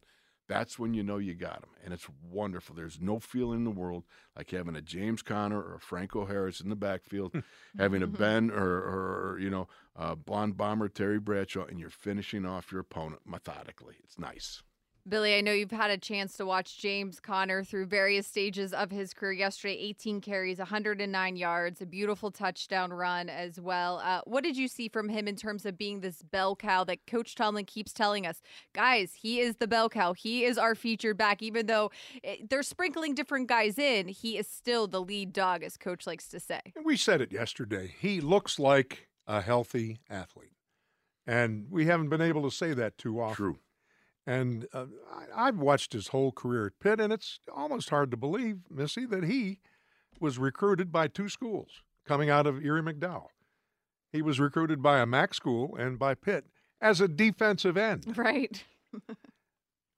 That's 0.49 0.79
when 0.79 0.95
you 0.95 1.03
know 1.03 1.19
you 1.19 1.35
got 1.35 1.61
them. 1.61 1.71
And 1.85 1.95
it's 1.95 2.07
wonderful. 2.31 2.75
There's 2.75 3.01
no 3.01 3.19
feeling 3.19 3.59
in 3.61 3.65
the 3.65 3.71
world 3.71 4.05
like 4.37 4.51
having 4.51 4.77
a 4.77 4.83
James 4.83 5.23
Conner 5.23 5.61
or 5.61 5.75
a 5.77 5.81
Franco 5.81 6.27
Harris 6.27 6.61
in 6.61 6.69
the 6.69 6.77
backfield, 6.77 7.35
having 7.79 8.03
a 8.03 8.07
Ben 8.07 8.51
or, 8.51 8.63
or 8.63 9.39
you 9.41 9.51
know, 9.51 9.69
a 9.97 10.17
blonde 10.17 10.57
bomber 10.57 10.89
Terry 10.89 11.19
Bradshaw, 11.19 11.65
and 11.65 11.79
you're 11.79 11.91
finishing 11.91 12.45
off 12.45 12.73
your 12.73 12.81
opponent 12.81 13.23
methodically. 13.27 13.97
It's 14.03 14.19
nice. 14.19 14.63
Billy, 15.07 15.37
I 15.37 15.43
know 15.43 15.53
you've 15.53 15.71
had 15.71 15.91
a 15.91 15.99
chance 15.99 16.35
to 16.39 16.47
watch 16.47 16.79
James 16.79 17.21
Conner 17.21 17.63
through 17.63 17.87
various 17.87 18.27
stages 18.27 18.73
of 18.73 18.91
his 18.91 19.13
career. 19.13 19.33
Yesterday, 19.33 19.75
18 19.75 20.23
carries, 20.23 20.57
109 20.57 21.37
yards, 21.37 21.83
a 21.83 21.87
beautiful 21.87 22.31
touchdown 22.31 22.91
run 22.91 23.29
as 23.29 23.61
well. 23.61 23.99
Uh, 23.99 24.23
what 24.25 24.43
did 24.43 24.57
you 24.57 24.67
see 24.67 24.89
from 24.89 25.11
him 25.11 25.29
in 25.29 25.37
terms 25.37 25.67
of 25.67 25.77
being 25.77 26.01
this 26.01 26.23
bell 26.23 26.57
cow 26.57 26.85
that 26.85 27.07
Coach 27.07 27.35
Tomlin 27.35 27.67
keeps 27.67 27.93
telling 27.93 28.27
us? 28.27 28.41
Guys, 28.73 29.13
he 29.13 29.41
is 29.41 29.57
the 29.57 29.67
bell 29.67 29.91
cow. 29.91 30.15
He 30.15 30.45
is 30.45 30.57
our 30.57 30.75
featured 30.75 31.19
back. 31.19 31.43
Even 31.43 31.67
though 31.67 31.91
eh, 32.23 32.37
they're 32.49 32.63
sprinkling 32.63 33.15
different 33.15 33.47
guys 33.47 33.79
in, 33.79 34.09
he 34.09 34.39
is 34.39 34.49
still 34.49 34.87
the 34.87 35.03
lead 35.03 35.35
dog, 35.35 35.63
as 35.63 35.77
Coach 35.77 36.07
likes 36.07 36.29
to 36.29 36.41
say. 36.41 36.61
We 36.83 36.97
said 36.97 37.21
it 37.21 37.31
yesterday. 37.31 37.95
He 38.01 38.23
looks 38.23 38.59
like 38.59 39.09
a 39.27 39.43
healthy 39.43 39.99
athlete. 40.09 40.53
And 41.27 41.67
we 41.71 41.85
haven't 41.87 42.09
been 42.09 42.23
able 42.23 42.43
to 42.43 42.51
say 42.51 42.73
that 42.73 42.97
too 42.97 43.21
often. 43.21 43.37
True. 43.37 43.59
And 44.27 44.67
uh, 44.73 44.87
I, 45.13 45.49
I've 45.49 45.59
watched 45.59 45.93
his 45.93 46.09
whole 46.09 46.33
career 46.33 46.67
at 46.67 46.79
Pitt, 46.81 46.99
and 47.01 47.13
it's 47.13 47.41
almost 47.55 47.91
hard 47.91 48.11
to 48.11 48.17
believe, 48.17 48.59
Missy, 48.71 49.05
that 49.07 49.25
he 49.25 49.61
was 50.21 50.39
recruited 50.39 50.91
by 50.91 51.09
two 51.09 51.29
schools 51.29 51.83
coming 52.07 52.31
out 52.31 52.47
of 52.47 52.65
Erie 52.65 52.81
McDowell. 52.83 53.27
He 54.13 54.23
was 54.23 54.39
recruited 54.41 54.83
by 54.83 55.01
a 55.01 55.07
MAC 55.07 55.35
school 55.35 55.75
and 55.77 55.99
by 55.99 56.15
Pitt 56.15 56.47
as 56.81 57.01
a 57.01 57.09
defensive 57.09 57.77
end. 57.77 58.17
Right. 58.17 58.65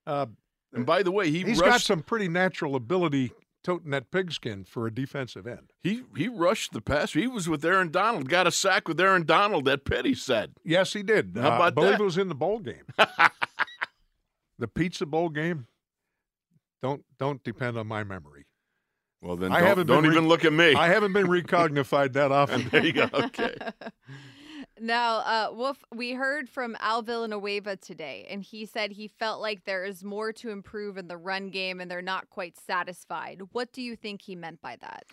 Uh, 0.05 0.25
And 0.73 0.85
by 0.85 1.03
the 1.03 1.11
way, 1.11 1.29
he 1.29 1.43
he's 1.43 1.59
rushed, 1.59 1.71
got 1.71 1.81
some 1.81 2.01
pretty 2.01 2.27
natural 2.27 2.75
ability 2.75 3.31
toting 3.63 3.91
that 3.91 4.09
pigskin 4.11 4.63
for 4.65 4.87
a 4.87 4.93
defensive 4.93 5.45
end. 5.45 5.71
he 5.83 6.03
he 6.15 6.27
rushed 6.29 6.71
the 6.73 6.81
pass. 6.81 7.13
He 7.13 7.27
was 7.27 7.47
with 7.49 7.63
Aaron 7.65 7.91
Donald, 7.91 8.29
got 8.29 8.47
a 8.47 8.51
sack 8.51 8.87
with 8.87 8.99
Aaron 8.99 9.25
Donald 9.25 9.67
at 9.67 9.83
Pitt, 9.85 10.05
he 10.05 10.13
said. 10.15 10.53
Yes, 10.63 10.93
he 10.93 11.03
did. 11.03 11.37
How 11.39 11.49
Uh, 11.59 11.63
I 11.63 11.69
believe 11.69 11.91
that? 11.91 12.01
it 12.01 12.03
was 12.03 12.17
in 12.17 12.27
the 12.29 12.35
bowl 12.35 12.59
game. 12.59 12.85
the 14.59 14.67
Pizza 14.67 15.05
Bowl 15.05 15.29
game. 15.29 15.67
Don't 16.81 17.03
don't 17.17 17.43
depend 17.43 17.77
on 17.77 17.87
my 17.87 18.03
memory. 18.03 18.45
Well, 19.21 19.35
then 19.35 19.51
I 19.51 19.59
don't, 19.59 19.67
haven't 19.67 19.87
don't 19.87 20.03
re- 20.03 20.11
even 20.11 20.27
look 20.27 20.45
at 20.45 20.53
me. 20.53 20.75
I 20.75 20.87
haven't 20.89 21.13
been 21.13 21.27
recognified 21.29 22.13
that 22.13 22.31
often. 22.31 22.69
there 22.69 22.85
you 22.85 22.93
go. 22.93 23.09
Okay. 23.13 23.55
Now, 24.79 25.17
uh, 25.17 25.49
Wolf, 25.53 25.83
we 25.93 26.13
heard 26.13 26.49
from 26.49 26.77
Al 26.79 27.01
Villanueva 27.01 27.77
today, 27.77 28.27
and 28.29 28.43
he 28.43 28.65
said 28.65 28.91
he 28.91 29.07
felt 29.07 29.41
like 29.41 29.63
there 29.63 29.83
is 29.83 30.03
more 30.03 30.31
to 30.33 30.49
improve 30.51 30.97
in 30.97 31.07
the 31.07 31.17
run 31.17 31.49
game 31.49 31.79
and 31.79 31.89
they're 31.89 32.01
not 32.01 32.29
quite 32.29 32.57
satisfied. 32.57 33.41
What 33.53 33.73
do 33.73 33.81
you 33.81 33.95
think 33.95 34.21
he 34.21 34.35
meant 34.35 34.61
by 34.61 34.77
that? 34.81 35.05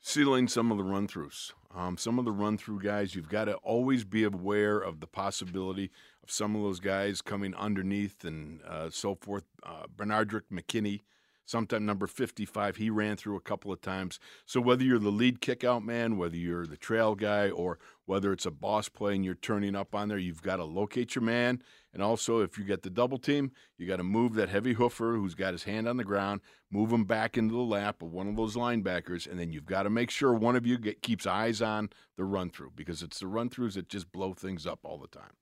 Sealing 0.00 0.46
some 0.46 0.70
of 0.70 0.76
the 0.78 0.84
run 0.84 1.08
throughs. 1.08 1.52
Um, 1.74 1.96
some 1.96 2.18
of 2.18 2.24
the 2.24 2.32
run 2.32 2.58
through 2.58 2.80
guys, 2.80 3.14
you've 3.14 3.28
got 3.28 3.46
to 3.46 3.54
always 3.56 4.04
be 4.04 4.24
aware 4.24 4.78
of 4.78 5.00
the 5.00 5.06
possibility 5.06 5.84
of 5.84 5.90
some 6.30 6.54
of 6.54 6.62
those 6.62 6.80
guys 6.80 7.22
coming 7.22 7.54
underneath 7.54 8.24
and 8.24 8.60
uh, 8.62 8.90
so 8.90 9.14
forth. 9.14 9.44
Uh, 9.62 9.86
Benardrick 9.96 10.42
McKinney, 10.52 11.00
sometime 11.44 11.86
number 11.86 12.06
55, 12.06 12.76
he 12.76 12.90
ran 12.90 13.16
through 13.16 13.36
a 13.36 13.40
couple 13.40 13.72
of 13.72 13.80
times. 13.80 14.20
So 14.44 14.60
whether 14.60 14.84
you're 14.84 14.98
the 14.98 15.10
lead 15.10 15.40
kickout 15.40 15.84
man, 15.84 16.18
whether 16.18 16.36
you're 16.36 16.66
the 16.66 16.76
trail 16.76 17.14
guy, 17.14 17.50
or 17.50 17.78
whether 18.04 18.32
it's 18.32 18.46
a 18.46 18.50
boss 18.50 18.88
play 18.88 19.14
and 19.14 19.24
you're 19.24 19.34
turning 19.34 19.74
up 19.74 19.94
on 19.94 20.08
there, 20.08 20.18
you've 20.18 20.42
got 20.42 20.56
to 20.56 20.64
locate 20.64 21.14
your 21.14 21.22
man. 21.22 21.62
And 21.92 22.02
also, 22.02 22.40
if 22.40 22.58
you 22.58 22.64
get 22.64 22.82
the 22.82 22.90
double 22.90 23.18
team, 23.18 23.50
you 23.78 23.86
got 23.86 23.96
to 23.96 24.04
move 24.04 24.34
that 24.34 24.50
heavy 24.50 24.74
hoofer 24.74 25.16
who's 25.16 25.34
got 25.34 25.52
his 25.54 25.64
hand 25.64 25.88
on 25.88 25.96
the 25.96 26.04
ground, 26.04 26.42
move 26.70 26.92
him 26.92 27.04
back 27.04 27.38
into 27.38 27.54
the 27.54 27.60
lap 27.60 28.02
of 28.02 28.12
one 28.12 28.28
of 28.28 28.36
those 28.36 28.54
linebackers, 28.54 29.28
and 29.28 29.40
then 29.40 29.50
you've 29.50 29.66
got 29.66 29.84
to 29.84 29.90
make 29.90 30.10
sure 30.10 30.34
one 30.34 30.54
of 30.54 30.66
you 30.66 30.78
get, 30.78 31.02
keeps 31.02 31.26
eyes 31.26 31.62
on 31.62 31.88
the 32.16 32.24
run 32.24 32.50
through 32.50 32.72
because 32.76 33.02
it's 33.02 33.20
the 33.20 33.26
run 33.26 33.48
throughs 33.48 33.74
that 33.74 33.88
just 33.88 34.12
blow 34.12 34.34
things 34.34 34.66
up 34.66 34.80
all 34.84 34.98
the 34.98 35.08
time. 35.08 35.32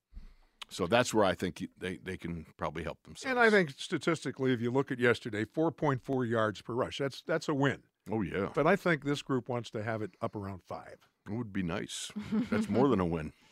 So 0.69 0.87
that's 0.87 1.15
where 1.15 1.25
I 1.25 1.35
think 1.35 1.67
they, 1.79 1.99
they 2.03 2.17
can 2.17 2.47
probably 2.57 2.83
help 2.83 3.03
themselves. 3.05 3.31
and 3.31 3.39
I 3.39 3.51
think 3.51 3.71
statistically, 3.77 4.53
if 4.53 4.61
you 4.61 4.71
look 4.71 4.91
at 4.91 4.99
yesterday, 4.99 5.45
4.4 5.45 6.29
yards 6.29 6.61
per 6.63 6.73
rush. 6.75 6.99
That's 6.99 7.23
that's 7.27 7.49
a 7.49 7.55
win. 7.55 7.79
oh 8.11 8.23
yeah, 8.23 8.49
But 8.55 8.67
I 8.67 8.77
think 8.77 9.05
this 9.05 9.23
group 9.23 9.49
wants 9.49 9.71
to 9.71 9.83
have 9.83 10.03
it 10.03 10.13
up 10.21 10.35
around 10.35 10.63
five. 10.63 10.97
it 11.29 11.33
would 11.33 11.53
be 11.53 11.63
nice. 11.63 12.11
That's 12.51 12.69
more 12.69 12.89
than 12.89 13.01
a 13.01 13.07
win. 13.07 13.33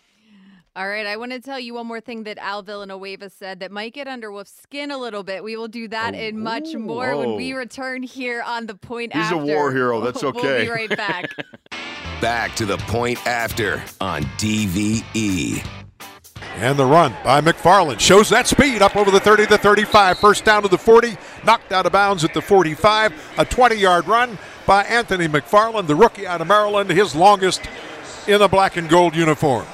All 0.77 0.88
right, 0.88 1.07
I 1.07 1.16
want 1.16 1.31
to 1.31 1.38
tell 1.38 1.61
you 1.61 1.74
one 1.74 1.87
more 1.87 2.00
thing 2.00 2.24
that 2.24 2.37
Al 2.38 2.62
Villanueva 2.64 3.31
said 3.31 3.61
that 3.61 3.70
might 3.70 3.92
get 3.94 4.09
under 4.09 4.33
Wolf's 4.33 4.50
skin 4.61 4.90
a 4.90 4.98
little 4.98 5.22
bit. 5.22 5.44
We 5.44 5.57
will 5.57 5.68
do 5.68 5.87
that 5.87 6.14
Oh, 6.14 6.18
and 6.18 6.40
much 6.40 6.74
ooh, 6.74 6.81
more 6.81 7.16
when 7.16 7.37
we 7.37 7.55
oh. 7.55 7.59
return 7.59 8.03
here 8.03 8.42
on 8.42 8.66
the 8.66 8.74
point 8.74 9.14
after. 9.14 9.37
He's 9.38 9.50
a 9.53 9.55
war 9.55 9.70
hero, 9.70 10.00
that's 10.00 10.24
okay. 10.24 10.40
We'll 10.42 10.64
be 10.64 10.70
right 10.70 10.96
back. 10.96 11.31
Back 12.20 12.57
to 12.57 12.64
the 12.66 12.79
point 12.79 13.24
after 13.27 13.85
on 14.00 14.22
DVE. 14.38 15.64
And 16.57 16.79
the 16.79 16.85
run 16.85 17.14
by 17.25 17.40
McFarland 17.40 18.01
shows 18.01 18.29
that 18.31 18.47
speed 18.47 18.83
up 18.83 18.97
over 18.97 19.11
the 19.11 19.20
30 19.20 19.47
to 19.47 19.59
35. 19.59 20.18
First 20.18 20.44
down 20.44 20.62
to 20.62 20.68
the 20.68 20.79
40, 20.79 21.16
knocked 21.44 21.73
out 21.73 21.87
of 21.87 21.92
bounds 21.92 22.25
at 22.25 22.35
the 22.35 22.42
45. 22.42 23.12
A 23.38 23.44
20 23.44 23.77
yard 23.77 24.07
run 24.07 24.38
by 24.66 24.85
Anthony 24.85 25.29
McFarland, 25.29 25.87
the 25.87 25.94
rookie 25.94 26.27
out 26.27 26.40
of 26.40 26.47
Maryland, 26.47 26.90
his 26.90 27.14
longest 27.14 27.62
in 28.27 28.38
the 28.38 28.49
black 28.49 28.77
and 28.77 28.88
gold 28.88 29.14
uniform. 29.14 29.66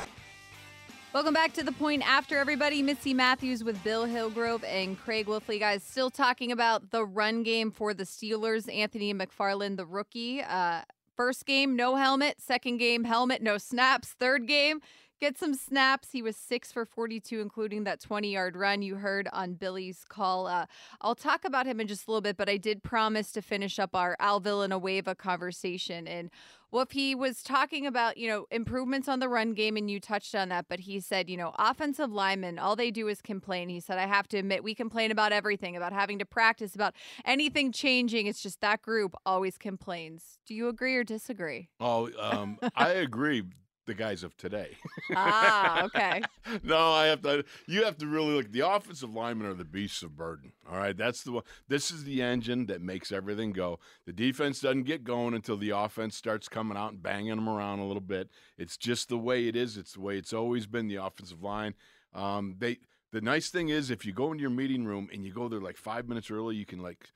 Welcome 1.12 1.35
back 1.35 1.53
to 1.55 1.64
the 1.64 1.73
point 1.73 2.09
after 2.09 2.38
everybody. 2.38 2.83
Missy 2.83 3.14
Matthews 3.14 3.64
with 3.64 3.83
Bill 3.83 4.05
Hillgrove 4.05 4.62
and 4.62 4.96
Craig 4.96 5.27
Wolfley. 5.27 5.59
Guys, 5.59 5.83
still 5.83 6.09
talking 6.09 6.53
about 6.53 6.90
the 6.90 7.05
run 7.05 7.42
game 7.42 7.73
for 7.73 7.92
the 7.92 8.05
Steelers. 8.05 8.73
Anthony 8.73 9.12
McFarland, 9.12 9.77
the 9.77 9.87
rookie. 9.87 10.40
Uh, 10.40 10.83
first 11.16 11.46
game, 11.46 11.75
no 11.75 11.96
helmet. 11.96 12.40
Second 12.40 12.77
game, 12.77 13.03
helmet, 13.03 13.42
no 13.42 13.59
snaps. 13.59 14.11
Third 14.11 14.46
game, 14.46 14.81
get 15.20 15.38
some 15.38 15.54
snaps. 15.54 16.09
He 16.12 16.22
was 16.22 16.37
six 16.37 16.72
for 16.72 16.85
42, 16.85 17.40
including 17.40 17.85
that 17.85 18.00
20 18.00 18.33
yard 18.33 18.56
run 18.56 18.83
you 18.83 18.96
heard 18.96 19.28
on 19.33 19.54
Billy's 19.54 20.04
call. 20.09 20.46
Uh, 20.46 20.66
I'll 21.00 21.14
talk 21.14 21.44
about 21.44 21.66
him 21.66 21.80
in 21.80 21.87
just 21.87 22.06
a 22.06 22.11
little 22.11 22.22
bit, 22.22 22.37
but 22.37 22.48
I 22.48 22.56
did 22.56 22.83
promise 22.83 23.30
to 23.33 23.42
finish 23.42 23.78
up 23.78 23.94
our 23.94 24.16
Al 24.18 24.40
Villanueva 24.40 25.14
conversation. 25.14 26.09
And 26.09 26.30
well, 26.72 26.87
he 26.88 27.14
was 27.16 27.42
talking 27.42 27.87
about, 27.87 28.16
you 28.16 28.28
know, 28.28 28.46
improvements 28.50 29.09
on 29.09 29.18
the 29.18 29.28
run 29.28 29.54
game, 29.54 29.76
and 29.76 29.90
you 29.90 29.98
touched 29.98 30.37
on 30.37 30.50
that, 30.50 30.66
but 30.68 30.80
he 30.80 31.00
said, 31.00 31.28
you 31.28 31.37
know, 31.37 31.52
offensive 31.59 32.12
linemen, 32.12 32.61
all 32.61 32.76
they 32.76 32.92
do 32.92 33.09
is 33.09 33.20
complain. 33.20 33.68
He 33.68 33.80
said, 33.80 33.98
I 33.98 34.06
have 34.06 34.28
to 34.28 34.38
admit, 34.38 34.62
we 34.62 34.74
complain 34.76 35.11
about 35.11 35.33
everything, 35.33 35.76
about 35.76 35.92
having 35.92 36.20
to 36.20 36.24
practice, 36.24 36.76
about 36.76 36.94
anything 37.24 37.72
changing. 37.72 38.26
It's 38.26 38.42
just 38.42 38.61
that 38.61 38.83
group 38.83 39.16
always 39.26 39.59
complains. 39.59 40.38
Do 40.46 40.54
you 40.54 40.68
agree 40.68 40.94
or 40.94 41.02
disagree? 41.02 41.70
Oh, 41.80 42.09
um, 42.20 42.59
I 42.76 42.90
agree. 42.90 43.42
The 43.90 43.94
guys 43.94 44.22
of 44.22 44.37
today. 44.37 44.76
Ah, 45.16 45.83
okay. 45.87 46.22
no, 46.62 46.92
I 46.92 47.07
have 47.07 47.22
to. 47.22 47.44
You 47.66 47.85
have 47.85 47.98
to 47.98 48.07
really 48.07 48.35
look. 48.35 48.53
The 48.53 48.61
offensive 48.61 49.12
linemen 49.12 49.48
are 49.48 49.55
the 49.55 49.64
beasts 49.64 50.05
of 50.05 50.16
burden. 50.16 50.53
All 50.70 50.79
right, 50.79 50.96
that's 50.96 51.24
the 51.24 51.33
one. 51.33 51.42
This 51.66 51.90
is 51.90 52.05
the 52.05 52.22
engine 52.22 52.66
that 52.66 52.81
makes 52.81 53.11
everything 53.11 53.50
go. 53.50 53.81
The 54.07 54.12
defense 54.12 54.61
doesn't 54.61 54.85
get 54.85 55.03
going 55.03 55.35
until 55.35 55.57
the 55.57 55.70
offense 55.70 56.14
starts 56.14 56.48
coming 56.48 56.79
out 56.79 56.92
and 56.92 57.03
banging 57.03 57.35
them 57.35 57.48
around 57.48 57.81
a 57.81 57.85
little 57.85 58.00
bit. 58.00 58.31
It's 58.57 58.76
just 58.76 59.09
the 59.09 59.18
way 59.18 59.48
it 59.48 59.57
is. 59.57 59.76
It's 59.76 59.94
the 59.94 60.00
way 60.00 60.16
it's 60.16 60.33
always 60.33 60.68
been. 60.68 60.87
The 60.87 61.05
offensive 61.05 61.42
line. 61.42 61.74
Um, 62.14 62.55
they. 62.59 62.79
The 63.11 63.20
nice 63.20 63.48
thing 63.48 63.70
is, 63.70 63.90
if 63.90 64.07
you 64.07 64.12
go 64.12 64.31
into 64.31 64.42
your 64.42 64.50
meeting 64.50 64.85
room 64.85 65.09
and 65.12 65.24
you 65.24 65.33
go 65.33 65.48
there 65.48 65.61
like 65.61 65.76
five 65.76 66.09
minutes 66.09 66.31
early, 66.31 66.55
you 66.55 66.64
can 66.64 66.79
like, 66.79 67.11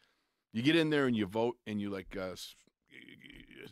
you 0.53 0.61
get 0.61 0.75
in 0.75 0.91
there 0.91 1.07
and 1.07 1.15
you 1.15 1.27
vote 1.27 1.57
and 1.69 1.81
you 1.81 1.89
like, 1.89 2.17
uh, 2.21 2.35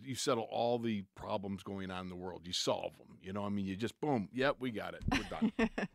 you 0.03 0.15
settle 0.15 0.47
all 0.51 0.79
the 0.79 1.05
problems 1.15 1.63
going 1.63 1.91
on 1.91 2.03
in 2.03 2.09
the 2.09 2.17
world. 2.17 2.43
You 2.45 2.53
solve 2.53 2.97
them. 2.99 3.19
You 3.23 3.33
know, 3.33 3.45
I 3.45 3.49
mean, 3.49 3.67
you 3.67 3.77
just 3.77 4.01
boom. 4.01 4.29
Yep, 4.33 4.57
we 4.61 4.71
got 4.71 4.95
it. 4.95 5.03
We're 5.11 5.23
done. 5.29 5.53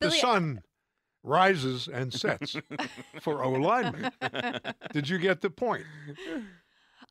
The 0.00 0.10
sun 0.10 0.62
rises 1.22 1.88
and 1.88 2.12
sets 2.12 2.56
for 3.20 3.44
O 3.44 3.52
linemen. 3.52 4.10
Did 4.92 5.08
you 5.08 5.18
get 5.18 5.40
the 5.40 5.50
point? 5.50 5.84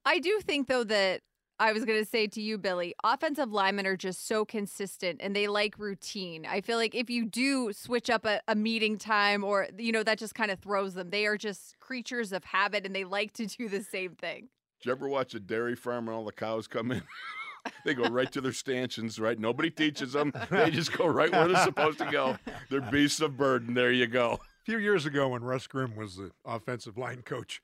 I 0.05 0.19
do 0.19 0.39
think 0.43 0.67
though 0.67 0.83
that 0.83 1.21
I 1.59 1.73
was 1.73 1.85
going 1.85 1.99
to 1.99 2.09
say 2.09 2.25
to 2.25 2.41
you, 2.41 2.57
Billy, 2.57 2.95
offensive 3.03 3.51
linemen 3.51 3.85
are 3.85 3.95
just 3.95 4.27
so 4.27 4.45
consistent 4.45 5.21
and 5.21 5.35
they 5.35 5.47
like 5.47 5.77
routine. 5.77 6.45
I 6.49 6.61
feel 6.61 6.77
like 6.77 6.95
if 6.95 7.07
you 7.07 7.23
do 7.23 7.71
switch 7.71 8.09
up 8.09 8.25
a, 8.25 8.41
a 8.47 8.55
meeting 8.55 8.97
time 8.97 9.43
or, 9.43 9.67
you 9.77 9.91
know, 9.91 10.01
that 10.01 10.17
just 10.17 10.33
kind 10.33 10.49
of 10.49 10.59
throws 10.59 10.95
them. 10.95 11.11
They 11.11 11.27
are 11.27 11.37
just 11.37 11.79
creatures 11.79 12.33
of 12.33 12.43
habit 12.43 12.83
and 12.85 12.95
they 12.95 13.03
like 13.03 13.33
to 13.33 13.45
do 13.45 13.69
the 13.69 13.83
same 13.83 14.15
thing. 14.15 14.49
Did 14.81 14.87
you 14.87 14.91
ever 14.93 15.07
watch 15.07 15.35
a 15.35 15.39
dairy 15.39 15.75
farm 15.75 16.07
and 16.07 16.17
all 16.17 16.25
the 16.25 16.31
cows 16.31 16.67
come 16.67 16.91
in? 16.91 17.03
they 17.85 17.93
go 17.93 18.09
right 18.09 18.31
to 18.31 18.41
their 18.41 18.51
stanchions, 18.51 19.19
right? 19.19 19.39
Nobody 19.39 19.69
teaches 19.69 20.13
them. 20.13 20.33
They 20.49 20.71
just 20.71 20.91
go 20.97 21.05
right 21.05 21.31
where 21.31 21.47
they're 21.47 21.63
supposed 21.63 21.99
to 21.99 22.09
go. 22.09 22.37
They're 22.69 22.81
beasts 22.81 23.21
of 23.21 23.37
burden. 23.37 23.75
There 23.75 23.91
you 23.91 24.07
go. 24.07 24.39
A 24.41 24.65
few 24.65 24.79
years 24.79 25.05
ago, 25.05 25.29
when 25.29 25.43
Russ 25.43 25.67
Grimm 25.67 25.95
was 25.95 26.15
the 26.15 26.31
offensive 26.43 26.97
line 26.97 27.21
coach, 27.21 27.61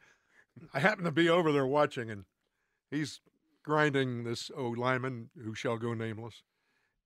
I 0.76 0.80
happened 0.80 1.06
to 1.06 1.12
be 1.12 1.28
over 1.28 1.52
there 1.52 1.66
watching, 1.66 2.12
and 2.12 2.26
he's 2.92 3.20
grinding 3.64 4.24
this 4.24 4.52
O 4.56 4.70
lineman 4.70 5.32
who 5.44 5.56
shall 5.56 5.78
go 5.78 5.96
nameless. 5.96 6.44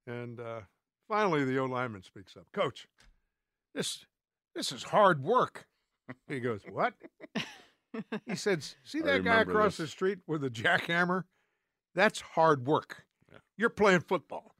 And 0.05 0.41
uh, 0.41 0.61
finally, 1.07 1.45
the 1.45 1.57
O 1.59 1.65
lineman 1.65 2.03
speaks 2.03 2.35
up, 2.35 2.47
Coach, 2.51 2.87
this 3.73 4.05
this 4.55 4.73
is 4.73 4.83
hard 4.83 5.23
work. 5.23 5.67
He 6.27 6.41
goes, 6.41 6.63
What? 6.69 6.93
He 8.25 8.35
said, 8.35 8.63
See 8.83 9.01
that 9.01 9.23
guy 9.23 9.41
across 9.41 9.77
this. 9.77 9.85
the 9.85 9.87
street 9.87 10.19
with 10.27 10.43
a 10.43 10.49
jackhammer? 10.49 11.23
That's 11.93 12.21
hard 12.21 12.65
work. 12.65 13.03
Yeah. 13.31 13.39
You're 13.57 13.69
playing 13.69 14.01
football. 14.01 14.55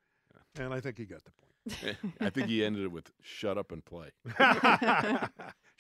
And 0.60 0.74
I 0.74 0.82
think 0.82 0.98
he 0.98 1.06
got 1.06 1.22
the 1.24 1.32
point. 1.32 1.98
I 2.20 2.30
think 2.30 2.48
he 2.48 2.66
ended 2.66 2.84
it 2.84 2.92
with 2.92 3.12
"shut 3.22 3.58
up 3.58 3.72
and 3.72 3.86
play." 3.86 4.10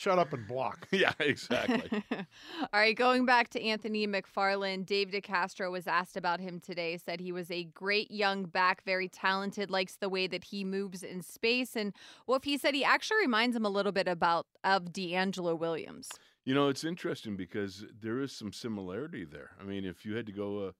Shut 0.01 0.17
up 0.17 0.33
and 0.33 0.47
block. 0.47 0.87
yeah, 0.91 1.13
exactly. 1.19 2.03
All 2.11 2.25
right, 2.73 2.95
going 2.95 3.23
back 3.23 3.49
to 3.49 3.61
Anthony 3.61 4.07
McFarland, 4.07 4.87
Dave 4.87 5.09
DeCastro 5.11 5.69
was 5.69 5.85
asked 5.85 6.17
about 6.17 6.39
him 6.39 6.59
today. 6.59 6.97
Said 6.97 7.19
he 7.19 7.31
was 7.31 7.51
a 7.51 7.65
great 7.65 8.09
young 8.09 8.45
back, 8.45 8.83
very 8.83 9.07
talented, 9.07 9.69
likes 9.69 9.97
the 9.97 10.09
way 10.09 10.25
that 10.25 10.45
he 10.45 10.63
moves 10.63 11.03
in 11.03 11.21
space. 11.21 11.75
And 11.75 11.93
Wolf, 12.25 12.45
he 12.45 12.57
said 12.57 12.73
he 12.73 12.83
actually 12.83 13.19
reminds 13.19 13.55
him 13.55 13.63
a 13.63 13.69
little 13.69 13.91
bit 13.91 14.07
about 14.07 14.47
of 14.63 14.85
DeAngelo 14.85 15.55
Williams. 15.55 16.09
You 16.43 16.55
know, 16.55 16.69
it's 16.69 16.83
interesting 16.83 17.35
because 17.35 17.85
there 18.01 18.19
is 18.19 18.31
some 18.31 18.51
similarity 18.51 19.25
there. 19.25 19.51
I 19.59 19.63
mean, 19.63 19.85
if 19.85 20.05
you 20.05 20.15
had 20.15 20.25
to 20.25 20.31
go, 20.31 20.67
uh, 20.67 20.71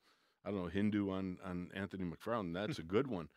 I 0.44 0.50
don't 0.50 0.60
know, 0.64 0.68
Hindu 0.70 1.12
on, 1.12 1.38
on 1.46 1.70
Anthony 1.76 2.04
McFarland, 2.04 2.54
that's 2.56 2.80
a 2.80 2.84
good 2.84 3.06
one. 3.08 3.30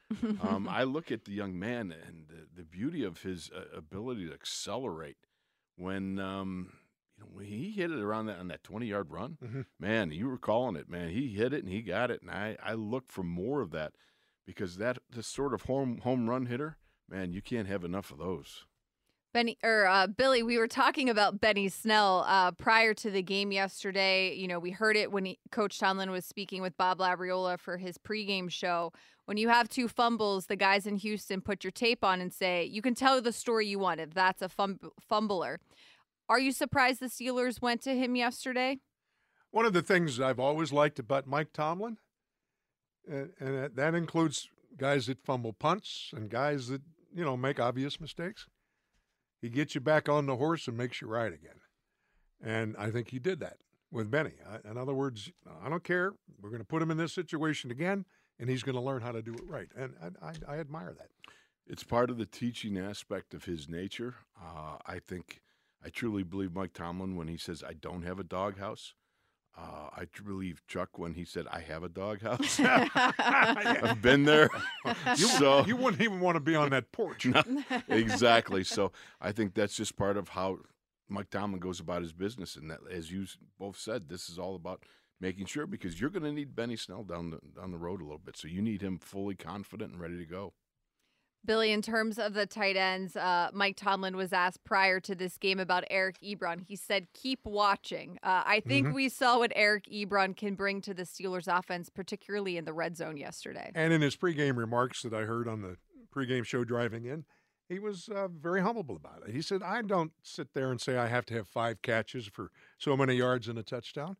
um, 0.42 0.66
I 0.68 0.84
look 0.84 1.12
at 1.12 1.26
the 1.26 1.32
young 1.32 1.58
man 1.58 1.92
and 1.92 2.26
the, 2.28 2.46
the 2.56 2.64
beauty 2.64 3.04
of 3.04 3.22
his 3.22 3.50
uh, 3.54 3.76
ability 3.76 4.26
to 4.28 4.32
accelerate 4.32 5.18
when 5.76 6.18
um, 6.18 6.72
you 7.18 7.24
know 7.24 7.30
when 7.32 7.44
he 7.46 7.72
hit 7.72 7.90
it 7.90 7.98
around 8.00 8.26
that 8.26 8.38
on 8.38 8.48
that 8.48 8.62
twenty 8.64 8.86
yard 8.86 9.10
run. 9.10 9.36
Mhm. 9.44 9.66
Man, 9.78 10.10
you 10.12 10.26
were 10.28 10.38
calling 10.38 10.76
it, 10.76 10.88
man. 10.88 11.10
He 11.10 11.28
hit 11.34 11.52
it 11.52 11.62
and 11.64 11.72
he 11.72 11.82
got 11.82 12.10
it, 12.10 12.22
and 12.22 12.30
I 12.30 12.56
I 12.64 12.72
look 12.74 13.10
for 13.12 13.22
more 13.22 13.60
of 13.60 13.70
that 13.72 13.92
because 14.46 14.76
that 14.78 14.98
this 15.10 15.26
sort 15.26 15.52
of 15.52 15.62
home 15.62 15.98
home 15.98 16.30
run 16.30 16.46
hitter, 16.46 16.78
man, 17.08 17.32
you 17.32 17.42
can't 17.42 17.68
have 17.68 17.84
enough 17.84 18.10
of 18.10 18.18
those. 18.18 18.64
Benny 19.34 19.58
or 19.64 19.86
uh, 19.86 20.06
Billy, 20.06 20.44
we 20.44 20.58
were 20.58 20.68
talking 20.68 21.10
about 21.10 21.40
Benny 21.40 21.68
Snell 21.68 22.24
uh, 22.28 22.52
prior 22.52 22.94
to 22.94 23.10
the 23.10 23.20
game 23.20 23.50
yesterday. 23.50 24.32
You 24.32 24.46
know, 24.46 24.60
we 24.60 24.70
heard 24.70 24.96
it 24.96 25.10
when 25.10 25.24
he, 25.24 25.40
Coach 25.50 25.78
Tomlin 25.80 26.12
was 26.12 26.24
speaking 26.24 26.62
with 26.62 26.76
Bob 26.76 27.00
Labriola 27.00 27.58
for 27.58 27.76
his 27.76 27.98
pregame 27.98 28.48
show. 28.48 28.92
When 29.24 29.36
you 29.36 29.48
have 29.48 29.68
two 29.68 29.88
fumbles, 29.88 30.46
the 30.46 30.54
guys 30.54 30.86
in 30.86 30.96
Houston 30.96 31.40
put 31.40 31.64
your 31.64 31.72
tape 31.72 32.04
on 32.04 32.20
and 32.20 32.32
say, 32.32 32.64
"You 32.64 32.80
can 32.80 32.94
tell 32.94 33.20
the 33.20 33.32
story 33.32 33.66
you 33.66 33.80
want 33.80 34.00
if 34.00 34.14
that's 34.14 34.40
a 34.40 34.48
fum- 34.48 34.78
fumbler." 35.00 35.58
Are 36.28 36.38
you 36.38 36.52
surprised 36.52 37.00
the 37.00 37.06
Steelers 37.06 37.60
went 37.60 37.82
to 37.82 37.96
him 37.96 38.14
yesterday? 38.14 38.78
One 39.50 39.66
of 39.66 39.72
the 39.72 39.82
things 39.82 40.20
I've 40.20 40.38
always 40.38 40.72
liked 40.72 41.00
about 41.00 41.26
Mike 41.26 41.52
Tomlin, 41.52 41.98
and, 43.08 43.74
that 43.74 43.94
includes 43.94 44.48
guys 44.76 45.06
that 45.06 45.24
fumble 45.24 45.52
punts 45.52 46.12
and 46.14 46.30
guys 46.30 46.68
that, 46.68 46.82
you 47.12 47.24
know, 47.24 47.36
make 47.36 47.58
obvious 47.58 48.00
mistakes. 48.00 48.46
He 49.44 49.50
gets 49.50 49.74
you 49.74 49.82
back 49.82 50.08
on 50.08 50.24
the 50.24 50.36
horse 50.36 50.68
and 50.68 50.74
makes 50.74 51.02
you 51.02 51.06
ride 51.06 51.34
again. 51.34 51.60
And 52.42 52.74
I 52.78 52.90
think 52.90 53.10
he 53.10 53.18
did 53.18 53.40
that 53.40 53.58
with 53.92 54.10
Benny. 54.10 54.32
In 54.64 54.78
other 54.78 54.94
words, 54.94 55.30
I 55.62 55.68
don't 55.68 55.84
care. 55.84 56.14
We're 56.40 56.48
going 56.48 56.62
to 56.62 56.66
put 56.66 56.80
him 56.80 56.90
in 56.90 56.96
this 56.96 57.12
situation 57.12 57.70
again, 57.70 58.06
and 58.40 58.48
he's 58.48 58.62
going 58.62 58.74
to 58.74 58.80
learn 58.80 59.02
how 59.02 59.12
to 59.12 59.20
do 59.20 59.34
it 59.34 59.46
right. 59.46 59.68
And 59.76 59.92
I, 60.02 60.28
I, 60.28 60.54
I 60.54 60.60
admire 60.60 60.94
that. 60.96 61.08
It's 61.66 61.84
part 61.84 62.08
of 62.08 62.16
the 62.16 62.24
teaching 62.24 62.78
aspect 62.78 63.34
of 63.34 63.44
his 63.44 63.68
nature. 63.68 64.14
Uh, 64.42 64.78
I 64.86 64.98
think, 64.98 65.42
I 65.84 65.90
truly 65.90 66.22
believe 66.22 66.54
Mike 66.54 66.72
Tomlin 66.72 67.14
when 67.14 67.28
he 67.28 67.36
says, 67.36 67.62
I 67.62 67.74
don't 67.74 68.04
have 68.04 68.18
a 68.18 68.24
doghouse. 68.24 68.94
Uh, 69.56 69.88
I 69.96 70.06
believe 70.24 70.62
Chuck 70.66 70.98
when 70.98 71.14
he 71.14 71.24
said, 71.24 71.46
I 71.48 71.60
have 71.60 71.84
a 71.84 71.88
doghouse. 71.88 72.58
I've 72.60 74.02
been 74.02 74.24
there. 74.24 74.50
You, 75.16 75.28
so, 75.28 75.64
you 75.64 75.76
wouldn't 75.76 76.02
even 76.02 76.20
want 76.20 76.36
to 76.36 76.40
be 76.40 76.56
on 76.56 76.70
that 76.70 76.90
porch. 76.92 77.26
exactly. 77.88 78.64
So 78.64 78.92
I 79.20 79.32
think 79.32 79.54
that's 79.54 79.74
just 79.74 79.96
part 79.96 80.16
of 80.16 80.30
how 80.30 80.58
Mike 81.08 81.30
Tomlin 81.30 81.60
goes 81.60 81.80
about 81.80 82.02
his 82.02 82.12
business. 82.12 82.56
And 82.56 82.70
that, 82.70 82.80
as 82.90 83.10
you 83.10 83.26
both 83.58 83.78
said, 83.78 84.08
this 84.08 84.28
is 84.28 84.38
all 84.38 84.56
about 84.56 84.82
making 85.20 85.46
sure 85.46 85.66
because 85.66 86.00
you're 86.00 86.10
going 86.10 86.24
to 86.24 86.32
need 86.32 86.56
Benny 86.56 86.76
Snell 86.76 87.04
down 87.04 87.30
the, 87.30 87.40
down 87.58 87.70
the 87.70 87.78
road 87.78 88.00
a 88.00 88.04
little 88.04 88.18
bit. 88.18 88.36
So 88.36 88.48
you 88.48 88.60
need 88.60 88.82
him 88.82 88.98
fully 88.98 89.34
confident 89.34 89.92
and 89.92 90.00
ready 90.00 90.18
to 90.18 90.26
go. 90.26 90.52
Billy, 91.44 91.72
in 91.72 91.82
terms 91.82 92.18
of 92.18 92.32
the 92.34 92.46
tight 92.46 92.76
ends, 92.76 93.16
uh, 93.16 93.50
Mike 93.52 93.76
Tomlin 93.76 94.16
was 94.16 94.32
asked 94.32 94.64
prior 94.64 94.98
to 95.00 95.14
this 95.14 95.36
game 95.36 95.60
about 95.60 95.84
Eric 95.90 96.16
Ebron. 96.22 96.64
He 96.66 96.76
said, 96.76 97.12
"Keep 97.12 97.44
watching." 97.44 98.18
Uh, 98.22 98.42
I 98.46 98.60
think 98.60 98.88
Mhm. 98.88 98.94
we 98.94 99.08
saw 99.08 99.38
what 99.38 99.52
Eric 99.54 99.84
Ebron 99.84 100.36
can 100.36 100.54
bring 100.54 100.80
to 100.82 100.94
the 100.94 101.02
Steelers' 101.02 101.46
offense, 101.46 101.90
particularly 101.90 102.56
in 102.56 102.64
the 102.64 102.72
red 102.72 102.96
zone 102.96 103.16
yesterday. 103.16 103.70
And 103.74 103.92
in 103.92 104.00
his 104.00 104.16
pregame 104.16 104.56
remarks 104.56 105.02
that 105.02 105.12
I 105.12 105.24
heard 105.24 105.46
on 105.46 105.60
the 105.60 105.76
pregame 106.10 106.46
show 106.46 106.64
driving 106.64 107.04
in, 107.04 107.26
he 107.68 107.78
was 107.78 108.08
uh, 108.08 108.28
very 108.28 108.60
humble 108.62 108.96
about 108.96 109.22
it. 109.26 109.34
He 109.34 109.42
said, 109.42 109.62
I 109.62 109.82
don't 109.82 110.12
sit 110.22 110.54
there 110.54 110.70
and 110.70 110.80
say 110.80 110.96
I 110.96 111.08
have 111.08 111.26
to 111.26 111.34
have 111.34 111.48
five 111.48 111.82
catches 111.82 112.26
for 112.26 112.50
so 112.78 112.96
many 112.96 113.14
yards 113.16 113.48
and 113.48 113.58
a 113.58 113.62
touchdown. 113.62 114.16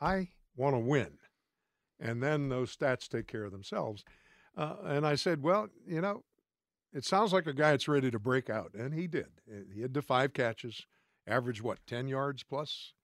I 0.00 0.32
want 0.54 0.74
to 0.74 0.80
win. 0.80 1.18
And 1.98 2.22
then 2.22 2.48
those 2.48 2.76
stats 2.76 3.08
take 3.08 3.26
care 3.26 3.44
of 3.44 3.50
themselves. 3.52 4.04
Uh, 4.56 4.76
and 4.84 5.06
I 5.06 5.14
said, 5.14 5.42
Well, 5.42 5.68
you 5.86 6.00
know, 6.00 6.24
it 6.92 7.04
sounds 7.04 7.32
like 7.32 7.46
a 7.46 7.52
guy 7.52 7.72
that's 7.72 7.88
ready 7.88 8.10
to 8.10 8.18
break 8.18 8.48
out. 8.50 8.74
And 8.74 8.94
he 8.94 9.06
did. 9.06 9.40
He 9.72 9.82
had 9.82 9.94
the 9.94 10.02
five 10.02 10.32
catches, 10.32 10.86
average 11.26 11.62
what, 11.62 11.78
10 11.86 12.08
yards 12.08 12.42
plus 12.42 12.94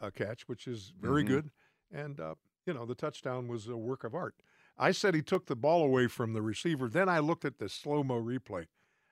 a, 0.00 0.10
catch, 0.10 0.46
which 0.48 0.66
is 0.66 0.92
very 0.98 1.24
Mhm. 1.24 1.26
good. 1.26 1.50
And, 1.90 2.20
uh, 2.20 2.34
you 2.66 2.74
know, 2.74 2.84
the 2.84 2.94
touchdown 2.94 3.48
was 3.48 3.68
a 3.68 3.76
work 3.76 4.04
of 4.04 4.14
art. 4.14 4.42
I 4.76 4.92
said 4.92 5.14
he 5.14 5.22
took 5.22 5.46
the 5.46 5.56
ball 5.56 5.82
away 5.84 6.06
from 6.06 6.32
the 6.34 6.42
receiver. 6.42 6.88
Then 6.88 7.08
I 7.08 7.18
looked 7.18 7.44
at 7.44 7.58
the 7.58 7.68
slow 7.68 8.04
mo 8.04 8.20
replay 8.22 8.68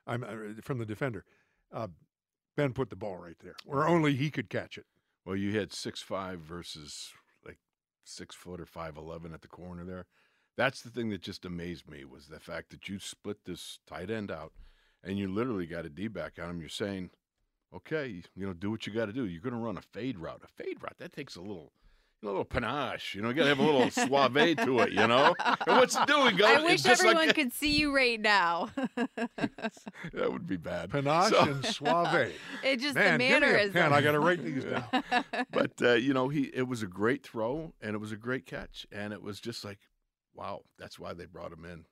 I'm, 0.06 0.22
uh, 0.22 0.60
from 0.62 0.78
the 0.78 0.86
defender. 0.86 1.24
Uh, 1.72 1.88
ben 2.54 2.72
put 2.72 2.90
the 2.90 2.96
ball 2.96 3.16
right 3.16 3.38
there, 3.40 3.56
where 3.64 3.88
only 3.88 4.14
he 4.14 4.30
could 4.30 4.48
catch 4.48 4.78
it. 4.78 4.86
Well, 5.24 5.34
you 5.36 5.58
had 5.58 5.72
six 5.72 6.00
five 6.00 6.40
versus 6.40 7.12
like 7.44 7.58
six 8.04 8.34
foot 8.34 8.60
or 8.60 8.66
five 8.66 8.96
eleven 8.96 9.32
at 9.34 9.42
the 9.42 9.48
corner 9.48 9.84
there. 9.84 10.06
That's 10.56 10.80
the 10.82 10.90
thing 10.90 11.10
that 11.10 11.20
just 11.20 11.44
amazed 11.44 11.88
me 11.90 12.04
was 12.04 12.28
the 12.28 12.40
fact 12.40 12.70
that 12.70 12.88
you 12.88 12.98
split 12.98 13.44
this 13.44 13.78
tight 13.86 14.10
end 14.10 14.30
out, 14.30 14.52
and 15.04 15.18
you 15.18 15.28
literally 15.28 15.66
got 15.66 15.84
a 15.84 15.90
D 15.90 16.08
back 16.08 16.38
on 16.42 16.48
him. 16.50 16.60
You're 16.60 16.68
saying, 16.68 17.10
okay, 17.74 18.22
you 18.34 18.46
know, 18.46 18.52
do 18.54 18.70
what 18.70 18.86
you 18.86 18.92
got 18.92 19.06
to 19.06 19.12
do. 19.12 19.26
You're 19.26 19.42
going 19.42 19.52
to 19.54 19.60
run 19.60 19.76
a 19.76 19.82
fade 19.82 20.18
route. 20.18 20.40
A 20.44 20.48
fade 20.48 20.82
route 20.82 20.96
that 20.98 21.12
takes 21.12 21.36
a 21.36 21.40
little. 21.42 21.72
A 22.22 22.26
little 22.26 22.46
panache, 22.46 23.14
you 23.14 23.20
know. 23.20 23.28
You 23.28 23.34
got 23.34 23.42
to 23.42 23.48
have 23.50 23.58
a 23.58 23.62
little 23.62 23.90
suave 23.90 24.32
to 24.56 24.78
it, 24.80 24.92
you 24.92 25.06
know. 25.06 25.34
And 25.38 25.76
what's 25.76 25.94
it 25.94 26.06
doing? 26.06 26.34
Go, 26.36 26.46
I 26.48 26.62
wish 26.62 26.82
just 26.82 27.04
like 27.04 27.08
everyone 27.10 27.26
that. 27.26 27.34
could 27.34 27.52
see 27.52 27.76
you 27.78 27.94
right 27.94 28.18
now. 28.18 28.70
that 29.36 30.32
would 30.32 30.46
be 30.46 30.56
bad. 30.56 30.90
Panache 30.90 31.28
So- 31.30 31.40
and 31.42 31.64
suave. 31.66 32.32
it 32.64 32.80
just 32.80 32.94
Man, 32.94 33.18
the 33.18 33.28
give 33.28 33.30
me 33.32 33.36
a 33.36 33.40
mannerism. 33.40 33.72
pen. 33.74 33.92
I 33.92 34.00
got 34.00 34.12
to 34.12 34.20
write 34.20 34.42
these 34.42 34.64
down. 34.64 34.84
but 35.50 35.72
uh, 35.82 35.92
you 35.92 36.14
know, 36.14 36.28
he 36.28 36.44
it 36.54 36.66
was 36.66 36.82
a 36.82 36.86
great 36.86 37.22
throw 37.22 37.74
and 37.82 37.94
it 37.94 37.98
was 37.98 38.12
a 38.12 38.16
great 38.16 38.46
catch, 38.46 38.86
and 38.90 39.12
it 39.12 39.22
was 39.22 39.38
just 39.38 39.62
like, 39.62 39.78
wow, 40.36 40.62
that's 40.78 40.98
why 40.98 41.14
they 41.14 41.26
brought 41.26 41.52
him 41.52 41.64
in. 41.64 41.84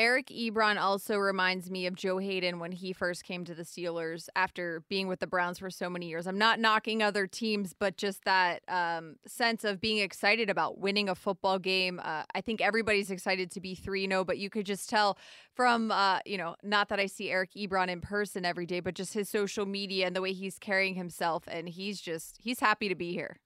Eric 0.00 0.28
Ebron 0.28 0.80
also 0.80 1.18
reminds 1.18 1.70
me 1.70 1.84
of 1.84 1.94
Joe 1.94 2.16
Haden 2.16 2.58
when 2.58 2.72
he 2.72 2.94
first 2.94 3.22
came 3.22 3.44
to 3.44 3.54
the 3.54 3.64
Steelers 3.64 4.30
after 4.34 4.82
being 4.88 5.08
with 5.08 5.20
the 5.20 5.26
Browns 5.26 5.58
for 5.58 5.68
so 5.68 5.90
many 5.90 6.08
years. 6.08 6.26
I'm 6.26 6.38
not 6.38 6.58
knocking 6.58 7.02
other 7.02 7.26
teams, 7.26 7.74
but 7.78 7.98
just 7.98 8.24
that 8.24 8.62
um, 8.66 9.16
sense 9.26 9.62
of 9.62 9.78
being 9.78 9.98
excited 9.98 10.48
about 10.48 10.78
winning 10.78 11.10
a 11.10 11.14
football 11.14 11.58
game. 11.58 12.00
Uh, 12.02 12.22
I 12.34 12.40
think 12.40 12.62
everybody's 12.62 13.10
excited 13.10 13.50
to 13.50 13.60
be 13.60 13.74
3 13.74 14.08
0, 14.08 14.24
but 14.24 14.38
you 14.38 14.48
could 14.48 14.64
just 14.64 14.88
tell 14.88 15.18
from, 15.52 15.90
uh, 15.90 16.20
you 16.24 16.38
know, 16.38 16.56
not 16.62 16.88
that 16.88 16.98
I 16.98 17.04
see 17.04 17.30
Eric 17.30 17.50
Ebron 17.54 17.88
in 17.88 18.00
person 18.00 18.46
every 18.46 18.64
day, 18.64 18.80
but 18.80 18.94
just 18.94 19.12
his 19.12 19.28
social 19.28 19.66
media 19.66 20.06
and 20.06 20.16
the 20.16 20.22
way 20.22 20.32
he's 20.32 20.58
carrying 20.58 20.94
himself. 20.94 21.44
And 21.46 21.68
he's 21.68 22.00
just, 22.00 22.38
he's 22.40 22.60
happy 22.60 22.88
to 22.88 22.94
be 22.94 23.12
here. 23.12 23.36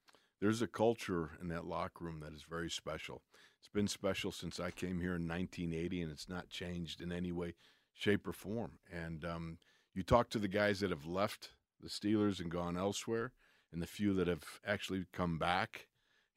There's 0.45 0.61
a 0.61 0.67
culture 0.67 1.31
in 1.41 1.47
that 1.47 1.65
locker 1.65 2.05
room 2.05 2.19
that 2.19 2.31
is 2.31 2.43
very 2.47 2.69
special. 2.69 3.23
It's 3.57 3.67
been 3.67 3.87
special 3.87 4.31
since 4.31 4.59
I 4.59 4.69
came 4.69 4.99
here 4.99 5.15
in 5.15 5.27
1980, 5.27 6.03
and 6.03 6.11
it's 6.11 6.29
not 6.29 6.49
changed 6.49 7.01
in 7.01 7.11
any 7.11 7.31
way, 7.31 7.55
shape, 7.95 8.27
or 8.27 8.31
form. 8.31 8.73
And 8.93 9.25
um, 9.25 9.57
you 9.95 10.03
talk 10.03 10.29
to 10.29 10.37
the 10.37 10.47
guys 10.47 10.81
that 10.81 10.91
have 10.91 11.07
left 11.07 11.49
the 11.81 11.89
Steelers 11.89 12.39
and 12.39 12.51
gone 12.51 12.77
elsewhere, 12.77 13.31
and 13.73 13.81
the 13.81 13.87
few 13.87 14.13
that 14.13 14.27
have 14.27 14.43
actually 14.63 15.07
come 15.11 15.39
back, 15.39 15.87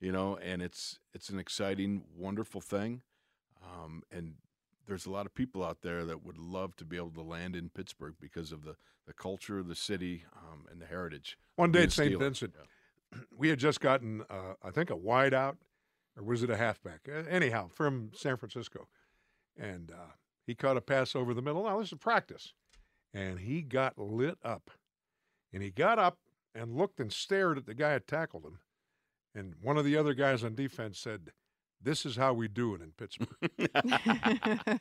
you 0.01 0.11
know, 0.11 0.39
and 0.39 0.63
it's 0.63 1.01
it's 1.13 1.29
an 1.29 1.39
exciting, 1.39 2.05
wonderful 2.17 2.63
thing. 2.63 3.03
Um, 3.63 4.05
and 4.11 4.37
there's 4.87 5.05
a 5.05 5.11
lot 5.11 5.27
of 5.27 5.35
people 5.35 5.63
out 5.63 5.83
there 5.83 6.07
that 6.07 6.25
would 6.25 6.39
love 6.39 6.77
to 6.77 6.87
be 6.87 6.97
able 6.97 7.11
to 7.11 7.21
land 7.21 7.55
in 7.55 7.69
Pittsburgh 7.69 8.15
because 8.19 8.53
of 8.53 8.65
the, 8.65 8.77
the 9.07 9.13
culture 9.13 9.59
of 9.59 9.69
the 9.69 9.75
city 9.75 10.25
um, 10.35 10.65
and 10.73 10.81
the 10.81 10.87
heritage. 10.87 11.37
One 11.57 11.73
day 11.73 11.83
at 11.83 11.93
St. 11.93 12.19
Vincent, 12.19 12.55
Yeah. 12.57 12.65
We 13.37 13.49
had 13.49 13.59
just 13.59 13.81
gotten, 13.81 14.23
uh, 14.29 14.55
I 14.63 14.71
think, 14.71 14.91
a 14.91 14.97
wideout, 14.97 15.57
or 16.17 16.25
was 16.25 16.43
it 16.43 16.51
a 16.51 16.57
halfback? 16.57 17.01
Uh, 17.09 17.23
anyhow, 17.29 17.69
from 17.69 18.11
San 18.15 18.37
Francisco. 18.37 18.89
And 19.57 19.91
uh, 19.91 20.13
he 20.47 20.55
caught 20.55 20.77
a 20.77 20.81
pass 20.81 21.17
over 21.17 21.35
the 21.35 21.43
middle. 21.43 21.65
Now, 21.65 21.79
this 21.79 21.93
is 21.93 21.99
practice. 21.99 22.53
And 23.13 23.41
he 23.41 23.63
got 23.63 23.99
lit 23.99 24.39
up. 24.45 24.71
And 25.53 25.63
he 25.63 25.71
got 25.71 25.99
up 25.99 26.19
and 26.55 26.77
looked 26.77 27.01
and 27.01 27.13
stared 27.13 27.59
at 27.59 27.67
the 27.67 27.75
guy 27.75 27.91
that 27.91 28.07
tackled 28.07 28.45
him. 28.45 28.59
And 29.35 29.55
one 29.63 29.77
of 29.77 29.85
the 29.85 29.97
other 29.97 30.15
guys 30.15 30.43
on 30.45 30.55
defense 30.55 30.99
said, 30.99 31.31
This 31.81 32.05
is 32.05 32.17
how 32.17 32.33
we 32.35 32.49
do 32.49 32.75
it 32.75 32.83
in 32.83 32.93
Pittsburgh. 32.93 33.29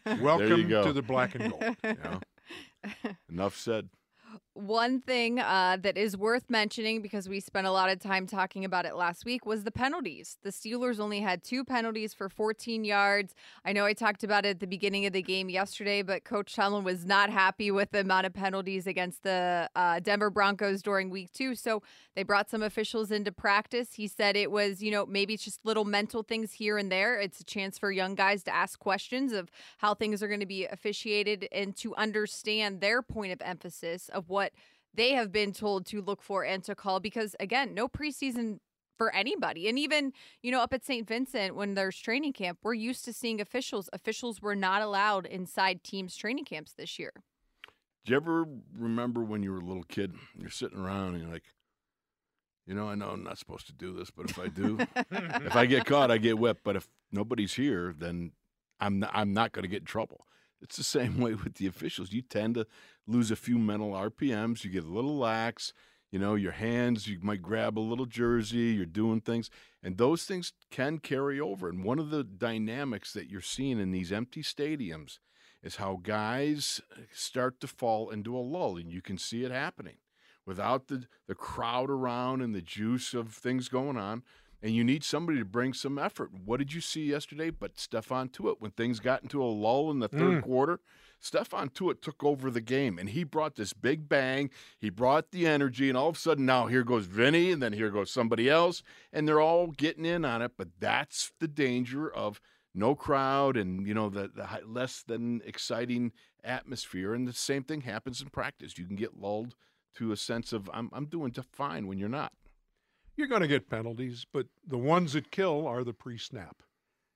Welcome 0.21 0.67
to 0.69 0.93
the 0.93 1.03
black 1.05 1.35
and 1.35 1.51
gold. 1.51 1.75
You 1.83 1.97
know? 2.03 3.13
Enough 3.29 3.57
said. 3.57 3.89
One 4.57 4.99
thing 4.99 5.39
uh, 5.39 5.77
that 5.81 5.97
is 5.97 6.17
worth 6.17 6.49
mentioning 6.49 7.01
because 7.01 7.29
we 7.29 7.39
spent 7.39 7.67
a 7.67 7.71
lot 7.71 7.89
of 7.89 7.99
time 7.99 8.25
talking 8.25 8.65
about 8.65 8.85
it 8.85 8.95
last 8.95 9.23
week 9.23 9.45
was 9.45 9.63
the 9.63 9.71
penalties. 9.71 10.37
The 10.43 10.49
Steelers 10.49 10.99
only 10.99 11.21
had 11.21 11.43
two 11.43 11.63
penalties 11.63 12.13
for 12.13 12.27
14 12.27 12.83
yards. 12.83 13.35
I 13.63 13.71
know 13.73 13.85
I 13.85 13.93
talked 13.93 14.23
about 14.23 14.45
it 14.45 14.49
at 14.49 14.59
the 14.59 14.67
beginning 14.67 15.05
of 15.05 15.13
the 15.13 15.21
game 15.21 15.49
yesterday, 15.49 16.01
but 16.01 16.23
Coach 16.23 16.55
Tomlin 16.55 16.83
was 16.83 17.05
not 17.05 17.29
happy 17.29 17.69
with 17.69 17.91
the 17.91 17.99
amount 17.99 18.25
of 18.25 18.33
penalties 18.33 18.87
against 18.87 19.23
the 19.23 19.69
uh, 19.75 19.99
Denver 19.99 20.31
Broncos 20.31 20.81
during 20.81 21.11
week 21.11 21.31
two. 21.33 21.53
So 21.53 21.83
they 22.15 22.23
brought 22.23 22.49
some 22.49 22.63
officials 22.63 23.11
into 23.11 23.31
practice. 23.31 23.93
He 23.93 24.07
said 24.07 24.35
it 24.35 24.49
was, 24.49 24.81
you 24.81 24.89
know, 24.89 25.05
maybe 25.05 25.35
it's 25.35 25.43
just 25.43 25.63
little 25.65 25.85
mental 25.85 26.23
things 26.23 26.53
here 26.53 26.79
and 26.79 26.91
there. 26.91 27.19
It's 27.19 27.39
a 27.39 27.45
chance 27.45 27.77
for 27.77 27.91
young 27.91 28.15
guys 28.15 28.43
to 28.45 28.55
ask 28.55 28.79
questions 28.79 29.33
of 29.33 29.51
how 29.77 29.93
things 29.93 30.23
are 30.23 30.27
going 30.27 30.39
to 30.39 30.47
be 30.47 30.65
officiated 30.65 31.47
and 31.51 31.75
to 31.77 31.95
understand 31.95 32.81
their 32.81 33.03
point 33.03 33.31
of 33.31 33.41
emphasis 33.43 34.09
of 34.09 34.29
what 34.29 34.46
they 34.93 35.11
have 35.13 35.31
been 35.31 35.53
told 35.53 35.85
to 35.87 36.01
look 36.01 36.21
for 36.21 36.43
and 36.43 36.63
to 36.63 36.75
call 36.75 36.99
because 36.99 37.35
again 37.39 37.73
no 37.73 37.87
preseason 37.87 38.59
for 38.97 39.13
anybody 39.13 39.67
and 39.69 39.77
even 39.77 40.11
you 40.41 40.51
know 40.51 40.61
up 40.61 40.73
at 40.73 40.83
st 40.83 41.07
vincent 41.07 41.55
when 41.55 41.75
there's 41.75 41.97
training 41.99 42.33
camp 42.33 42.57
we're 42.63 42.73
used 42.73 43.05
to 43.05 43.13
seeing 43.13 43.39
officials 43.39 43.89
officials 43.93 44.41
were 44.41 44.55
not 44.55 44.81
allowed 44.81 45.25
inside 45.27 45.83
teams 45.83 46.15
training 46.15 46.45
camps 46.45 46.73
this 46.73 46.97
year 46.97 47.11
Do 48.05 48.11
you 48.11 48.17
ever 48.17 48.45
remember 48.77 49.21
when 49.21 49.43
you 49.43 49.51
were 49.51 49.59
a 49.59 49.65
little 49.65 49.83
kid? 49.83 50.13
You're 50.39 50.49
sitting 50.49 50.79
around 50.79 51.15
and 51.15 51.23
you're 51.23 51.31
like, 51.31 51.43
you 52.65 52.73
know, 52.73 52.87
I 52.87 52.95
know 52.95 53.09
I'm 53.09 53.23
not 53.23 53.37
supposed 53.37 53.67
to 53.67 53.73
do 53.73 53.93
this, 53.93 54.09
but 54.11 54.29
if 54.29 54.39
I 54.39 54.47
do, 54.47 54.77
if 55.11 55.55
I 55.55 55.65
get 55.65 55.85
caught, 55.91 56.09
I 56.09 56.17
get 56.17 56.39
whipped. 56.39 56.63
But 56.63 56.75
if 56.77 56.87
nobody's 57.11 57.53
here, 57.53 57.93
then 57.97 58.31
I'm 58.79 58.99
not, 58.99 59.11
I'm 59.13 59.33
not 59.33 59.51
going 59.51 59.63
to 59.63 59.69
get 59.69 59.81
in 59.81 59.85
trouble. 59.85 60.25
It's 60.61 60.77
the 60.77 60.83
same 60.99 61.19
way 61.19 61.33
with 61.33 61.55
the 61.55 61.67
officials. 61.67 62.11
You 62.11 62.21
tend 62.21 62.55
to 62.55 62.67
lose 63.05 63.31
a 63.31 63.35
few 63.35 63.57
mental 63.57 63.91
RPMs. 63.91 64.63
You 64.63 64.69
get 64.69 64.83
a 64.83 64.87
little 64.87 65.17
lax. 65.17 65.73
You 66.11 66.19
know, 66.19 66.35
your 66.35 66.53
hands, 66.53 67.07
you 67.07 67.19
might 67.21 67.41
grab 67.41 67.77
a 67.77 67.81
little 67.81 68.05
jersey. 68.05 68.71
You're 68.73 68.85
doing 68.85 69.19
things, 69.19 69.49
and 69.83 69.97
those 69.97 70.23
things 70.23 70.53
can 70.71 70.99
carry 70.99 71.39
over. 71.39 71.67
And 71.67 71.83
one 71.83 71.99
of 71.99 72.11
the 72.11 72.23
dynamics 72.23 73.11
that 73.11 73.29
you're 73.29 73.41
seeing 73.41 73.77
in 73.77 73.91
these 73.91 74.13
empty 74.13 74.41
stadiums 74.41 75.19
is 75.61 75.75
how 75.75 75.99
guys 76.01 76.79
uh, 76.95 77.01
start 77.13 77.59
to 77.59 77.67
fall 77.67 78.09
into 78.09 78.37
a 78.37 78.39
lull, 78.39 78.77
and 78.77 78.89
you 78.89 79.01
can 79.01 79.17
see 79.17 79.43
it 79.43 79.51
happening 79.51 79.97
without 80.45 80.87
the, 80.87 81.07
the 81.27 81.35
crowd 81.35 81.89
around 81.89 82.41
and 82.41 82.55
the 82.55 82.61
juice 82.61 83.13
of 83.13 83.33
things 83.33 83.67
going 83.67 83.97
on. 83.97 84.23
And 84.61 84.73
you 84.73 84.83
need 84.83 85.03
somebody 85.03 85.37
to 85.37 85.45
bring 85.45 85.73
some 85.73 85.99
effort. 85.99 86.31
What 86.45 86.57
did 86.57 86.73
you 86.73 86.81
see 86.81 87.05
yesterday? 87.05 87.51
But 87.51 87.75
Stephon 87.75 88.31
Tuitt, 88.31 88.55
when 88.59 88.71
things 88.71 88.99
got 88.99 89.21
into 89.21 89.41
a 89.41 89.45
lull 89.45 89.91
in 89.91 89.99
the 89.99 90.07
third 90.07 90.41
mm. 90.41 90.43
quarter, 90.43 90.79
Stephon 91.21 91.71
Tuitt 91.71 92.01
took 92.01 92.23
over 92.23 92.49
the 92.49 92.61
game 92.61 92.97
and 92.97 93.09
he 93.09 93.23
brought 93.23 93.55
this 93.55 93.73
big 93.73 94.09
bang. 94.09 94.49
He 94.79 94.89
brought 94.89 95.31
the 95.31 95.45
energy, 95.45 95.89
and 95.89 95.97
all 95.97 96.09
of 96.09 96.15
a 96.15 96.19
sudden 96.19 96.45
now 96.45 96.67
here 96.67 96.83
goes 96.83 97.05
Vinny, 97.05 97.51
and 97.51 97.61
then 97.61 97.73
here 97.73 97.89
goes 97.89 98.11
somebody 98.11 98.49
else, 98.49 98.83
and 99.13 99.27
they're 99.27 99.41
all 99.41 99.67
getting 99.67 100.05
in 100.05 100.25
on 100.25 100.41
it. 100.41 100.53
But 100.57 100.69
that's 100.79 101.31
the 101.39 101.47
danger 101.47 102.09
of 102.09 102.39
no 102.73 102.93
crowd 102.93 103.57
and 103.57 103.87
you 103.87 103.93
know 103.93 104.09
the, 104.09 104.29
the 104.33 104.47
less 104.65 105.03
than 105.03 105.41
exciting 105.45 106.11
atmosphere. 106.43 107.13
And 107.13 107.27
the 107.27 107.33
same 107.33 107.63
thing 107.63 107.81
happens 107.81 108.21
in 108.21 108.29
practice. 108.29 108.77
You 108.77 108.85
can 108.85 108.95
get 108.95 109.19
lulled 109.19 109.55
to 109.95 110.11
a 110.11 110.17
sense 110.17 110.53
of 110.53 110.69
I'm 110.73 110.89
I'm 110.93 111.05
doing 111.05 111.33
fine 111.51 111.87
when 111.87 111.97
you're 111.97 112.09
not. 112.09 112.33
You're 113.17 113.27
going 113.27 113.41
to 113.41 113.47
get 113.47 113.69
penalties, 113.69 114.25
but 114.31 114.47
the 114.65 114.77
ones 114.77 115.13
that 115.13 115.31
kill 115.31 115.67
are 115.67 115.83
the 115.83 115.93
pre 115.93 116.17
snap. 116.17 116.61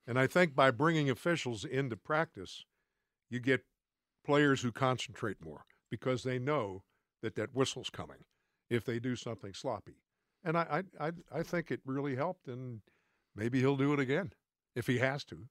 And 0.07 0.19
I 0.19 0.27
think 0.27 0.55
by 0.55 0.71
bringing 0.71 1.09
officials 1.09 1.63
into 1.63 1.95
practice, 1.95 2.65
you 3.29 3.39
get 3.39 3.61
players 4.25 4.61
who 4.61 4.71
concentrate 4.71 5.37
more 5.43 5.65
because 5.89 6.23
they 6.23 6.39
know 6.39 6.83
that 7.21 7.35
that 7.35 7.55
whistle's 7.55 7.91
coming 7.91 8.25
if 8.69 8.83
they 8.83 8.99
do 8.99 9.15
something 9.15 9.53
sloppy. 9.53 9.97
And 10.43 10.57
I, 10.57 10.83
I, 10.99 11.07
I, 11.07 11.11
I 11.31 11.43
think 11.43 11.69
it 11.69 11.81
really 11.85 12.15
helped, 12.15 12.47
and 12.47 12.81
maybe 13.35 13.59
he'll 13.59 13.77
do 13.77 13.93
it 13.93 13.99
again 13.99 14.33
if 14.75 14.87
he 14.87 14.97
has 14.97 15.23
to. 15.25 15.47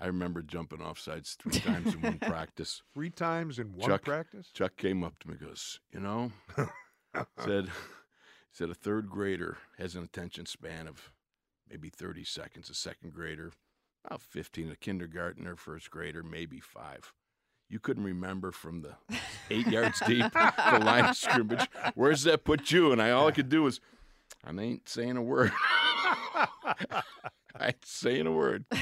I 0.00 0.06
remember 0.06 0.42
jumping 0.42 0.82
off 0.82 0.98
sides 0.98 1.36
three 1.40 1.60
times 1.60 1.94
in 1.94 2.02
one 2.02 2.18
practice. 2.20 2.82
Three 2.92 3.10
times 3.10 3.60
in 3.60 3.72
one 3.72 3.88
Chuck, 3.88 4.02
practice? 4.02 4.50
Chuck 4.52 4.76
came 4.76 5.04
up 5.04 5.18
to 5.20 5.28
me 5.28 5.36
and 5.38 5.48
goes, 5.48 5.78
you 5.92 6.00
know, 6.00 6.32
said 7.38 7.68
said 8.54 8.70
a 8.70 8.74
third 8.74 9.10
grader 9.10 9.58
has 9.78 9.96
an 9.96 10.04
attention 10.04 10.46
span 10.46 10.86
of 10.86 11.10
maybe 11.68 11.88
30 11.90 12.24
seconds, 12.24 12.70
a 12.70 12.74
second 12.74 13.12
grader 13.12 13.52
about 14.04 14.22
15, 14.22 14.70
a 14.70 14.76
kindergartner, 14.76 15.56
first 15.56 15.90
grader, 15.90 16.22
maybe 16.22 16.60
five. 16.60 17.12
You 17.68 17.80
couldn't 17.80 18.04
remember 18.04 18.52
from 18.52 18.82
the 18.82 18.94
eight 19.50 19.66
yards 19.66 20.00
deep, 20.06 20.30
the 20.32 20.80
line 20.84 21.06
of 21.06 21.16
scrimmage. 21.16 21.66
Where's 21.94 22.22
that 22.24 22.44
put 22.44 22.70
you? 22.70 22.92
And 22.92 23.02
I 23.02 23.10
all 23.10 23.26
I 23.26 23.32
could 23.32 23.48
do 23.48 23.64
was, 23.64 23.80
I 24.44 24.50
ain't 24.50 24.88
saying 24.88 25.16
a 25.16 25.22
word. 25.22 25.52
I 26.34 27.02
ain't 27.60 27.84
saying 27.84 28.26
a 28.26 28.32
word. 28.32 28.66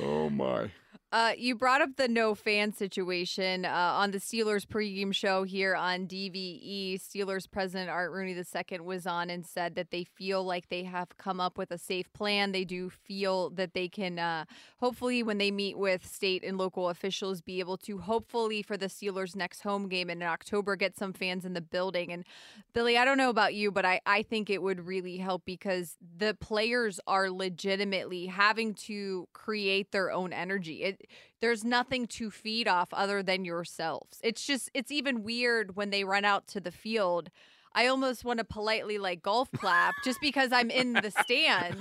Oh 0.00 0.30
my. 0.30 0.70
Uh, 1.12 1.32
you 1.36 1.54
brought 1.54 1.82
up 1.82 1.90
the 1.96 2.08
no 2.08 2.34
fan 2.34 2.72
situation 2.72 3.66
uh, 3.66 3.68
on 3.68 4.12
the 4.12 4.18
Steelers 4.18 4.64
pregame 4.64 5.14
show 5.14 5.42
here 5.42 5.74
on 5.74 6.06
DVE. 6.06 6.98
Steelers 6.98 7.50
president 7.50 7.90
Art 7.90 8.12
Rooney 8.12 8.32
II 8.32 8.80
was 8.80 9.06
on 9.06 9.28
and 9.28 9.44
said 9.44 9.74
that 9.74 9.90
they 9.90 10.04
feel 10.04 10.42
like 10.42 10.70
they 10.70 10.84
have 10.84 11.18
come 11.18 11.38
up 11.38 11.58
with 11.58 11.70
a 11.70 11.76
safe 11.76 12.10
plan. 12.14 12.52
They 12.52 12.64
do 12.64 12.88
feel 12.88 13.50
that 13.50 13.74
they 13.74 13.90
can, 13.90 14.18
uh, 14.18 14.46
hopefully, 14.80 15.22
when 15.22 15.36
they 15.36 15.50
meet 15.50 15.76
with 15.76 16.06
state 16.06 16.42
and 16.42 16.56
local 16.56 16.88
officials, 16.88 17.42
be 17.42 17.60
able 17.60 17.76
to 17.78 17.98
hopefully 17.98 18.62
for 18.62 18.78
the 18.78 18.86
Steelers' 18.86 19.36
next 19.36 19.60
home 19.60 19.88
game 19.88 20.08
in 20.08 20.22
October 20.22 20.76
get 20.76 20.96
some 20.96 21.12
fans 21.12 21.44
in 21.44 21.52
the 21.52 21.60
building. 21.60 22.10
And 22.10 22.24
Billy, 22.72 22.96
I 22.96 23.04
don't 23.04 23.18
know 23.18 23.28
about 23.28 23.52
you, 23.52 23.70
but 23.70 23.84
I, 23.84 24.00
I 24.06 24.22
think 24.22 24.48
it 24.48 24.62
would 24.62 24.86
really 24.86 25.18
help 25.18 25.42
because 25.44 25.98
the 26.16 26.32
players 26.32 27.00
are 27.06 27.28
legitimately 27.28 28.28
having 28.28 28.72
to 28.72 29.28
create 29.34 29.92
their 29.92 30.10
own 30.10 30.32
energy. 30.32 30.84
It, 30.84 31.01
there's 31.40 31.64
nothing 31.64 32.06
to 32.08 32.30
feed 32.30 32.68
off 32.68 32.88
other 32.92 33.22
than 33.22 33.44
yourselves. 33.44 34.18
It's 34.22 34.44
just, 34.46 34.70
it's 34.74 34.90
even 34.90 35.22
weird 35.22 35.76
when 35.76 35.90
they 35.90 36.04
run 36.04 36.24
out 36.24 36.46
to 36.48 36.60
the 36.60 36.70
field. 36.72 37.30
I 37.74 37.86
almost 37.86 38.24
want 38.24 38.38
to 38.38 38.44
politely 38.44 38.98
like 38.98 39.22
golf 39.22 39.48
clap 39.56 39.94
just 40.04 40.20
because 40.20 40.52
I'm 40.52 40.70
in 40.70 40.92
the 40.92 41.10
stands 41.22 41.80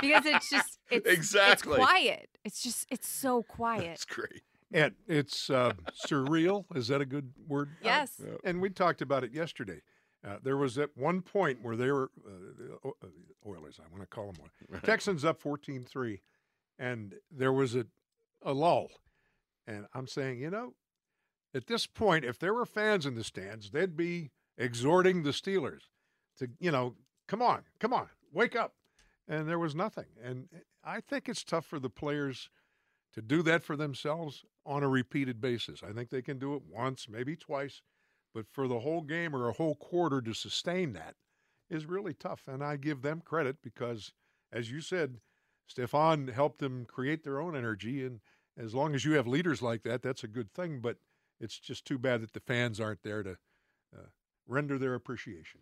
because 0.00 0.26
it's 0.26 0.50
just, 0.50 0.78
it's, 0.90 1.08
Exactly. 1.08 1.74
it's 1.74 1.78
quiet. 1.78 2.28
It's 2.44 2.62
just, 2.62 2.86
it's 2.90 3.08
so 3.08 3.42
quiet. 3.44 3.90
It's 3.92 4.04
great. 4.04 4.42
And 4.72 4.94
it's 5.06 5.48
uh, 5.48 5.72
surreal. 6.06 6.64
Is 6.74 6.88
that 6.88 7.00
a 7.00 7.06
good 7.06 7.32
word? 7.46 7.70
Yes. 7.82 8.20
And 8.44 8.60
we 8.60 8.68
talked 8.70 9.00
about 9.00 9.22
it 9.24 9.32
yesterday. 9.32 9.80
Uh, 10.26 10.38
there 10.42 10.56
was 10.56 10.76
at 10.76 10.90
one 10.96 11.22
point 11.22 11.60
where 11.62 11.76
they 11.76 11.90
were, 11.92 12.10
uh, 12.26 12.30
the 12.58 12.78
O- 12.84 12.96
uh, 13.02 13.06
the 13.06 13.48
Oilers, 13.48 13.78
I 13.80 13.88
want 13.90 14.02
to 14.02 14.06
call 14.08 14.32
them 14.32 14.42
one. 14.68 14.80
Texans 14.82 15.24
up 15.24 15.40
14 15.40 15.84
3, 15.84 16.20
and 16.80 17.14
there 17.30 17.52
was 17.52 17.76
a, 17.76 17.86
a 18.42 18.52
lull. 18.52 18.88
And 19.66 19.86
I'm 19.94 20.06
saying, 20.06 20.40
you 20.40 20.50
know, 20.50 20.74
at 21.54 21.66
this 21.66 21.86
point, 21.86 22.24
if 22.24 22.38
there 22.38 22.54
were 22.54 22.66
fans 22.66 23.06
in 23.06 23.14
the 23.14 23.24
stands, 23.24 23.70
they'd 23.70 23.96
be 23.96 24.30
exhorting 24.56 25.22
the 25.22 25.30
Steelers 25.30 25.82
to, 26.38 26.48
you 26.58 26.70
know, 26.70 26.94
come 27.26 27.42
on, 27.42 27.62
come 27.78 27.92
on, 27.92 28.08
wake 28.32 28.56
up. 28.56 28.74
And 29.26 29.48
there 29.48 29.58
was 29.58 29.74
nothing. 29.74 30.06
And 30.22 30.48
eh, 30.54 30.60
I 30.84 31.00
think 31.00 31.28
it's 31.28 31.44
tough 31.44 31.66
for 31.66 31.78
the 31.78 31.90
players 31.90 32.48
to 33.14 33.22
do 33.22 33.42
that 33.42 33.62
for 33.62 33.76
themselves 33.76 34.44
on 34.64 34.82
a 34.82 34.88
repeated 34.88 35.40
basis. 35.40 35.82
I 35.82 35.92
think 35.92 36.10
they 36.10 36.22
can 36.22 36.38
do 36.38 36.54
it 36.54 36.62
once, 36.66 37.06
maybe 37.08 37.36
twice, 37.36 37.82
but 38.34 38.46
for 38.50 38.68
the 38.68 38.80
whole 38.80 39.02
game 39.02 39.34
or 39.34 39.48
a 39.48 39.54
whole 39.54 39.74
quarter 39.74 40.20
to 40.22 40.32
sustain 40.34 40.92
that 40.94 41.14
is 41.70 41.86
really 41.86 42.14
tough. 42.14 42.42
And 42.46 42.62
I 42.62 42.76
give 42.76 43.02
them 43.02 43.22
credit 43.24 43.56
because, 43.62 44.12
as 44.52 44.70
you 44.70 44.80
said, 44.80 45.16
Stephon 45.68 46.32
helped 46.32 46.58
them 46.58 46.86
create 46.86 47.24
their 47.24 47.40
own 47.40 47.56
energy. 47.56 48.04
And 48.04 48.20
as 48.56 48.74
long 48.74 48.94
as 48.94 49.04
you 49.04 49.12
have 49.12 49.26
leaders 49.26 49.62
like 49.62 49.82
that, 49.82 50.02
that's 50.02 50.24
a 50.24 50.28
good 50.28 50.52
thing. 50.52 50.80
But 50.80 50.96
it's 51.40 51.58
just 51.58 51.84
too 51.84 51.98
bad 51.98 52.22
that 52.22 52.32
the 52.32 52.40
fans 52.40 52.80
aren't 52.80 53.02
there 53.02 53.22
to 53.22 53.36
uh, 53.96 54.08
render 54.46 54.78
their 54.78 54.94
appreciation. 54.94 55.60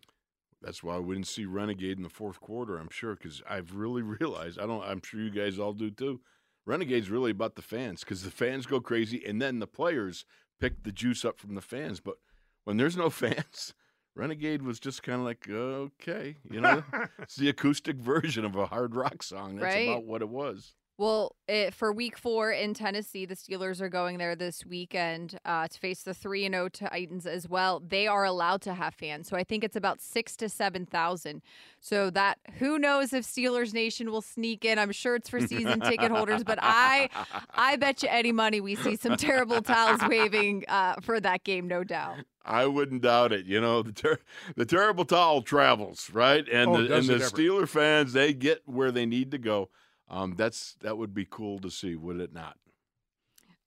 That's 0.61 0.83
why 0.83 0.97
we 0.97 1.15
didn't 1.15 1.27
see 1.27 1.45
Renegade 1.45 1.97
in 1.97 2.03
the 2.03 2.09
fourth 2.09 2.39
quarter. 2.39 2.77
I'm 2.77 2.89
sure 2.89 3.15
because 3.15 3.41
I've 3.47 3.75
really 3.75 4.01
realized. 4.19 4.59
I 4.59 4.65
don't. 4.65 4.83
I'm 4.83 5.01
sure 5.03 5.19
you 5.19 5.29
guys 5.29 5.59
all 5.59 5.73
do 5.73 5.91
too. 5.91 6.21
Renegade's 6.65 7.09
really 7.09 7.31
about 7.31 7.55
the 7.55 7.61
fans 7.61 8.01
because 8.01 8.23
the 8.23 8.31
fans 8.31 8.65
go 8.65 8.81
crazy, 8.81 9.23
and 9.25 9.41
then 9.41 9.59
the 9.59 9.67
players 9.67 10.25
pick 10.59 10.83
the 10.83 10.91
juice 10.91 11.23
up 11.23 11.39
from 11.39 11.55
the 11.55 11.61
fans. 11.61 11.99
But 11.99 12.15
when 12.63 12.77
there's 12.77 12.97
no 12.97 13.09
fans, 13.11 13.73
Renegade 14.17 14.61
was 14.63 14.79
just 14.79 15.03
kind 15.03 15.19
of 15.19 15.25
like, 15.25 15.47
okay, 15.49 16.37
you 16.49 16.59
know, 16.59 16.83
it's 17.19 17.35
the 17.35 17.49
acoustic 17.49 17.97
version 17.97 18.43
of 18.45 18.55
a 18.55 18.65
hard 18.65 18.95
rock 18.95 19.21
song. 19.23 19.55
That's 19.57 19.75
Right. 19.75 19.87
about 19.87 20.05
what 20.05 20.21
it 20.21 20.29
was. 20.29 20.73
Well, 20.99 21.35
it, 21.47 21.75
for 21.75 21.93
week 21.93 22.17
four 22.17 22.51
in 22.51 22.73
Tennessee, 22.73 23.27
the 23.27 23.35
Steelers 23.35 23.81
are 23.81 23.89
going 23.89 24.17
there 24.17 24.35
this 24.35 24.65
weekend 24.65 25.37
uh, 25.45 25.67
to 25.67 25.79
face 25.79 26.01
the 26.01 26.13
3 26.15 26.45
and 26.45 26.55
0 26.55 26.69
Titans 26.69 27.27
as 27.27 27.47
well. 27.47 27.79
They 27.87 28.07
are 28.07 28.25
allowed 28.25 28.61
to 28.63 28.73
have 28.73 28.95
fans. 28.95 29.27
So 29.27 29.37
I 29.37 29.43
think 29.43 29.63
it's 29.63 29.75
about 29.75 30.01
six 30.01 30.35
to 30.37 30.49
7,000. 30.49 31.43
So 31.79 32.09
that, 32.09 32.39
who 32.57 32.79
knows 32.79 33.13
if 33.13 33.25
Steelers 33.25 33.75
Nation 33.75 34.09
will 34.09 34.23
sneak 34.23 34.65
in? 34.65 34.79
I'm 34.79 34.91
sure 34.91 35.15
it's 35.15 35.29
for 35.29 35.39
season 35.39 35.81
ticket 35.81 36.09
holders, 36.09 36.43
but 36.43 36.57
I 36.63 37.09
I 37.53 37.75
bet 37.75 38.01
you 38.01 38.09
any 38.11 38.31
money 38.31 38.59
we 38.59 38.73
see 38.73 38.95
some 38.95 39.17
terrible 39.17 39.61
towels 39.61 40.01
waving 40.07 40.65
uh, 40.67 40.95
for 41.01 41.19
that 41.19 41.43
game, 41.43 41.67
no 41.67 41.83
doubt. 41.83 42.17
I 42.43 42.65
wouldn't 42.65 43.03
doubt 43.03 43.33
it. 43.33 43.45
You 43.45 43.61
know, 43.61 43.83
the 43.83 43.91
ter- 43.91 44.19
the 44.55 44.65
terrible 44.65 45.05
towel 45.05 45.43
travels, 45.43 46.09
right? 46.11 46.47
And 46.51 46.71
Oh, 46.71 46.81
the, 46.81 46.87
does 46.87 47.09
and 47.09 47.21
the. 47.21 47.25
Steeler 47.25 47.67
fans, 47.67 48.13
they 48.13 48.33
get 48.33 48.63
where 48.65 48.91
they 48.91 49.05
need 49.05 49.29
to 49.31 49.37
go. 49.37 49.69
Um, 50.09 50.35
that's 50.37 50.75
that 50.81 50.97
would 50.97 51.13
be 51.13 51.27
cool 51.29 51.59
to 51.59 51.69
see, 51.69 51.95
would 51.95 52.19
it 52.19 52.33
not? 52.33 52.57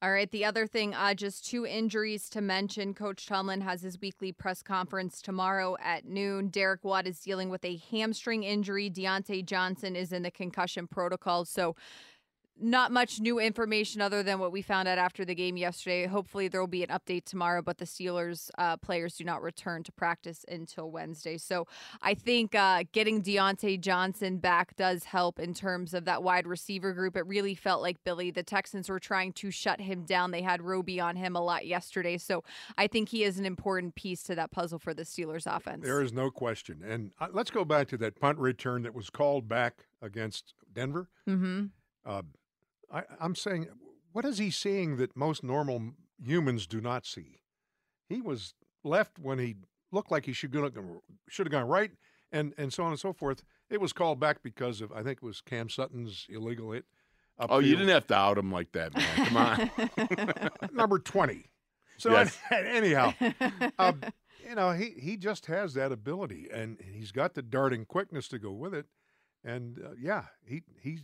All 0.02 0.10
right. 0.10 0.30
The 0.30 0.46
other 0.46 0.66
thing, 0.66 0.94
uh, 0.94 1.12
just 1.12 1.46
two 1.46 1.66
injuries 1.66 2.30
to 2.30 2.40
mention. 2.40 2.94
Coach 2.94 3.26
Tomlin 3.26 3.60
has 3.60 3.82
his 3.82 4.00
weekly 4.00 4.32
press 4.32 4.62
conference 4.62 5.20
tomorrow 5.20 5.76
at 5.78 6.06
noon. 6.06 6.48
Derek 6.48 6.84
Watt 6.84 7.06
is 7.06 7.20
dealing 7.20 7.50
with 7.50 7.62
a 7.66 7.82
hamstring 7.90 8.42
injury. 8.42 8.88
Diontae 8.88 9.44
Johnson 9.44 9.96
is 9.96 10.10
in 10.10 10.22
the 10.22 10.30
concussion 10.30 10.86
protocol. 10.86 11.44
So, 11.44 11.76
not 12.60 12.92
much 12.92 13.20
new 13.20 13.38
information 13.38 14.00
other 14.00 14.22
than 14.22 14.38
what 14.38 14.52
we 14.52 14.62
found 14.62 14.88
out 14.88 14.98
after 14.98 15.24
the 15.24 15.34
game 15.34 15.56
yesterday. 15.56 16.06
Hopefully, 16.06 16.48
there 16.48 16.60
will 16.60 16.66
be 16.66 16.82
an 16.84 16.90
update 16.90 17.24
tomorrow, 17.24 17.62
but 17.62 17.78
the 17.78 17.84
Steelers 17.84 18.50
uh, 18.58 18.76
players 18.76 19.16
do 19.16 19.24
not 19.24 19.42
return 19.42 19.82
to 19.84 19.92
practice 19.92 20.44
until 20.48 20.90
Wednesday. 20.90 21.38
So 21.38 21.66
I 22.02 22.14
think 22.14 22.54
uh, 22.54 22.84
getting 22.92 23.22
Diontae 23.22 23.80
Johnson 23.80 24.38
back 24.38 24.76
does 24.76 25.04
help 25.04 25.38
in 25.38 25.54
terms 25.54 25.94
of 25.94 26.04
that 26.04 26.22
wide 26.22 26.46
receiver 26.46 26.92
group. 26.92 27.16
It 27.16 27.26
really 27.26 27.54
felt 27.54 27.82
like 27.82 28.02
Billy, 28.04 28.30
the 28.30 28.42
Texans 28.42 28.88
were 28.88 29.00
trying 29.00 29.32
to 29.34 29.50
shut 29.50 29.80
him 29.80 30.04
down. 30.04 30.30
They 30.30 30.42
had 30.42 30.62
Roby 30.62 31.00
on 31.00 31.16
him 31.16 31.36
a 31.36 31.42
lot 31.42 31.66
yesterday. 31.66 32.18
So 32.18 32.44
I 32.76 32.86
think 32.86 33.08
he 33.08 33.24
is 33.24 33.38
an 33.38 33.46
important 33.46 33.94
piece 33.94 34.22
to 34.24 34.34
that 34.34 34.50
puzzle 34.50 34.78
for 34.78 34.94
the 34.94 35.02
Steelers 35.02 35.46
offense. 35.46 35.84
There 35.84 36.02
is 36.02 36.12
no 36.12 36.30
question. 36.30 36.82
And 36.86 37.12
uh, 37.20 37.28
let's 37.32 37.50
go 37.50 37.64
back 37.64 37.88
to 37.88 37.96
that 37.98 38.20
punt 38.20 38.38
return 38.38 38.82
that 38.82 38.94
was 38.94 39.10
called 39.10 39.48
back 39.48 39.86
against 40.02 40.54
Denver. 40.72 41.08
mm-hmm. 41.28 41.66
Uh, 42.04 42.22
I, 42.92 43.04
I'm 43.20 43.34
saying, 43.34 43.68
what 44.12 44.24
is 44.24 44.38
he 44.38 44.50
seeing 44.50 44.96
that 44.96 45.16
most 45.16 45.42
normal 45.42 45.92
humans 46.22 46.66
do 46.66 46.80
not 46.80 47.06
see? 47.06 47.40
He 48.08 48.20
was 48.20 48.54
left 48.82 49.18
when 49.18 49.38
he 49.38 49.56
looked 49.92 50.10
like 50.10 50.26
he 50.26 50.32
should 50.32 50.50
go, 50.52 50.70
should 51.28 51.46
have 51.46 51.52
gone 51.52 51.68
right, 51.68 51.92
and 52.32 52.54
and 52.58 52.72
so 52.72 52.84
on 52.84 52.90
and 52.90 53.00
so 53.00 53.12
forth. 53.12 53.42
It 53.68 53.80
was 53.80 53.92
called 53.92 54.18
back 54.18 54.42
because 54.42 54.80
of 54.80 54.92
I 54.92 55.02
think 55.02 55.18
it 55.18 55.22
was 55.22 55.40
Cam 55.40 55.68
Sutton's 55.68 56.26
illegal 56.28 56.72
hit. 56.72 56.84
Oh, 57.38 57.58
you 57.58 57.74
didn't 57.74 57.88
have 57.88 58.06
to 58.08 58.14
out 58.14 58.36
him 58.36 58.52
like 58.52 58.72
that, 58.72 58.94
man. 58.94 59.26
Come 59.26 59.36
on. 59.36 60.50
number 60.72 60.98
twenty. 60.98 61.50
So 61.96 62.10
Yes. 62.10 62.36
anyhow, 62.50 63.14
um, 63.78 64.02
you 64.46 64.54
know 64.54 64.72
he 64.72 64.94
he 64.98 65.16
just 65.16 65.46
has 65.46 65.74
that 65.74 65.92
ability, 65.92 66.48
and 66.52 66.78
he's 66.92 67.12
got 67.12 67.34
the 67.34 67.42
darting 67.42 67.84
quickness 67.84 68.28
to 68.28 68.38
go 68.38 68.52
with 68.52 68.74
it. 68.74 68.86
And 69.44 69.78
uh, 69.78 69.90
yeah, 69.98 70.24
he 70.44 70.62
he 70.80 71.00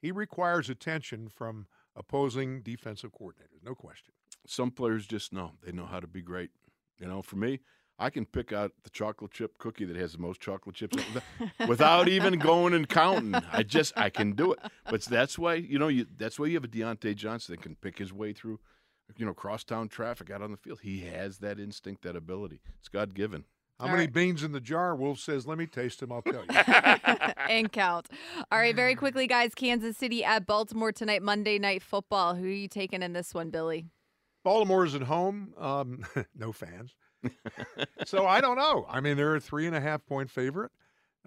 he 0.00 0.10
requires 0.12 0.68
attention 0.70 1.28
from 1.28 1.66
opposing 1.96 2.62
defensive 2.62 3.10
coordinators, 3.12 3.62
no 3.64 3.74
question. 3.74 4.14
Some 4.46 4.70
players 4.70 5.06
just 5.06 5.32
know 5.32 5.52
they 5.64 5.72
know 5.72 5.86
how 5.86 6.00
to 6.00 6.06
be 6.06 6.22
great. 6.22 6.50
You 6.98 7.06
know, 7.06 7.22
for 7.22 7.36
me, 7.36 7.60
I 7.98 8.08
can 8.08 8.24
pick 8.24 8.52
out 8.52 8.72
the 8.82 8.90
chocolate 8.90 9.30
chip 9.32 9.58
cookie 9.58 9.84
that 9.84 9.96
has 9.96 10.12
the 10.12 10.18
most 10.18 10.40
chocolate 10.40 10.74
chips 10.74 10.96
without- 10.96 11.68
without 11.68 12.08
even 12.08 12.38
going 12.38 12.72
and 12.72 12.88
counting. 12.88 13.34
I 13.34 13.62
just 13.62 13.92
I 13.96 14.08
can 14.08 14.32
do 14.32 14.52
it. 14.52 14.58
But 14.88 15.02
that's 15.02 15.38
why 15.38 15.54
you 15.54 15.78
know 15.78 15.88
you 15.88 16.06
that's 16.16 16.38
why 16.38 16.46
you 16.46 16.54
have 16.54 16.64
a 16.64 16.68
Diontae 16.68 17.14
Johnson 17.16 17.54
that 17.54 17.62
can 17.62 17.74
pick 17.76 17.98
his 17.98 18.12
way 18.12 18.32
through, 18.32 18.58
you 19.16 19.26
know, 19.26 19.34
crosstown 19.34 19.88
traffic 19.88 20.30
out 20.30 20.40
on 20.40 20.50
the 20.50 20.56
field. 20.56 20.80
He 20.82 21.00
has 21.00 21.38
that 21.38 21.58
instinct, 21.60 22.02
that 22.02 22.16
ability. 22.16 22.60
It's 22.78 22.88
God 22.88 23.14
given. 23.14 23.44
How 23.78 23.86
All 23.86 23.92
many 23.92 24.04
right. 24.04 24.12
beans 24.12 24.42
in 24.42 24.52
the 24.52 24.60
jar? 24.60 24.94
Wolf 24.94 25.18
says, 25.18 25.46
"Let 25.46 25.58
me 25.58 25.66
taste 25.66 26.00
them. 26.00 26.12
I'll 26.12 26.22
tell 26.22 26.42
you." 26.42 26.48
and 27.50 27.70
count. 27.70 28.08
All 28.50 28.58
right, 28.58 28.74
very 28.74 28.94
quickly, 28.94 29.26
guys. 29.26 29.54
Kansas 29.54 29.96
City 29.96 30.24
at 30.24 30.46
Baltimore 30.46 30.92
tonight, 30.92 31.22
Monday 31.22 31.58
Night 31.58 31.82
Football. 31.82 32.36
Who 32.36 32.44
are 32.44 32.48
you 32.48 32.68
taking 32.68 33.02
in 33.02 33.12
this 33.12 33.34
one, 33.34 33.50
Billy? 33.50 33.86
Baltimore's 34.44 34.94
at 34.94 35.02
home. 35.02 35.52
Um, 35.58 36.04
no 36.34 36.52
fans. 36.52 36.94
so 38.06 38.26
I 38.26 38.40
don't 38.40 38.56
know. 38.56 38.86
I 38.88 39.00
mean, 39.00 39.16
they're 39.16 39.36
a 39.36 39.40
three 39.40 39.66
and 39.66 39.76
a 39.76 39.80
half 39.80 40.06
point 40.06 40.30
favorite. 40.30 40.70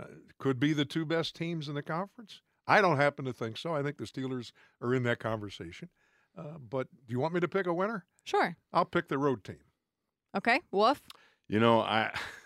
Uh, 0.01 0.05
could 0.39 0.59
be 0.59 0.73
the 0.73 0.85
two 0.85 1.05
best 1.05 1.35
teams 1.35 1.67
in 1.67 1.75
the 1.75 1.83
conference. 1.83 2.41
I 2.65 2.81
don't 2.81 2.97
happen 2.97 3.25
to 3.25 3.33
think 3.33 3.57
so. 3.57 3.75
I 3.75 3.83
think 3.83 3.97
the 3.97 4.05
Steelers 4.05 4.51
are 4.81 4.93
in 4.93 5.03
that 5.03 5.19
conversation. 5.19 5.89
Uh, 6.35 6.57
but 6.57 6.87
do 7.05 7.11
you 7.11 7.19
want 7.19 7.33
me 7.33 7.41
to 7.41 7.47
pick 7.47 7.67
a 7.67 7.73
winner? 7.73 8.05
Sure. 8.23 8.55
I'll 8.71 8.85
pick 8.85 9.07
the 9.07 9.19
road 9.19 9.43
team. 9.43 9.59
Okay, 10.35 10.61
Wolf. 10.71 11.01
You 11.47 11.59
know, 11.59 11.81
I 11.81 12.11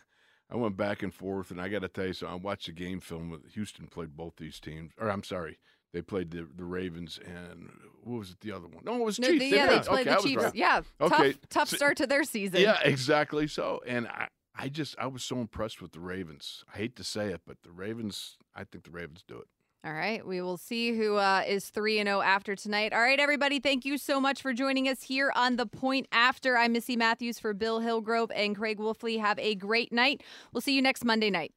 I 0.49 0.55
went 0.55 0.77
back 0.77 1.03
and 1.03 1.13
forth, 1.13 1.51
and 1.51 1.59
I 1.59 1.67
got 1.67 1.81
to 1.81 1.87
tell 1.89 2.07
you, 2.07 2.13
so 2.13 2.27
I 2.27 2.35
watched 2.35 2.67
the 2.67 2.71
game 2.71 2.99
film. 3.01 3.29
With 3.29 3.51
Houston 3.53 3.87
played 3.87 4.15
both 4.15 4.33
these 4.37 4.59
teams, 4.59 4.93
or 4.97 5.09
I'm 5.09 5.23
sorry, 5.23 5.59
they 5.93 6.01
played 6.01 6.31
the 6.31 6.47
the 6.55 6.63
Ravens, 6.63 7.19
and 7.25 7.69
what 8.03 8.19
was 8.19 8.31
it? 8.31 8.39
The 8.39 8.51
other 8.53 8.67
one? 8.67 8.83
No, 8.85 8.95
it 8.95 9.03
was 9.03 9.19
No, 9.19 9.27
Chiefs. 9.27 9.39
the- 9.39 9.55
yeah, 9.55 9.65
they 9.67 9.79
played- 9.79 10.07
okay, 10.07 10.15
the 10.15 10.21
Chiefs. 10.27 10.43
right. 10.43 10.55
Yeah, 10.55 10.81
Okay, 11.01 11.31
tough, 11.33 11.49
tough 11.49 11.69
start 11.69 11.97
to 11.97 12.07
their 12.07 12.23
season. 12.23 12.61
Yeah, 12.61 12.79
exactly. 12.83 13.47
So, 13.47 13.81
and 13.85 14.07
I, 14.07 14.27
I 14.55 14.69
just, 14.69 14.95
I 14.97 15.07
was 15.07 15.23
so 15.23 15.39
impressed 15.39 15.81
with 15.81 15.91
the 15.91 15.99
Ravens. 15.99 16.63
I 16.73 16.77
hate 16.77 16.95
to 16.95 17.03
say 17.03 17.27
it, 17.33 17.41
but 17.45 17.57
the 17.63 17.71
Ravens, 17.71 18.37
I 18.55 18.63
think 18.63 18.85
the 18.85 18.91
Ravens 18.91 19.23
do 19.27 19.37
it. 19.37 19.47
All 19.88 19.93
right, 19.93 20.25
we 20.27 20.41
will 20.41 20.57
see 20.57 20.97
who 20.97 21.15
uh, 21.15 21.43
is 21.47 21.69
3 21.69 21.99
and 21.99 22.07
0 22.07 22.19
after 22.19 22.57
tonight. 22.57 22.91
All 22.91 22.99
right, 22.99 23.21
everybody, 23.21 23.61
thank 23.61 23.85
you 23.85 23.97
so 23.97 24.19
much 24.19 24.41
for 24.41 24.51
joining 24.51 24.89
us 24.89 25.03
here 25.03 25.31
on 25.33 25.55
The 25.55 25.65
Point 25.65 26.07
After. 26.11 26.57
I'm 26.57 26.73
Missy 26.73 26.97
Matthews 26.97 27.39
for 27.39 27.53
Bill 27.53 27.79
Hillgrove 27.79 28.29
and 28.35 28.53
Craig 28.53 28.79
Wolfley. 28.79 29.17
Have 29.21 29.39
a 29.39 29.55
great 29.55 29.93
night. 29.93 30.23
We'll 30.51 30.59
see 30.59 30.75
you 30.75 30.81
next 30.81 31.05
Monday 31.05 31.29
night. 31.29 31.53